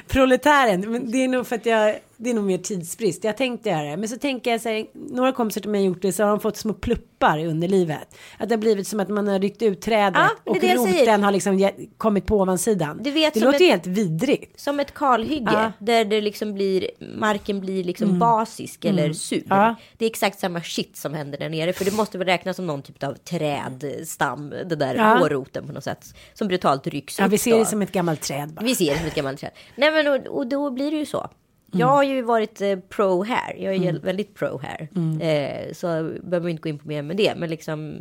proletären. 0.08 1.10
Det 1.10 1.24
är 1.24 1.28
nog 1.28 1.46
för 1.46 1.56
att 1.56 1.66
jag, 1.66 1.98
det 2.16 2.30
är 2.30 2.34
nog 2.34 2.44
mer 2.44 2.58
tidsbrist. 2.58 3.24
Jag 3.24 3.36
tänkte 3.36 3.68
göra 3.68 3.82
det. 3.90 3.96
Men 3.96 4.08
så 4.08 4.16
tänker 4.16 4.50
jag 4.50 4.60
så 4.60 4.68
här, 4.68 4.86
några 4.94 5.32
kompisar 5.32 5.60
till 5.60 5.70
mig 5.70 5.80
har 5.80 5.86
gjort 5.86 6.02
det 6.02 6.12
så 6.12 6.22
har 6.22 6.30
de 6.30 6.40
fått 6.40 6.56
små 6.56 6.72
pluppar 6.72 7.38
i 7.38 7.46
underlivet. 7.46 8.16
Att 8.38 8.48
det 8.48 8.54
har 8.54 8.60
blivit 8.60 8.86
som 8.88 9.00
att 9.00 9.08
man 9.08 9.28
har 9.28 9.38
ryckt 9.38 9.62
ut 9.62 9.80
trädet 9.80 10.14
Ja, 10.44 10.52
och 10.52 10.56
roten 10.64 11.22
har 11.22 11.32
liksom 11.32 11.70
kommit 11.98 12.26
på 12.26 12.36
ovansidan. 12.40 13.00
Du 13.02 13.10
vet, 13.10 13.34
det 13.34 13.40
låter 13.40 13.56
ett- 13.64 13.70
helt 13.70 13.86
vidrigt. 13.86 14.60
Som 14.60 14.80
ett 14.80 14.94
kalhygge 14.94 15.50
Ja. 15.52 15.58
Mm. 15.60 15.72
där 15.78 16.04
det 16.04 16.20
liksom 16.20 16.54
blir, 16.54 16.90
marken 17.18 17.60
blir 17.60 17.84
liksom 17.84 18.18
basisk 18.18 18.84
eller 18.84 19.12
sur. 19.12 19.42
Ja. 19.48 19.74
Det 19.98 20.04
är 20.04 20.10
exakt 20.10 20.40
samma 20.40 20.60
shit 20.62 20.96
som 20.96 21.14
händer 21.14 21.38
där 21.38 21.48
nere. 21.48 21.72
För 21.72 21.84
det 21.84 21.94
måste 21.94 22.18
väl 22.18 22.26
räknas 22.26 22.56
som 22.56 22.66
någon 22.66 22.82
typ 22.82 23.02
av 23.02 23.14
trädstam, 23.14 24.50
det 24.50 24.76
där 24.76 24.89
Ja. 24.94 25.18
hårroten 25.18 25.66
på 25.66 25.72
något 25.72 25.84
sätt. 25.84 26.14
Som 26.34 26.48
brutalt 26.48 26.86
rycks 26.86 27.18
Ja, 27.18 27.26
upp 27.26 27.32
vi 27.32 27.38
ser 27.38 27.50
då. 27.50 27.58
det 27.58 27.66
som 27.66 27.82
ett 27.82 27.92
gammalt 27.92 28.22
träd 28.22 28.48
bara. 28.54 28.64
Vi 28.64 28.74
ser 28.74 28.92
det 28.92 28.98
som 28.98 29.06
ett 29.06 29.14
gammalt 29.14 29.40
träd. 29.40 29.50
Nej 29.76 29.90
men 29.90 30.06
och, 30.06 30.26
och 30.38 30.46
då 30.46 30.70
blir 30.70 30.90
det 30.90 30.96
ju 30.96 31.06
så. 31.06 31.30
Mm. 31.72 31.80
Jag 31.80 31.86
har 31.86 32.02
ju 32.02 32.22
varit 32.22 32.60
eh, 32.60 32.78
pro 32.78 33.22
här. 33.22 33.54
Jag 33.58 33.74
är 33.74 33.78
ju 33.78 33.98
väldigt 33.98 34.34
pro 34.34 34.58
här. 34.62 34.88
Eh, 35.20 35.72
så 35.72 35.86
behöver 36.22 36.40
vi 36.40 36.50
inte 36.50 36.62
gå 36.62 36.68
in 36.68 36.78
på 36.78 36.88
mer 36.88 37.02
med 37.02 37.16
det. 37.16 37.34
Men 37.36 37.50
liksom, 37.50 38.00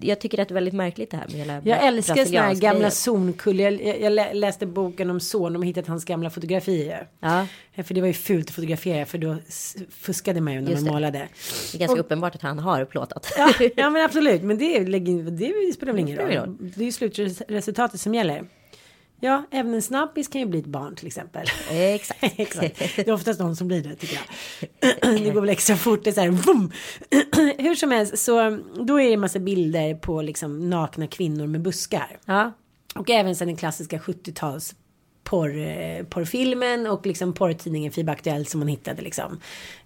jag 0.00 0.20
tycker 0.20 0.40
att 0.42 0.48
det 0.48 0.52
är 0.52 0.54
väldigt 0.54 0.74
märkligt 0.74 1.10
det 1.10 1.16
här 1.16 1.26
med 1.28 1.36
hela 1.36 1.60
Jag 1.64 1.86
älskar 1.86 2.24
såna 2.24 2.40
här 2.40 2.54
gamla 2.54 2.78
grejen. 2.78 2.90
zonkull. 2.90 3.60
Jag, 3.60 3.82
jag, 3.82 4.00
jag 4.00 4.12
lä- 4.12 4.32
läste 4.34 4.66
boken 4.66 5.10
om 5.10 5.20
son. 5.20 5.52
De 5.52 5.62
har 5.62 5.66
hittat 5.66 5.86
hans 5.86 6.04
gamla 6.04 6.30
fotografier. 6.30 7.08
Ja. 7.20 7.46
Ja, 7.74 7.82
För 7.82 7.94
det 7.94 8.00
var 8.00 8.08
ju 8.08 8.14
fult 8.14 8.48
att 8.48 8.54
fotografera. 8.54 9.06
För 9.06 9.18
då 9.18 9.36
fuskade 9.90 10.40
man 10.40 10.54
ju 10.54 10.60
när 10.60 10.70
Just 10.70 10.82
man 10.82 10.86
det. 10.86 10.92
målade. 10.92 11.18
Det 11.72 11.76
är 11.76 11.78
ganska 11.78 12.00
uppenbart 12.00 12.34
att 12.34 12.42
han 12.42 12.58
har 12.58 12.84
plåtat. 12.84 13.32
Ja, 13.38 13.52
ja 13.76 13.90
men 13.90 14.04
absolut. 14.04 14.42
Men 14.42 14.58
det, 14.58 14.78
det 14.78 15.72
spelar 15.74 15.92
väl 15.92 16.00
ingen 16.00 16.18
roll. 16.18 16.56
Det 16.76 16.80
är 16.80 16.84
ju 16.84 16.92
slutresultatet 16.92 18.00
som 18.00 18.14
gäller. 18.14 18.44
Ja, 19.20 19.42
även 19.50 19.74
en 19.74 19.82
snabbis 19.82 20.28
kan 20.28 20.40
ju 20.40 20.46
bli 20.46 20.58
ett 20.58 20.66
barn 20.66 20.96
till 20.96 21.06
exempel. 21.06 21.46
Exakt. 21.70 22.20
Exakt. 22.38 22.78
Det 22.96 23.08
är 23.08 23.12
oftast 23.12 23.40
någon 23.40 23.56
som 23.56 23.68
blir 23.68 23.82
det 23.82 23.94
tycker 23.94 24.20
jag. 24.80 25.18
Det 25.22 25.30
går 25.30 25.40
väl 25.40 25.50
extra 25.50 25.76
fort. 25.76 26.04
Det 26.04 26.10
är 26.10 26.14
så 26.14 26.20
här, 26.20 26.28
vum. 26.28 26.72
Hur 27.58 27.74
som 27.74 27.90
helst, 27.90 28.18
så 28.18 28.58
då 28.86 29.00
är 29.00 29.04
det 29.04 29.12
en 29.12 29.20
massa 29.20 29.38
bilder 29.38 29.94
på 29.94 30.22
liksom 30.22 30.70
nakna 30.70 31.06
kvinnor 31.06 31.46
med 31.46 31.62
buskar. 31.62 32.18
Ja. 32.24 32.52
Och 32.94 33.10
även 33.10 33.36
sen 33.36 33.48
den 33.48 33.56
klassiska 33.56 33.98
70-tals 33.98 34.74
porr, 35.24 35.58
eh, 35.58 36.04
porrfilmen 36.04 36.86
och 36.86 37.06
liksom 37.06 37.32
porrtidningen 37.32 37.92
FIB 37.92 38.08
Aktuellt 38.08 38.48
som 38.48 38.60
man 38.60 38.68
hittade 38.68 39.02
liksom 39.02 39.40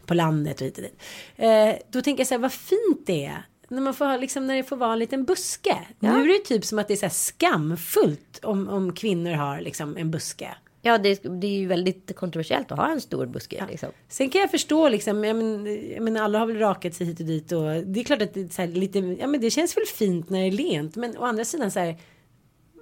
på 0.06 0.14
landet 0.14 0.60
och 0.60 0.66
hit 0.66 0.76
och 0.76 0.82
dit. 0.82 1.02
Eh, 1.36 1.74
då 1.90 2.02
tänker 2.02 2.20
jag 2.20 2.28
så 2.28 2.34
här, 2.34 2.40
vad 2.40 2.52
fint 2.52 3.06
det 3.06 3.24
är. 3.24 3.42
När, 3.72 3.80
man 3.80 3.94
får, 3.94 4.04
ha, 4.04 4.16
liksom, 4.16 4.46
när 4.46 4.56
det 4.56 4.62
får 4.62 4.76
vara 4.76 4.92
en 4.92 4.98
liten 4.98 5.24
buske. 5.24 5.78
Nu 5.98 6.08
är 6.08 6.28
det 6.28 6.44
typ 6.44 6.64
som 6.64 6.78
att 6.78 6.88
det 6.88 6.94
är 6.94 7.08
så 7.08 7.14
skamfullt 7.14 8.40
om, 8.42 8.68
om 8.68 8.92
kvinnor 8.92 9.32
har 9.32 9.60
liksom 9.60 9.96
en 9.96 10.10
buske. 10.10 10.54
Ja, 10.82 10.98
det, 10.98 11.22
det 11.22 11.46
är 11.46 11.58
ju 11.58 11.66
väldigt 11.66 12.16
kontroversiellt 12.16 12.72
att 12.72 12.78
ha 12.78 12.92
en 12.92 13.00
stor 13.00 13.26
buske. 13.26 13.66
Liksom. 13.70 13.88
Sen 14.08 14.30
kan 14.30 14.40
jag 14.40 14.50
förstå 14.50 14.88
liksom, 14.88 15.24
jag 15.24 15.36
men, 15.36 15.66
jag 15.92 16.02
men 16.02 16.16
alla 16.16 16.38
har 16.38 16.46
väl 16.46 16.58
rakat 16.58 16.94
sig 16.94 17.06
hit 17.06 17.20
och 17.20 17.26
dit 17.26 17.52
och 17.52 17.62
det 17.62 18.00
är 18.00 18.04
klart 18.04 18.22
att 18.22 18.34
det 18.34 18.58
är 18.58 18.66
lite, 18.66 18.98
ja 18.98 19.26
men 19.26 19.40
det 19.40 19.50
känns 19.50 19.76
väl 19.76 19.86
fint 19.86 20.30
när 20.30 20.40
det 20.40 20.46
är 20.46 20.50
lent 20.52 20.96
men 20.96 21.16
å 21.16 21.24
andra 21.24 21.44
sidan 21.44 21.70
så 21.70 21.80
här 21.80 21.96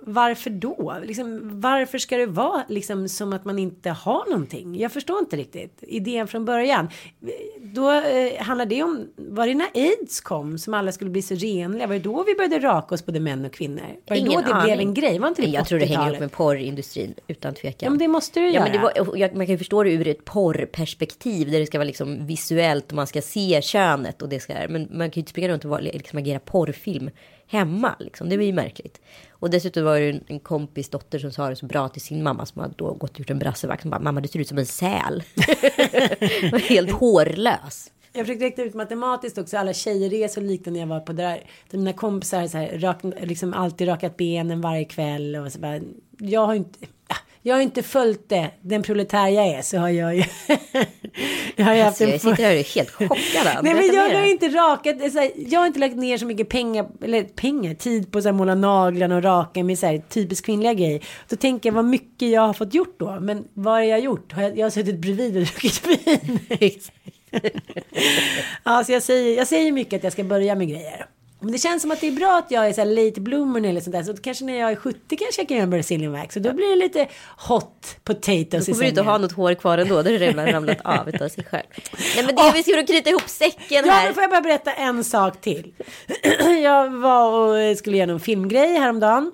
varför 0.03 0.51
då? 0.51 0.97
Liksom, 1.05 1.41
varför 1.61 1.99
ska 1.99 2.17
det 2.17 2.27
vara 2.27 2.63
liksom 2.69 3.09
som 3.09 3.33
att 3.33 3.45
man 3.45 3.59
inte 3.59 3.91
har 3.91 4.31
någonting? 4.31 4.79
Jag 4.79 4.93
förstår 4.93 5.19
inte 5.19 5.37
riktigt 5.37 5.79
idén 5.83 6.29
från 6.29 6.45
början. 6.45 6.89
Då 7.61 7.91
eh, 7.91 8.43
handlar 8.43 8.67
det 8.67 8.83
om, 8.83 9.09
var 9.17 9.47
det 9.47 9.55
när 9.55 9.67
aids 9.75 10.21
kom 10.21 10.59
som 10.59 10.75
alla 10.75 10.93
skulle 10.93 11.11
bli 11.11 11.23
så 11.23 11.35
renliga? 11.35 11.87
Var 11.87 11.95
det 11.95 12.01
då 12.01 12.25
vi 12.25 12.35
började 12.35 12.59
raka 12.59 12.95
oss 12.95 13.07
både 13.07 13.21
män 13.21 13.45
och 13.45 13.53
kvinnor? 13.53 13.83
Var 14.09 14.17
det 14.17 14.19
Ingen 14.19 14.33
då 14.33 14.41
det 14.49 14.55
aning. 14.55 14.65
blev 14.65 14.81
en 14.81 14.95
grej? 14.95 15.19
Var 15.19 15.29
inte 15.29 15.43
det 15.43 15.49
Jag 15.49 15.67
tror 15.67 15.79
det 15.79 15.85
hänger 15.85 15.99
80-talet? 16.01 16.13
ihop 16.13 16.21
med 16.21 16.33
porrindustrin 16.33 17.15
utan 17.29 17.55
tvekan. 17.55 17.79
Ja 17.87 17.91
men 17.91 17.99
det 17.99 18.09
måste 18.09 18.41
ju 18.41 18.47
Ja, 18.47 18.53
göra. 18.53 18.63
men 18.65 18.73
det 18.73 18.79
var, 18.79 19.17
jag, 19.17 19.37
man 19.37 19.47
kan 19.47 19.53
ju 19.55 19.59
förstå 19.59 19.83
det 19.83 19.91
ur 19.93 20.09
ett 20.09 20.25
porrperspektiv 20.25 21.51
där 21.51 21.61
det 21.61 21.67
ska 21.67 21.79
vara 21.79 21.87
liksom 21.87 22.27
visuellt 22.27 22.87
och 22.89 22.95
man 22.97 23.07
ska 23.07 23.23
se 23.23 23.63
könet 23.63 24.23
och 24.23 24.29
det 24.29 24.41
ska 24.41 24.55
men 24.69 24.89
man 24.91 25.11
kan 25.11 25.15
ju 25.15 25.21
inte 25.21 25.31
springa 25.31 25.49
runt 25.49 25.65
och 25.65 25.71
vara, 25.71 25.81
liksom 25.81 26.19
agera 26.19 26.39
porrfilm 26.39 27.11
hemma 27.51 27.97
liksom. 27.99 28.29
Det 28.29 28.37
blir 28.37 28.47
ju 28.47 28.53
märkligt. 28.53 29.01
Och 29.31 29.51
dessutom 29.51 29.85
var 29.85 30.01
det 30.01 30.11
en, 30.11 30.25
en 30.27 30.41
kompis 30.41 30.89
dotter 30.89 31.19
som 31.19 31.33
sa 31.33 31.49
det 31.49 31.57
så 31.57 31.67
bra 31.67 31.89
till 31.89 32.03
sin 32.03 32.23
mamma 32.23 32.47
som 32.47 32.61
hade 32.61 32.75
då 32.77 32.95
gått 32.95 33.11
och 33.11 33.21
gjort 33.21 33.31
en 33.31 33.39
brassevakt 33.39 33.83
som 33.83 33.91
bara 33.91 34.01
mamma 34.01 34.21
du 34.21 34.29
ser 34.29 34.39
ut 34.39 34.49
som 34.49 34.59
en 34.59 34.67
säl. 34.67 35.23
Var 36.53 36.59
Helt 36.59 36.91
hårlös. 36.91 37.91
Jag 38.13 38.27
försökte 38.27 38.47
räkna 38.47 38.65
ut 38.65 38.75
matematiskt 38.75 39.39
också. 39.39 39.57
Alla 39.57 39.73
tjejresor 39.73 40.43
liknande 40.43 40.71
när 40.71 40.81
jag 40.81 40.87
var 40.87 41.01
på 41.01 41.13
det 41.13 41.23
där. 41.23 41.45
Mina 41.71 41.93
kompisar 41.93 42.39
har 42.39 42.79
rak, 42.79 42.99
liksom 43.21 43.55
alltid 43.55 43.89
rakat 43.89 44.17
benen 44.17 44.61
varje 44.61 44.85
kväll. 44.85 45.37
Och 45.37 45.53
så 45.53 45.59
bara, 45.59 45.81
jag 46.19 46.47
har 46.47 46.55
inte. 46.55 46.79
Jag 47.42 47.55
har 47.55 47.62
inte 47.62 47.83
följt 47.83 48.29
det. 48.29 48.50
Den 48.61 48.83
proletär 48.83 49.29
jag 49.29 49.46
är 49.46 49.62
så 49.62 49.79
har 49.79 49.88
jag 49.88 50.16
ju. 50.16 50.24
jag 51.57 51.64
har 51.64 51.74
ju 51.74 51.83
haft 51.83 52.00
Alltså, 52.00 52.05
en 52.05 52.11
jag 52.11 52.20
sitter 52.20 52.42
här 52.42 52.53
och 52.53 52.59
är 52.59 52.74
helt 52.74 52.90
chockad. 52.90 53.46
Nej 53.62 53.74
men 53.74 53.94
jag 53.94 54.18
har 54.18 54.26
inte 54.31 54.48
rakat, 54.48 55.00
här, 55.00 55.31
jag 55.37 55.61
har 55.61 55.66
inte 55.66 55.79
lagt 55.79 55.96
ner 55.96 56.18
så 56.18 56.26
mycket 56.26 56.48
pengar, 56.48 56.87
eller 57.05 57.24
pengar, 57.24 57.74
tid 57.74 58.12
på 58.12 58.20
här, 58.20 58.33
måla 58.33 58.55
naglarna 58.55 59.16
och 59.16 59.22
raka 59.22 59.64
med 59.64 59.79
så 59.79 59.87
här, 59.87 60.03
typiskt 60.09 60.46
kvinnliga 60.46 60.74
grejer. 60.74 61.05
Då 61.29 61.37
tänker 61.37 61.68
jag 61.68 61.74
vad 61.74 61.85
mycket 61.85 62.29
jag 62.29 62.40
har 62.40 62.53
fått 62.53 62.74
gjort 62.74 62.98
då. 62.98 63.20
Men 63.20 63.44
vad 63.55 63.74
har 63.74 63.81
jag 63.81 64.00
gjort? 64.00 64.33
Har 64.33 64.42
jag, 64.42 64.59
jag 64.59 64.66
har 64.66 64.70
suttit 64.70 64.98
bredvid 64.98 65.37
och 65.37 65.42
druckit 65.42 65.87
vin. 66.61 66.79
ja, 68.64 68.85
så 68.85 68.92
jag 68.92 69.03
säger, 69.03 69.37
jag 69.37 69.46
säger 69.46 69.72
mycket 69.72 69.96
att 69.96 70.05
jag 70.05 70.12
ska 70.12 70.24
börja 70.24 70.55
med 70.55 70.68
grejer. 70.68 71.07
Men 71.40 71.53
det 71.53 71.59
känns 71.59 71.83
som 71.83 71.90
att 71.90 72.00
det 72.00 72.07
är 72.09 72.12
bra 72.12 72.38
att 72.38 72.50
jag 72.50 72.68
är 72.68 72.72
så 72.72 72.81
här 72.81 72.88
late 73.05 73.20
bloomer 73.20 73.68
eller 73.68 73.81
sånt 73.81 73.92
där. 73.96 74.03
Så 74.03 74.16
kanske 74.16 74.44
när 74.44 74.59
jag 74.61 74.70
är 74.70 74.76
70 74.76 75.16
kanske 75.16 75.40
jag 75.40 75.48
kan 75.48 75.57
göra 75.57 75.64
en 75.64 75.70
Brazilian 75.70 76.12
wax. 76.12 76.35
Så 76.35 76.40
då 76.40 76.53
blir 76.53 76.70
det 76.70 76.76
lite 76.76 77.09
hot 77.48 77.96
potatoes 78.05 78.50
Då 78.66 78.72
i 78.72 78.72
kommer 78.72 78.83
du 78.83 78.88
inte 78.88 78.96
sängen. 78.96 79.07
ha 79.11 79.18
något 79.18 79.33
hår 79.33 79.55
kvar 79.55 79.79
ändå. 79.79 79.94
Då 79.94 79.96
har 79.98 80.03
det 80.05 80.18
redan 80.18 80.46
ramlat 80.46 80.79
av 80.85 81.09
utav 81.09 81.29
sig 81.29 81.44
själv. 81.44 81.66
Nej 82.16 82.24
men 82.26 82.35
det 82.37 82.53
vi 82.55 82.62
ska 82.62 82.83
knyta 82.87 83.11
ihop 83.11 83.29
säcken 83.29 83.85
Ja, 83.87 83.92
här. 83.92 84.05
men 84.05 84.14
får 84.14 84.22
jag 84.22 84.31
bara 84.31 84.40
berätta 84.40 84.72
en 84.72 85.05
sak 85.05 85.40
till. 85.40 85.72
jag 86.62 86.90
var 86.90 87.33
och 87.70 87.79
skulle 87.79 87.96
göra 87.96 88.07
någon 88.07 88.20
filmgrej 88.20 88.79
häromdagen. 88.79 89.33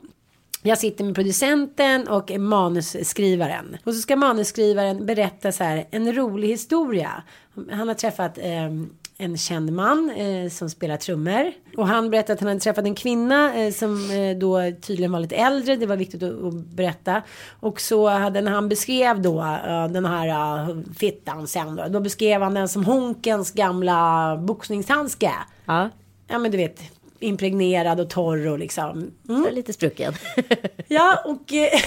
Jag 0.62 0.78
sitter 0.78 1.04
med 1.04 1.14
producenten 1.14 2.08
och 2.08 2.30
manusskrivaren. 2.30 3.76
Och 3.84 3.94
så 3.94 4.00
ska 4.00 4.16
manusskrivaren 4.16 5.06
berätta 5.06 5.52
så 5.52 5.64
här 5.64 5.86
en 5.90 6.12
rolig 6.14 6.48
historia. 6.48 7.22
Han 7.70 7.88
har 7.88 7.94
träffat 7.94 8.38
eh, 8.38 8.70
en 9.18 9.36
känd 9.36 9.72
man 9.72 10.10
eh, 10.10 10.50
som 10.50 10.70
spelar 10.70 10.96
trummor. 10.96 11.52
Och 11.76 11.88
han 11.88 12.10
berättade 12.10 12.32
att 12.32 12.40
han 12.40 12.48
hade 12.48 12.60
träffat 12.60 12.84
en 12.84 12.94
kvinna 12.94 13.54
eh, 13.54 13.72
som 13.72 14.10
eh, 14.10 14.38
då 14.38 14.72
tydligen 14.80 15.12
var 15.12 15.20
lite 15.20 15.36
äldre. 15.36 15.76
Det 15.76 15.86
var 15.86 15.96
viktigt 15.96 16.22
att, 16.22 16.44
att 16.44 16.54
berätta. 16.54 17.22
Och 17.60 17.80
så 17.80 18.08
hade 18.08 18.40
när 18.40 18.52
han 18.52 18.68
beskrev 18.68 19.22
då 19.22 19.40
eh, 19.40 19.88
den 19.88 20.04
här 20.04 20.68
uh, 20.70 20.82
fittan 20.98 21.46
sen 21.46 21.76
då. 21.76 21.88
Då 21.88 22.00
beskrev 22.00 22.42
han 22.42 22.54
den 22.54 22.68
som 22.68 22.84
Honkens 22.84 23.52
gamla 23.52 24.36
boxningshandske. 24.36 25.32
Ja, 25.64 25.90
Ja 26.28 26.38
men 26.38 26.50
du 26.50 26.56
vet 26.56 26.80
impregnerad 27.18 28.00
och 28.00 28.10
torr 28.10 28.46
och 28.46 28.58
liksom. 28.58 29.10
Mm. 29.28 29.54
lite 29.54 29.72
sprucken. 29.72 30.12
Ja 30.88 31.22
och. 31.24 31.52
Eh, 31.52 31.80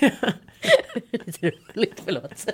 lite 1.10 1.46
roligt, 1.46 2.02
förlåt. 2.04 2.46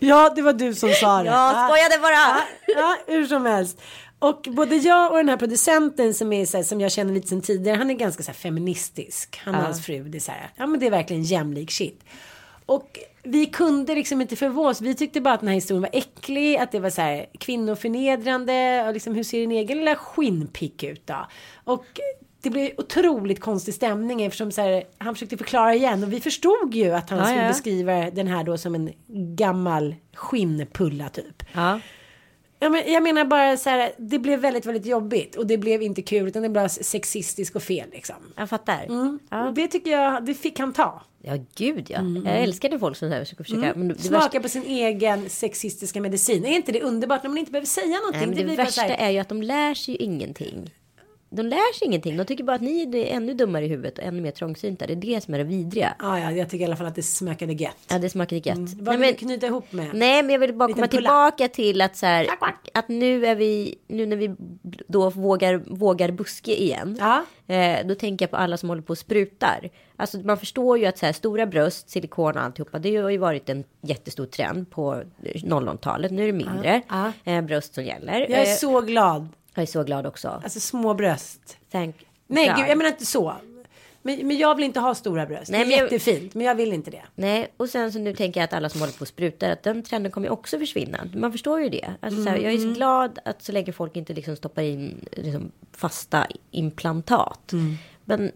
Ja 0.00 0.32
det 0.36 0.42
var 0.42 0.52
du 0.52 0.74
som 0.74 0.92
sa 0.92 1.22
det. 1.22 1.24
Jag 1.30 1.70
skojade 1.70 1.98
bara. 2.02 2.12
Ja, 2.12 2.42
ja, 2.66 2.96
hur 3.06 3.26
som 3.26 3.46
helst. 3.46 3.80
Och 4.18 4.48
både 4.50 4.76
jag 4.76 5.10
och 5.10 5.16
den 5.16 5.28
här 5.28 5.36
producenten 5.36 6.14
som 6.14 6.32
är 6.32 6.56
här, 6.56 6.62
som 6.62 6.80
jag 6.80 6.92
känner 6.92 7.14
lite 7.14 7.28
sen 7.28 7.42
tidigare. 7.42 7.76
Han 7.76 7.90
är 7.90 7.94
ganska 7.94 8.22
så 8.22 8.30
här 8.30 8.38
feministisk. 8.38 9.40
Han 9.44 9.54
och 9.54 9.60
hans 9.60 9.86
fru. 9.86 10.04
Det 10.04 10.18
är 10.18 10.20
så 10.20 10.32
här. 10.32 10.50
Ja 10.56 10.66
men 10.66 10.80
det 10.80 10.86
är 10.86 10.90
verkligen 10.90 11.22
jämlik 11.22 11.70
shit. 11.70 12.04
Och 12.66 12.98
vi 13.22 13.46
kunde 13.46 13.94
liksom 13.94 14.20
inte 14.20 14.36
förvås. 14.36 14.80
Vi 14.80 14.94
tyckte 14.94 15.20
bara 15.20 15.34
att 15.34 15.40
den 15.40 15.48
här 15.48 15.54
historien 15.54 15.82
var 15.82 15.90
äcklig. 15.92 16.56
Att 16.56 16.72
det 16.72 16.80
var 16.80 16.90
så 16.90 17.00
här 17.00 17.26
kvinnoförnedrande. 17.38 18.84
Och 18.86 18.92
liksom 18.92 19.14
hur 19.14 19.22
ser 19.22 19.38
din 19.38 19.52
egen 19.52 19.78
lilla 19.78 19.94
skinnpick 19.94 20.82
ut 20.82 21.06
då? 21.06 21.26
Och 21.64 21.86
det 22.42 22.50
blev 22.50 22.70
otroligt 22.78 23.40
konstig 23.40 23.74
stämning 23.74 24.22
eftersom 24.22 24.52
så 24.52 24.60
här, 24.60 24.84
han 24.98 25.14
försökte 25.14 25.36
förklara 25.36 25.74
igen 25.74 26.04
och 26.04 26.12
vi 26.12 26.20
förstod 26.20 26.74
ju 26.74 26.90
att 26.90 27.10
han 27.10 27.18
Ja, 27.18 27.24
skulle 27.24 27.42
ja. 27.42 27.48
beskriva 27.48 28.10
den 28.10 28.26
här 28.26 28.44
då 28.44 28.58
som 28.58 28.74
en 28.74 28.92
gammal 29.36 29.94
skinnpulla 30.14 31.08
typ. 31.08 31.42
Ja. 31.52 31.80
Ja, 32.60 32.68
men 32.68 32.92
jag 32.92 33.02
menar 33.02 33.24
bara 33.24 33.56
så 33.56 33.70
här, 33.70 33.92
det 33.98 34.18
blev 34.18 34.40
väldigt, 34.40 34.66
väldigt 34.66 34.86
jobbigt 34.86 35.36
och 35.36 35.46
det 35.46 35.58
blev 35.58 35.82
inte 35.82 36.02
kul 36.02 36.28
utan 36.28 36.42
det 36.42 36.48
blev 36.48 36.68
sexistiskt 36.68 37.56
och 37.56 37.62
fel 37.62 37.88
liksom. 37.92 38.16
Jag 38.36 38.50
fattar. 38.50 38.86
Och 39.46 39.54
det 39.54 39.68
tycker 39.68 39.90
jag, 39.90 40.24
det 40.26 40.34
fick 40.34 40.58
han 40.58 40.72
ta. 40.72 41.02
Ja, 41.22 41.38
gud 41.56 41.86
ja. 41.90 41.98
Mm. 41.98 42.26
Jag 42.26 42.42
älskade 42.42 42.78
folk 42.78 42.96
som 42.96 43.08
så 43.08 43.14
här 43.14 43.24
försöker 43.24 43.44
försöka. 43.44 43.74
Det 43.74 43.98
Smaka 43.98 44.24
värsta, 44.24 44.40
på 44.40 44.48
sin 44.48 44.62
egen 44.62 45.28
sexistiska 45.30 46.00
medicin. 46.00 46.44
Är 46.44 46.56
inte 46.56 46.72
det 46.72 46.82
underbart 46.82 47.22
när 47.22 47.30
man 47.30 47.38
inte 47.38 47.52
behöver 47.52 47.66
säga 47.66 47.98
någonting? 47.98 48.30
nej, 48.30 48.44
det 48.44 48.56
bara 48.56 48.66
så 48.66 48.80
värsta 48.80 48.94
här, 48.94 49.08
är 49.08 49.10
ju 49.10 49.18
att 49.18 49.28
de 49.28 49.42
lär 49.42 49.74
sig 49.74 49.94
ju 49.94 49.98
ingenting. 50.00 50.70
De 51.30 51.42
lär 51.42 51.74
sig 51.78 51.86
ingenting. 51.86 52.16
De 52.16 52.24
tycker 52.24 52.44
bara 52.44 52.56
att 52.56 52.62
ni 52.62 52.82
är 52.82 53.16
ännu 53.16 53.34
dummare 53.34 53.64
i 53.64 53.68
huvudet 53.68 53.98
och 53.98 54.04
ännu 54.04 54.20
mer 54.20 54.30
trångsynta. 54.30 54.86
Det 54.86 54.92
är 54.92 54.96
det 54.96 55.20
som 55.24 55.34
är 55.34 55.38
det 55.38 55.44
vidriga. 55.44 55.94
Ja, 55.98 56.20
ja, 56.20 56.30
jag 56.32 56.50
tycker 56.50 56.62
i 56.62 56.66
alla 56.66 56.76
fall 56.76 56.86
att 56.86 56.94
det 56.94 57.02
smakade 57.02 57.52
gött. 57.52 57.76
Ja, 57.90 57.98
det 57.98 58.10
smakade 58.10 58.36
gött. 58.48 58.56
Mm. 58.58 58.70
Vad 58.78 58.84
Nej, 58.84 58.92
vill 58.96 59.00
men, 59.00 59.08
du 59.12 59.18
knyta 59.18 59.46
ihop 59.46 59.72
med? 59.72 59.90
nej, 59.94 60.22
men 60.22 60.30
jag 60.32 60.38
vill 60.38 60.54
bara 60.54 60.66
Liten 60.66 60.74
komma 60.82 60.88
pulla. 60.88 61.00
tillbaka 61.00 61.48
till 61.48 61.80
att 61.80 61.96
så 61.96 62.06
här, 62.06 62.26
att 62.74 62.88
nu 62.88 63.26
är 63.26 63.34
vi, 63.34 63.74
nu 63.88 64.06
när 64.06 64.16
vi 64.16 64.34
då 64.88 65.10
vågar, 65.10 65.54
vågar 65.66 66.10
buske 66.10 66.62
igen. 66.62 66.96
Ja. 67.00 67.24
Eh, 67.54 67.86
då 67.86 67.94
tänker 67.94 68.22
jag 68.22 68.30
på 68.30 68.36
alla 68.36 68.56
som 68.56 68.68
håller 68.68 68.82
på 68.82 68.90
och 68.90 68.98
sprutar. 68.98 69.68
Alltså 69.96 70.18
man 70.18 70.38
förstår 70.38 70.78
ju 70.78 70.86
att 70.86 70.98
så 70.98 71.06
här, 71.06 71.12
stora 71.12 71.46
bröst, 71.46 71.90
silikon 71.90 72.36
och 72.36 72.42
alltihopa. 72.42 72.78
Det 72.78 72.96
har 72.96 73.10
ju 73.10 73.18
varit 73.18 73.48
en 73.48 73.64
jättestor 73.82 74.26
trend 74.26 74.70
på 74.70 75.02
00-talet. 75.34 76.10
Nu 76.12 76.22
är 76.22 76.26
det 76.26 76.32
mindre 76.32 76.82
Ja. 76.88 77.12
eh, 77.24 77.40
bröst 77.40 77.74
som 77.74 77.84
gäller. 77.84 78.20
Jag 78.20 78.30
är 78.30 78.40
Eh, 78.50 78.54
så 78.56 78.80
glad. 78.80 79.28
Jag 79.62 79.68
är 79.68 79.72
så 79.72 79.82
glad 79.84 80.06
också. 80.06 80.40
Alltså 80.44 80.60
små 80.60 80.94
bröst. 80.94 81.56
Thank 81.72 81.96
Nej, 82.26 82.46
God. 82.48 82.56
gud, 82.56 82.66
jag 82.68 82.78
menar 82.78 82.90
inte 82.90 83.06
så. 83.06 83.34
Men, 84.02 84.26
men 84.26 84.38
jag 84.38 84.54
vill 84.54 84.64
inte 84.64 84.80
ha 84.80 84.94
stora 84.94 85.26
bröst. 85.26 85.50
Nej, 85.50 85.58
det 85.60 85.64
är 85.64 85.68
men 85.68 85.78
jag- 85.78 85.92
jättefint, 85.92 86.34
men 86.34 86.46
jag 86.46 86.54
vill 86.54 86.72
inte 86.72 86.90
det. 86.90 87.02
Nej, 87.14 87.52
och 87.56 87.68
sen 87.68 87.92
så 87.92 87.98
nu 87.98 88.14
tänker 88.14 88.40
jag 88.40 88.44
att 88.44 88.52
alla 88.52 88.68
som 88.68 88.80
håller 88.80 88.92
på 88.92 89.00
och 89.02 89.08
sprutar, 89.08 89.50
att 89.50 89.62
den 89.62 89.82
trenden 89.82 90.12
kommer 90.12 90.26
ju 90.26 90.32
också 90.32 90.58
försvinna. 90.58 91.08
Man 91.14 91.32
förstår 91.32 91.60
ju 91.60 91.68
det. 91.68 91.94
Alltså, 92.00 92.22
så 92.24 92.28
här, 92.30 92.36
jag 92.36 92.52
är 92.52 92.56
Mm. 92.58 92.74
så 92.74 92.76
glad 92.78 93.18
att 93.24 93.42
så 93.42 93.52
länge 93.52 93.72
folk 93.72 93.96
inte 93.96 94.12
liksom 94.14 94.36
stoppar 94.36 94.62
in 94.62 95.08
liksom, 95.12 95.50
fasta 95.72 96.26
implantat. 96.50 97.52
Mm. 97.52 97.74
Men 98.04 98.32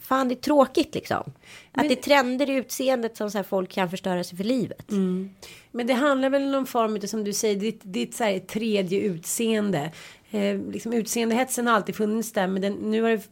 fan, 0.00 0.28
det 0.28 0.34
är 0.34 0.36
tråkigt 0.36 0.94
liksom. 0.94 1.32
Att 1.72 1.88
det 1.88 1.94
är 1.98 2.02
trender 2.02 2.50
i 2.50 2.54
utseendet 2.54 3.16
som 3.16 3.30
så 3.30 3.38
här, 3.38 3.42
folk 3.42 3.70
kan 3.70 3.90
förstöra 3.90 4.24
sig 4.24 4.36
för 4.36 4.44
livet. 4.44 4.90
Mm. 4.90 5.30
Men 5.70 5.86
det 5.86 5.94
handlar 5.94 6.30
väl 6.30 6.42
om 6.42 6.52
någon 6.52 6.66
form 6.66 6.94
av, 6.96 7.00
som 7.00 7.24
du 7.24 7.32
säger, 7.32 7.56
ditt, 7.56 7.80
ditt 7.84 8.14
så 8.14 8.24
här, 8.24 8.38
tredje 8.38 9.00
utseende. 9.00 9.90
Eh, 10.30 10.58
liksom 10.70 10.92
utseendehetsen 10.92 11.66
har 11.66 11.74
alltid 11.74 11.94
funnits 11.94 12.32
där, 12.32 12.46
men 12.46 12.62
den, 12.62 12.72
nu 12.72 13.02
har 13.02 13.10
det, 13.10 13.28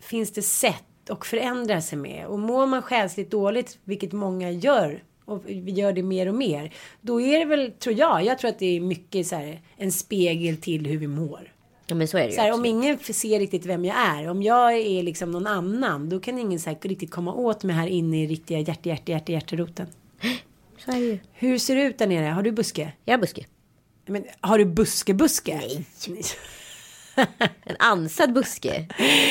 finns 0.00 0.32
det 0.32 0.42
sätt 0.42 1.10
att 1.10 1.26
förändra 1.26 1.80
sig 1.80 1.98
med. 1.98 2.26
Och 2.26 2.38
mår 2.38 2.66
man 2.66 2.82
själsligt 2.82 3.30
dåligt, 3.30 3.78
vilket 3.84 4.12
många 4.12 4.50
gör, 4.50 5.02
och 5.24 5.42
vi 5.46 5.72
gör 5.72 5.92
det 5.92 6.02
mer 6.02 6.28
och 6.28 6.34
mer, 6.34 6.74
då 7.00 7.20
är 7.20 7.38
det 7.38 7.44
väl, 7.44 7.72
tror 7.72 7.98
jag, 7.98 8.24
jag 8.24 8.38
tror 8.38 8.48
att 8.48 8.58
det 8.58 8.76
är 8.76 8.80
mycket 8.80 9.26
så 9.26 9.36
här, 9.36 9.60
en 9.76 9.92
spegel 9.92 10.56
till 10.56 10.86
hur 10.86 10.98
vi 10.98 11.06
mår. 11.06 11.52
Ja, 11.86 11.94
men 11.94 12.08
så 12.08 12.18
är 12.18 12.26
det. 12.26 12.32
Så 12.32 12.40
här, 12.40 12.52
om 12.52 12.64
ingen 12.64 12.98
ser 12.98 13.38
riktigt 13.38 13.66
vem 13.66 13.84
jag 13.84 13.96
är, 13.96 14.28
om 14.28 14.42
jag 14.42 14.72
är 14.72 15.02
liksom 15.02 15.30
någon 15.30 15.46
annan, 15.46 16.08
då 16.08 16.20
kan 16.20 16.38
ingen 16.38 16.60
så 16.60 16.70
här, 16.70 16.78
riktigt 16.82 17.10
komma 17.10 17.34
åt 17.34 17.64
mig 17.64 17.76
här 17.76 17.86
inne 17.86 18.22
i 18.22 18.26
riktiga 18.26 18.58
hjärte, 18.58 18.88
hjärte, 18.88 19.12
hjärte, 19.12 19.32
hjärteroten. 19.32 19.86
Så 20.78 20.90
är 20.90 20.94
det 20.94 21.04
ju. 21.04 21.18
Hur 21.32 21.58
ser 21.58 21.76
det 21.76 21.82
ut 21.82 21.98
där 21.98 22.06
nere? 22.06 22.26
Har 22.26 22.42
du 22.42 22.52
buske? 22.52 22.92
Jag 23.04 23.14
är 23.14 23.18
buske. 23.18 23.46
Men 24.06 24.24
har 24.40 24.58
du 24.58 24.64
buske 24.64 25.14
buske? 25.14 25.60
Nej. 26.08 26.22
En 27.64 27.76
ansad 27.78 28.32
buske. 28.32 28.86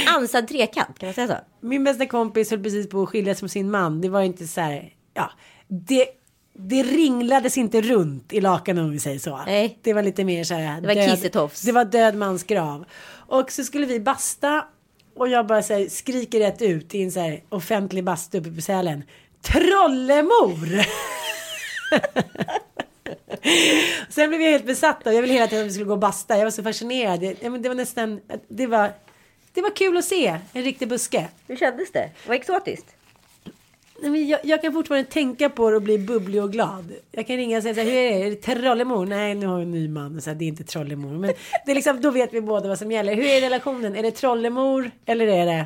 Ansad 0.07 0.47
trekant, 0.47 0.99
kan 0.99 1.07
man 1.07 1.13
säga 1.13 1.27
så? 1.27 1.67
Min 1.67 1.83
bästa 1.83 2.05
kompis 2.05 2.51
höll 2.51 2.63
precis 2.63 2.89
på 2.89 3.03
att 3.03 3.09
skiljas 3.09 3.39
från 3.39 3.49
sin 3.49 3.71
man. 3.71 4.01
Det 4.01 4.09
var 4.09 4.21
inte 4.21 4.47
så 4.47 4.61
här, 4.61 4.93
ja, 5.13 5.31
det, 5.67 6.05
det 6.53 6.83
ringlades 6.83 7.57
inte 7.57 7.81
runt 7.81 8.33
i 8.33 8.41
lakanen 8.41 8.85
om 8.85 8.91
vi 8.91 8.99
säger 8.99 9.19
så. 9.19 9.41
Nej. 9.45 9.79
Det 9.81 9.93
var 9.93 10.03
lite 10.03 10.23
mer 10.23 10.43
så 10.43 10.53
här. 10.53 10.81
Det 10.81 10.87
var 10.87 11.09
kissetofs. 11.09 11.61
Det 11.61 11.71
var 11.71 11.85
död 11.85 12.15
mans 12.15 12.43
grav. 12.43 12.85
Och 13.27 13.51
så 13.51 13.63
skulle 13.63 13.85
vi 13.85 13.99
basta. 13.99 14.65
Och 15.15 15.27
jag 15.27 15.47
bara 15.47 15.63
så 15.63 15.73
här, 15.73 15.89
skriker 15.89 16.39
rätt 16.39 16.61
ut 16.61 16.95
i 16.95 17.03
en 17.03 17.11
så 17.11 17.19
här 17.19 17.43
offentlig 17.49 18.03
bastu 18.03 18.37
uppe 18.37 18.51
på 18.51 18.61
Sälen. 18.61 19.03
Trollemor! 19.41 20.85
Sen 24.09 24.29
blev 24.29 24.41
jag 24.41 24.51
helt 24.51 24.65
besatt 24.65 25.07
av, 25.07 25.13
jag 25.13 25.21
ville 25.21 25.33
hela 25.33 25.47
tiden 25.47 25.63
att 25.65 25.69
vi 25.69 25.73
skulle 25.73 25.85
gå 25.85 25.93
och 25.93 25.99
basta. 25.99 26.37
Jag 26.37 26.43
var 26.43 26.51
så 26.51 26.63
fascinerad. 26.63 27.19
Det, 27.19 27.43
ja, 27.43 27.49
men 27.49 27.61
det 27.61 27.69
var 27.69 27.75
nästan, 27.75 28.21
det 28.47 28.67
var, 28.67 28.91
det 29.53 29.61
var 29.61 29.75
kul 29.75 29.97
att 29.97 30.05
se 30.05 30.39
en 30.53 30.63
riktig 30.63 30.87
buske. 30.87 31.27
Hur 31.47 31.55
kändes 31.55 31.91
det? 31.91 32.09
Vad 32.27 32.35
exotiskt. 32.35 32.95
Nej, 34.01 34.11
men 34.11 34.27
jag, 34.27 34.39
jag 34.43 34.61
kan 34.61 34.73
fortfarande 34.73 35.09
tänka 35.09 35.49
på 35.49 35.69
det 35.69 35.75
och 35.75 35.81
bli 35.81 35.97
bubblig 35.97 36.43
och 36.43 36.51
glad. 36.51 36.91
Jag 37.11 37.27
kan 37.27 37.37
ringa 37.37 37.57
och 37.57 37.63
säga 37.63 37.75
så 37.75 37.81
här, 37.81 37.87
hur 37.87 37.97
är 37.97 38.19
det? 38.19 38.25
Är 38.25 38.29
det 38.29 38.35
trollemor? 38.35 39.05
Nej, 39.05 39.35
nu 39.35 39.47
har 39.47 39.53
jag 39.53 39.61
en 39.61 39.71
ny 39.71 39.87
man. 39.87 40.21
Så 40.21 40.29
här, 40.29 40.37
det 40.37 40.45
är 40.45 40.47
inte 40.47 40.63
trollemor. 40.63 41.11
Men 41.11 41.33
det 41.65 41.71
är 41.71 41.75
liksom, 41.75 42.01
då 42.01 42.11
vet 42.11 42.33
vi 42.33 42.41
båda 42.41 42.67
vad 42.67 42.79
som 42.79 42.91
gäller. 42.91 43.15
Hur 43.15 43.25
är 43.25 43.41
relationen? 43.41 43.95
Är 43.95 44.03
det 44.03 44.11
trollemor 44.11 44.91
eller 45.05 45.27
är 45.27 45.45
det... 45.45 45.65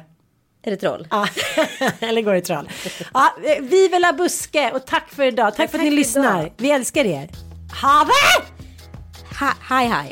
Är 0.65 0.71
det 0.71 0.77
troll? 0.77 1.07
Ja, 1.11 1.27
eller 1.99 2.21
går 2.21 2.33
det 2.33 2.41
troll? 2.41 2.69
Ja, 3.13 3.35
vi 3.61 3.87
vill 3.87 4.03
ha 4.03 4.13
buske 4.13 4.71
och 4.71 4.85
tack 4.85 5.09
för 5.09 5.23
idag. 5.23 5.55
Tack, 5.55 5.55
för 5.55 5.63
att 5.63 5.71
tack 5.71 5.81
ni 5.81 5.91
lyssnar. 5.91 6.39
idag. 6.39 6.53
Vi 6.57 6.71
älskar 6.71 7.05
er. 7.05 7.29
Ha 7.81 8.05
det! 8.05 8.45
Ha, 9.39 9.53
hej, 9.61 9.87
hej. 9.87 10.11